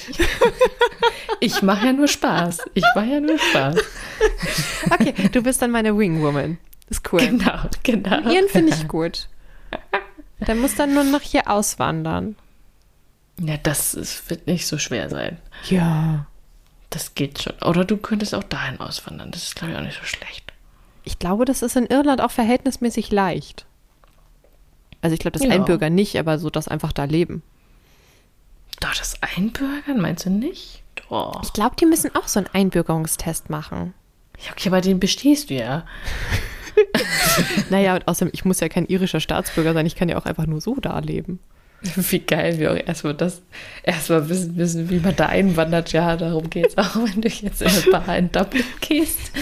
[1.41, 2.59] Ich mache ja nur Spaß.
[2.75, 3.77] Ich mache ja nur Spaß.
[4.91, 6.59] Okay, du bist dann meine Wingwoman.
[6.91, 7.21] Ist cool.
[7.21, 8.31] Genau, genau.
[8.31, 9.29] Ihren finde ich gut.
[10.47, 12.37] Der muss dann nur noch hier auswandern.
[13.41, 15.39] Ja, das ist, wird nicht so schwer sein.
[15.71, 16.27] Ja.
[16.91, 17.55] Das geht schon.
[17.65, 19.31] Oder du könntest auch dahin auswandern.
[19.31, 20.53] Das ist, glaube ich, auch nicht so schlecht.
[21.05, 23.65] Ich glaube, das ist in Irland auch verhältnismäßig leicht.
[25.01, 25.55] Also ich glaube, das Ja.
[25.55, 27.43] Einbürger nicht, aber so das einfach da leben.
[28.83, 30.83] Doch, das Einbürgern meinst du nicht?
[31.09, 31.41] Doch.
[31.45, 33.95] Ich glaube, die müssen auch so einen Einbürgerungstest machen.
[34.45, 35.87] Ja, okay, aber den bestehst du ja.
[37.71, 40.47] naja, und außerdem, ich muss ja kein irischer Staatsbürger sein, ich kann ja auch einfach
[40.47, 41.39] nur so da leben.
[41.83, 43.43] Wie geil wir auch erstmal das,
[43.85, 45.93] erstmal wissen müssen, wie man da einwandert.
[45.93, 49.31] Ja, darum geht es auch, wenn du jetzt in eine Bar in Dublin gehst.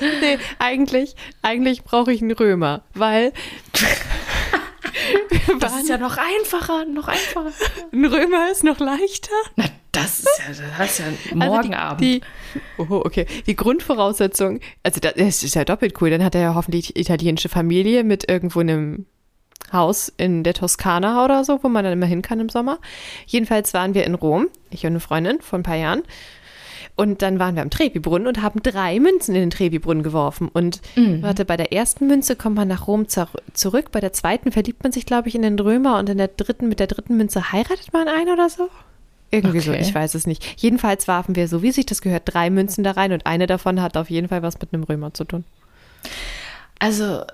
[0.00, 3.32] nee, eigentlich, eigentlich brauche ich einen Römer, weil.
[5.60, 7.52] das ist ja noch einfacher, noch einfacher.
[7.92, 9.34] Ein Römer ist noch leichter.
[9.56, 11.70] Na, das ist ja, das ist ja Morgenabend.
[11.78, 13.26] Also die, die, oh, okay.
[13.46, 16.10] Die Grundvoraussetzung, also das ist ja doppelt cool.
[16.10, 19.06] Dann hat er ja hoffentlich italienische Familie mit irgendwo einem
[19.72, 22.78] Haus in der Toskana oder so, wo man dann immer hin kann im Sommer.
[23.26, 26.02] Jedenfalls waren wir in Rom, ich und eine Freundin vor ein paar Jahren.
[26.96, 30.48] Und dann waren wir am Trevi-Brunnen und haben drei Münzen in den Trevi-Brunnen geworfen.
[30.48, 31.22] Und mhm.
[31.22, 34.92] warte, bei der ersten Münze kommt man nach Rom zurück, bei der zweiten verliebt man
[34.92, 37.92] sich, glaube ich, in den Römer und in der dritten, mit der dritten Münze heiratet
[37.92, 38.70] man einen oder so.
[39.30, 39.66] Irgendwie okay.
[39.66, 40.60] so, ich weiß es nicht.
[40.60, 43.82] Jedenfalls warfen wir, so wie sich das gehört, drei Münzen da rein und eine davon
[43.82, 45.44] hat auf jeden Fall was mit einem Römer zu tun.
[46.78, 47.24] Also,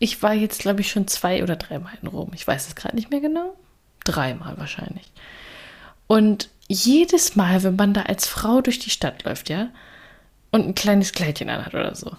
[0.00, 2.30] ich war jetzt, glaube ich, schon zwei oder dreimal in Rom.
[2.34, 3.54] Ich weiß es gerade nicht mehr genau.
[4.04, 5.10] Dreimal wahrscheinlich.
[6.06, 9.68] Und jedes Mal, wenn man da als Frau durch die Stadt läuft, ja,
[10.50, 12.12] und ein kleines Kleidchen anhat oder so,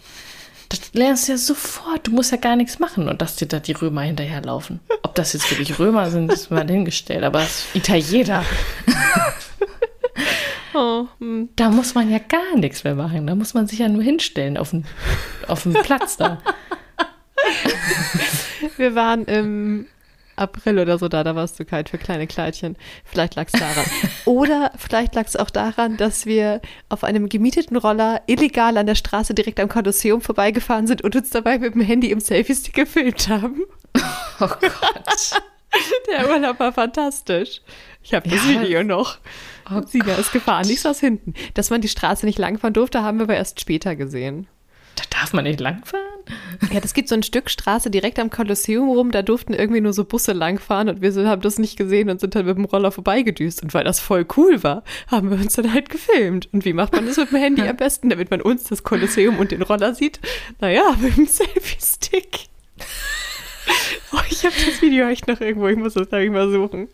[0.69, 2.07] das lernst du ja sofort.
[2.07, 4.79] Du musst ja gar nichts machen und dass dir da die Römer hinterherlaufen.
[5.03, 8.43] Ob das jetzt wirklich Römer sind, ist mal hingestellt, aber es ist Italiener.
[10.73, 11.49] oh, hm.
[11.55, 13.27] da muss man ja gar nichts mehr machen.
[13.27, 14.83] Da muss man sich ja nur hinstellen auf dem
[15.47, 16.41] auf Platz da.
[18.77, 19.87] Wir waren im
[20.35, 22.75] April oder so da, da war es zu kalt für kleine Kleidchen.
[23.03, 23.85] Vielleicht lag es daran.
[24.25, 28.95] oder vielleicht lag es auch daran, dass wir auf einem gemieteten Roller illegal an der
[28.95, 33.27] Straße direkt am Kolosseum vorbeigefahren sind und uns dabei mit dem Handy im Selfie-Stick gefilmt
[33.29, 33.61] haben.
[34.41, 35.41] Oh Gott.
[36.09, 37.61] Der Urlaub war fantastisch.
[38.03, 38.61] Ich habe das ja.
[38.61, 39.17] Video noch.
[39.71, 41.33] Oh Sina ist gefahren, nicht aus hinten.
[41.53, 44.47] Dass man die Straße nicht langfahren durfte, haben wir aber erst später gesehen.
[44.95, 46.05] Da darf man nicht langfahren?
[46.71, 49.93] Ja, das gibt so ein Stück Straße direkt am Kolosseum rum, da durften irgendwie nur
[49.93, 52.65] so Busse langfahren und wir sind, haben das nicht gesehen und sind dann mit dem
[52.65, 53.61] Roller vorbeigedüst.
[53.63, 56.49] Und weil das voll cool war, haben wir uns dann halt gefilmt.
[56.51, 59.37] Und wie macht man das mit dem Handy am besten, damit man uns das Kolosseum
[59.37, 60.19] und den Roller sieht?
[60.59, 62.47] Naja, mit dem Selfie-Stick.
[64.13, 66.87] Oh, ich habe das Video echt noch irgendwo, ich muss das da mal suchen.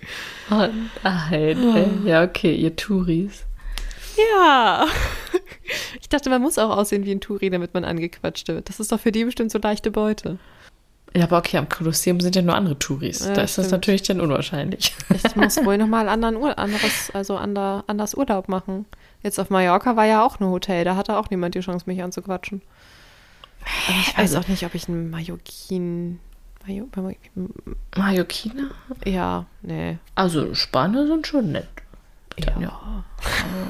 [0.49, 0.67] Oh
[1.03, 2.01] nein.
[2.05, 3.45] Ja, okay, ihr Touris.
[4.17, 4.85] Ja.
[5.99, 8.67] Ich dachte, man muss auch aussehen wie ein Touri, damit man angequatscht wird.
[8.67, 10.37] Das ist doch für die bestimmt so leichte Beute.
[11.13, 13.19] Ja, aber okay, am Kolosseum sind ja nur andere Touris.
[13.19, 13.65] Ja, da ist stimmt.
[13.65, 14.95] das natürlich dann unwahrscheinlich.
[15.09, 18.85] Ich muss wohl nochmal anderen Ur anderes, also ander, anders Urlaub machen.
[19.21, 22.01] Jetzt auf Mallorca war ja auch ein Hotel, da hatte auch niemand die Chance, mich
[22.01, 22.61] anzuquatschen.
[23.87, 26.19] Aber ich weiß also, auch nicht, ob ich einen Mallorquin.
[27.97, 28.71] Mallorquiner?
[29.05, 29.97] Ja, nee.
[30.15, 31.67] Also Spanier sind schon nett.
[32.37, 32.59] Ja.
[32.59, 33.03] ja.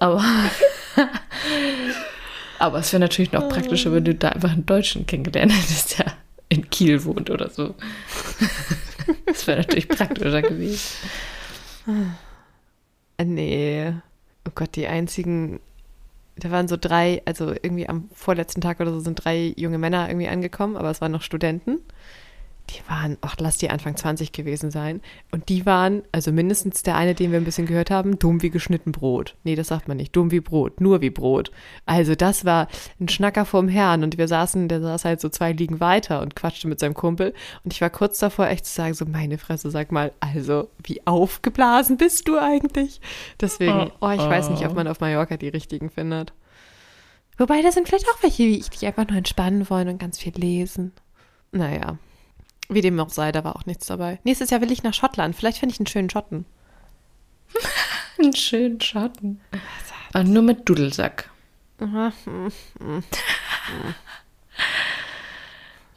[0.00, 0.24] Aber,
[2.58, 6.14] aber es wäre natürlich noch praktischer, wenn du da einfach einen Deutschen kennengelernt hättest, der
[6.48, 7.74] in Kiel wohnt oder so.
[9.26, 10.80] Das wäre natürlich praktischer gewesen.
[13.20, 13.92] Nee.
[14.46, 15.58] Oh Gott, die einzigen.
[16.36, 20.08] Da waren so drei, also irgendwie am vorletzten Tag oder so sind drei junge Männer
[20.08, 21.78] irgendwie angekommen, aber es waren noch Studenten
[22.70, 25.00] die waren, ach, lass die Anfang 20 gewesen sein.
[25.30, 28.50] Und die waren, also mindestens der eine, den wir ein bisschen gehört haben, dumm wie
[28.50, 29.36] geschnitten Brot.
[29.44, 30.14] Nee, das sagt man nicht.
[30.14, 31.50] Dumm wie Brot, nur wie Brot.
[31.86, 32.68] Also das war
[33.00, 34.04] ein Schnacker vom Herrn.
[34.04, 37.34] Und wir saßen, der saß halt so zwei Liegen weiter und quatschte mit seinem Kumpel.
[37.64, 41.06] Und ich war kurz davor, echt zu sagen, so meine Fresse, sag mal, also wie
[41.06, 43.00] aufgeblasen bist du eigentlich?
[43.40, 46.32] Deswegen, oh, ich weiß nicht, ob man auf Mallorca die richtigen findet.
[47.38, 50.18] Wobei, da sind vielleicht auch welche wie ich, die einfach nur entspannen wollen und ganz
[50.18, 50.92] viel lesen.
[51.52, 51.98] Naja.
[52.70, 54.20] Wie dem auch sei, da war auch nichts dabei.
[54.22, 55.34] Nächstes Jahr will ich nach Schottland.
[55.34, 56.46] Vielleicht finde ich einen schönen Schotten.
[58.18, 59.40] einen schönen Schotten.
[60.12, 61.28] Aber nur mit Dudelsack.
[61.80, 62.12] Oh,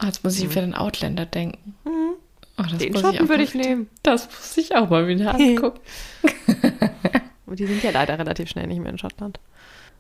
[0.06, 1.76] jetzt muss ich wieder an Outlander denken.
[1.86, 2.14] Mhm.
[2.58, 3.90] Oh, Den Schotten würde ich nehmen.
[4.02, 5.80] Das muss ich auch mal wieder angucken.
[7.46, 9.40] Und die sind ja leider relativ schnell nicht mehr in Schottland.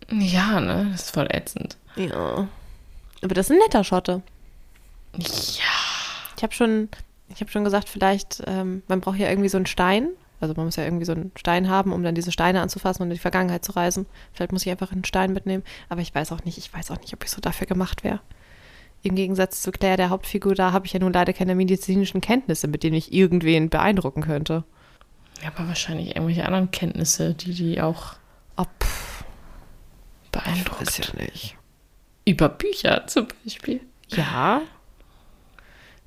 [0.09, 0.87] Ja, ne?
[0.91, 1.77] Das ist voll ätzend.
[1.95, 2.47] Ja.
[3.21, 4.21] Aber das ist ein netter Schotte.
[5.17, 5.82] Ja.
[6.43, 6.89] Ich habe schon,
[7.29, 10.09] ich habe schon gesagt, vielleicht, ähm, man braucht ja irgendwie so einen Stein.
[10.41, 13.07] Also man muss ja irgendwie so einen Stein haben, um dann diese Steine anzufassen und
[13.07, 14.07] in die Vergangenheit zu reisen.
[14.33, 15.63] Vielleicht muss ich einfach einen Stein mitnehmen.
[15.87, 18.19] Aber ich weiß auch nicht, ich weiß auch nicht, ob ich so dafür gemacht wäre.
[19.03, 22.67] Im Gegensatz zu Claire, der Hauptfigur, da habe ich ja nun leider keine medizinischen Kenntnisse,
[22.67, 24.65] mit denen ich irgendwen beeindrucken könnte.
[25.41, 28.15] Ja, aber wahrscheinlich irgendwelche anderen Kenntnisse, die die auch
[28.57, 28.67] Ob.
[30.33, 30.81] beeindruckt.
[30.81, 31.55] Ich weiß ja nicht.
[32.25, 33.79] Über Bücher zum Beispiel.
[34.09, 34.61] Ja,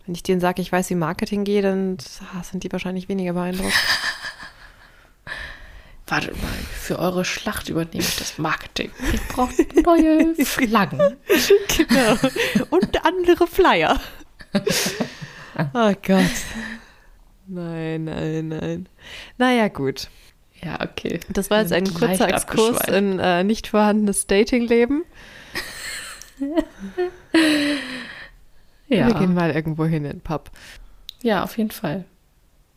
[0.06, 1.98] wenn ich denen sage, ich weiß, wie Marketing geht, dann
[2.42, 3.74] sind die wahrscheinlich weniger beeindruckt.
[6.08, 8.92] Wartet mal, für eure Schlacht übernehme ich das Marketing.
[9.12, 9.52] Ich brauche
[9.84, 11.16] neue Flaggen.
[11.76, 12.16] Genau.
[12.70, 14.00] Und andere Flyer.
[15.72, 16.20] Oh Gott.
[17.46, 18.88] Nein, nein, nein.
[19.38, 20.08] Naja, gut.
[20.62, 21.20] Ja, okay.
[21.30, 25.04] Das war jetzt ein kurzer Exkurs in äh, nicht vorhandenes Datingleben.
[28.88, 29.06] Ja.
[29.06, 30.50] Wir gehen mal irgendwo hin in den Pub.
[31.22, 32.04] ja, auf jeden Fall.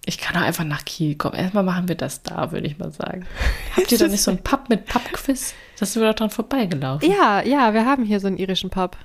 [0.06, 1.36] Ich kann auch einfach nach Kiel kommen.
[1.36, 3.28] Erstmal machen wir das da, würde ich mal sagen.
[3.76, 5.54] Habt ihr da nicht so ein Pub mit Pub-Quiz?
[5.78, 7.08] Da sind wir doch dran vorbeigelaufen.
[7.10, 8.98] Ja, ja, wir haben hier so einen irischen Pub.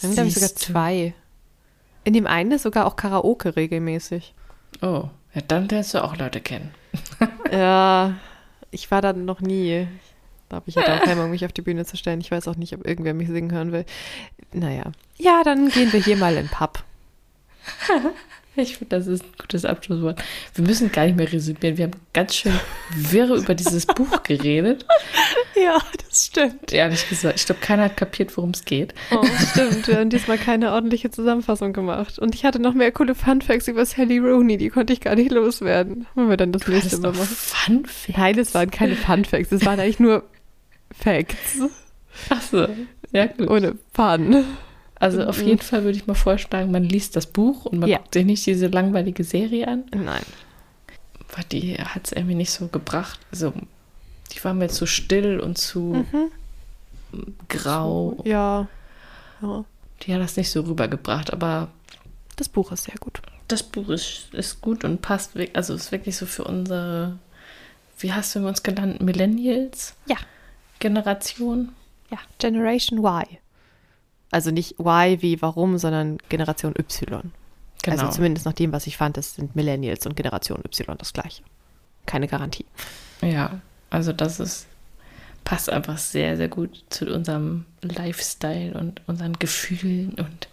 [0.00, 1.14] Wir haben, glaube ich, sogar zwei.
[2.04, 4.34] In dem einen ist sogar auch Karaoke regelmäßig.
[4.82, 6.70] Oh, ja, dann lernst du auch Leute kennen.
[7.52, 8.14] Ja,
[8.70, 9.86] ich war da noch nie.
[10.48, 12.20] Da habe ich ja auch Hemmung, mich auf die Bühne zu stellen.
[12.20, 13.84] Ich weiß auch nicht, ob irgendwer mich singen hören will.
[14.52, 14.84] Naja.
[15.18, 16.82] Ja, dann gehen wir hier mal in Pub.
[18.62, 20.20] Ich finde, das ist ein gutes Abschlusswort.
[20.54, 21.76] Wir müssen gar nicht mehr resümieren.
[21.76, 22.52] Wir haben ganz schön
[22.94, 24.84] wirre über dieses Buch geredet.
[25.54, 26.72] Ja, das stimmt.
[26.72, 28.94] Ehrlich gesagt, ich glaube, keiner hat kapiert, worum es geht.
[29.10, 29.88] Oh, stimmt.
[29.88, 32.16] Wir haben diesmal keine ordentliche Zusammenfassung gemacht.
[32.20, 34.56] Und ich hatte noch mehr coole Funfacts über Sally Rooney.
[34.56, 36.06] Die konnte ich gar nicht loswerden.
[36.14, 37.26] Wollen wir dann das nächste Das Mal machen?
[37.26, 38.18] Fun Fact.
[38.18, 39.50] Nein, es waren keine Funfacts.
[39.50, 40.22] Es waren eigentlich nur
[40.90, 41.58] Facts.
[42.30, 42.66] Achso,
[43.12, 43.48] ja gut.
[43.50, 44.44] Ohne Fun.
[45.00, 47.98] Also auf jeden Fall würde ich mal vorschlagen, man liest das Buch und man Ja.
[47.98, 50.22] guckt sich nicht diese langweilige Serie an, Nein.
[51.34, 53.20] weil die hat es irgendwie nicht so gebracht.
[53.30, 53.52] Also
[54.34, 56.04] die war mir zu still und zu
[57.48, 58.16] grau.
[58.24, 58.68] Ja.
[59.42, 59.64] ja.
[60.02, 61.68] Die hat das nicht so rübergebracht, aber
[62.36, 63.20] Das Buch ist sehr gut.
[63.48, 67.18] das Buch ist, ist gut und passt, also ist wirklich so für unsere,
[68.00, 70.16] wie hast du uns genannt, Millennials Ja.
[70.78, 71.70] Generation.
[72.10, 72.18] Ja.
[72.38, 73.38] Generation Y.
[74.30, 77.32] Also nicht Y wie warum, sondern Generation Y.
[77.82, 77.96] Genau.
[78.02, 81.42] Also zumindest nach dem, was ich fand, das sind Millennials und Generation Y das gleiche.
[82.06, 82.66] Keine Garantie.
[83.22, 83.60] Ja,
[83.90, 84.66] also das ist
[85.44, 90.48] passt einfach sehr, sehr gut zu unserem Lifestyle und unseren Gefühlen und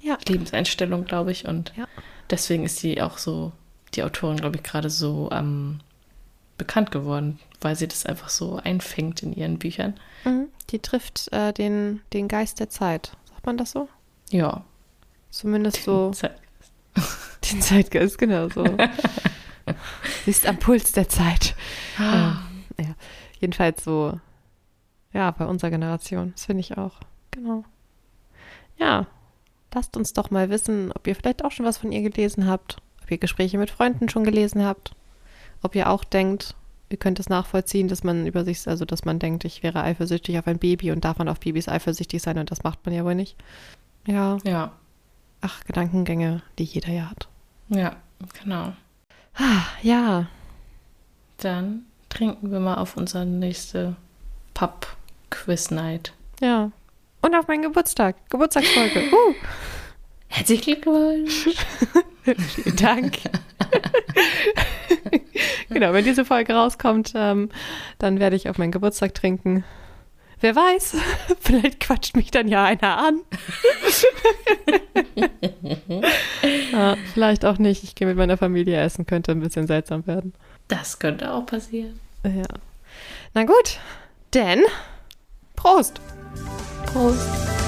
[0.00, 0.16] Ja.
[0.26, 1.46] Lebenseinstellung, glaube ich.
[1.46, 1.86] Und Ja.
[2.30, 3.52] deswegen ist sie auch so,
[3.94, 5.80] die Autorin, glaube ich, gerade so ähm,
[6.58, 9.94] bekannt geworden, weil sie das einfach so einfängt in ihren Büchern.
[10.24, 10.48] Mhm.
[10.70, 13.12] Die trifft äh, den, den Geist der Zeit.
[13.30, 13.88] Sagt man das so?
[14.30, 14.64] Ja.
[15.30, 16.38] Zumindest so Zeit-
[17.50, 18.64] den Zeitgeist, genau so.
[20.24, 21.54] Sie ist am Puls der Zeit.
[21.98, 22.38] Ah.
[22.78, 22.94] Ähm, ja.
[23.40, 24.18] Jedenfalls so,
[25.12, 26.32] ja, bei unserer Generation.
[26.34, 27.00] Das finde ich auch.
[27.30, 27.64] Genau.
[28.78, 29.06] Ja,
[29.74, 32.78] lasst uns doch mal wissen, ob ihr vielleicht auch schon was von ihr gelesen habt,
[33.02, 34.92] ob ihr Gespräche mit Freunden schon gelesen habt,
[35.62, 36.54] ob ihr auch denkt,
[36.90, 40.38] ihr könnt es nachvollziehen, dass man über sich, also dass man denkt, ich wäre eifersüchtig
[40.38, 43.04] auf ein Baby und darf man auf Babys eifersüchtig sein und das macht man ja
[43.04, 43.36] wohl nicht.
[44.06, 44.72] Ja, Ja,
[45.40, 47.28] ach, Gedankengänge, die jeder ja hat.
[47.68, 47.96] ja,
[48.42, 48.72] genau.
[49.34, 50.26] Ah, ja,
[51.36, 53.94] Dann trinken wir mal auf unsere nächste
[54.54, 56.12] Pub-Quiz-Night.
[56.40, 56.70] ja.
[57.20, 59.00] Und auf meinen Geburtstag, Geburtstagsfolge.
[59.12, 59.34] Uh.
[60.28, 61.48] Herzlichen Glückwunsch!
[62.22, 63.18] Vielen Dank.
[65.74, 67.50] genau, wenn diese Folge rauskommt, ähm,
[67.98, 69.64] dann werde ich auf meinen Geburtstag trinken.
[70.40, 70.96] Wer weiß,
[71.40, 73.20] vielleicht quatscht mich dann ja einer an.
[76.72, 77.82] ja, vielleicht auch nicht.
[77.82, 80.32] Ich gehe mit meiner Familie essen, könnte ein bisschen seltsam werden.
[80.68, 81.98] Das könnte auch passieren.
[82.24, 82.46] Ja.
[83.34, 83.80] Na gut,
[84.32, 84.62] denn
[85.56, 86.00] Prost.
[86.86, 87.67] Prost!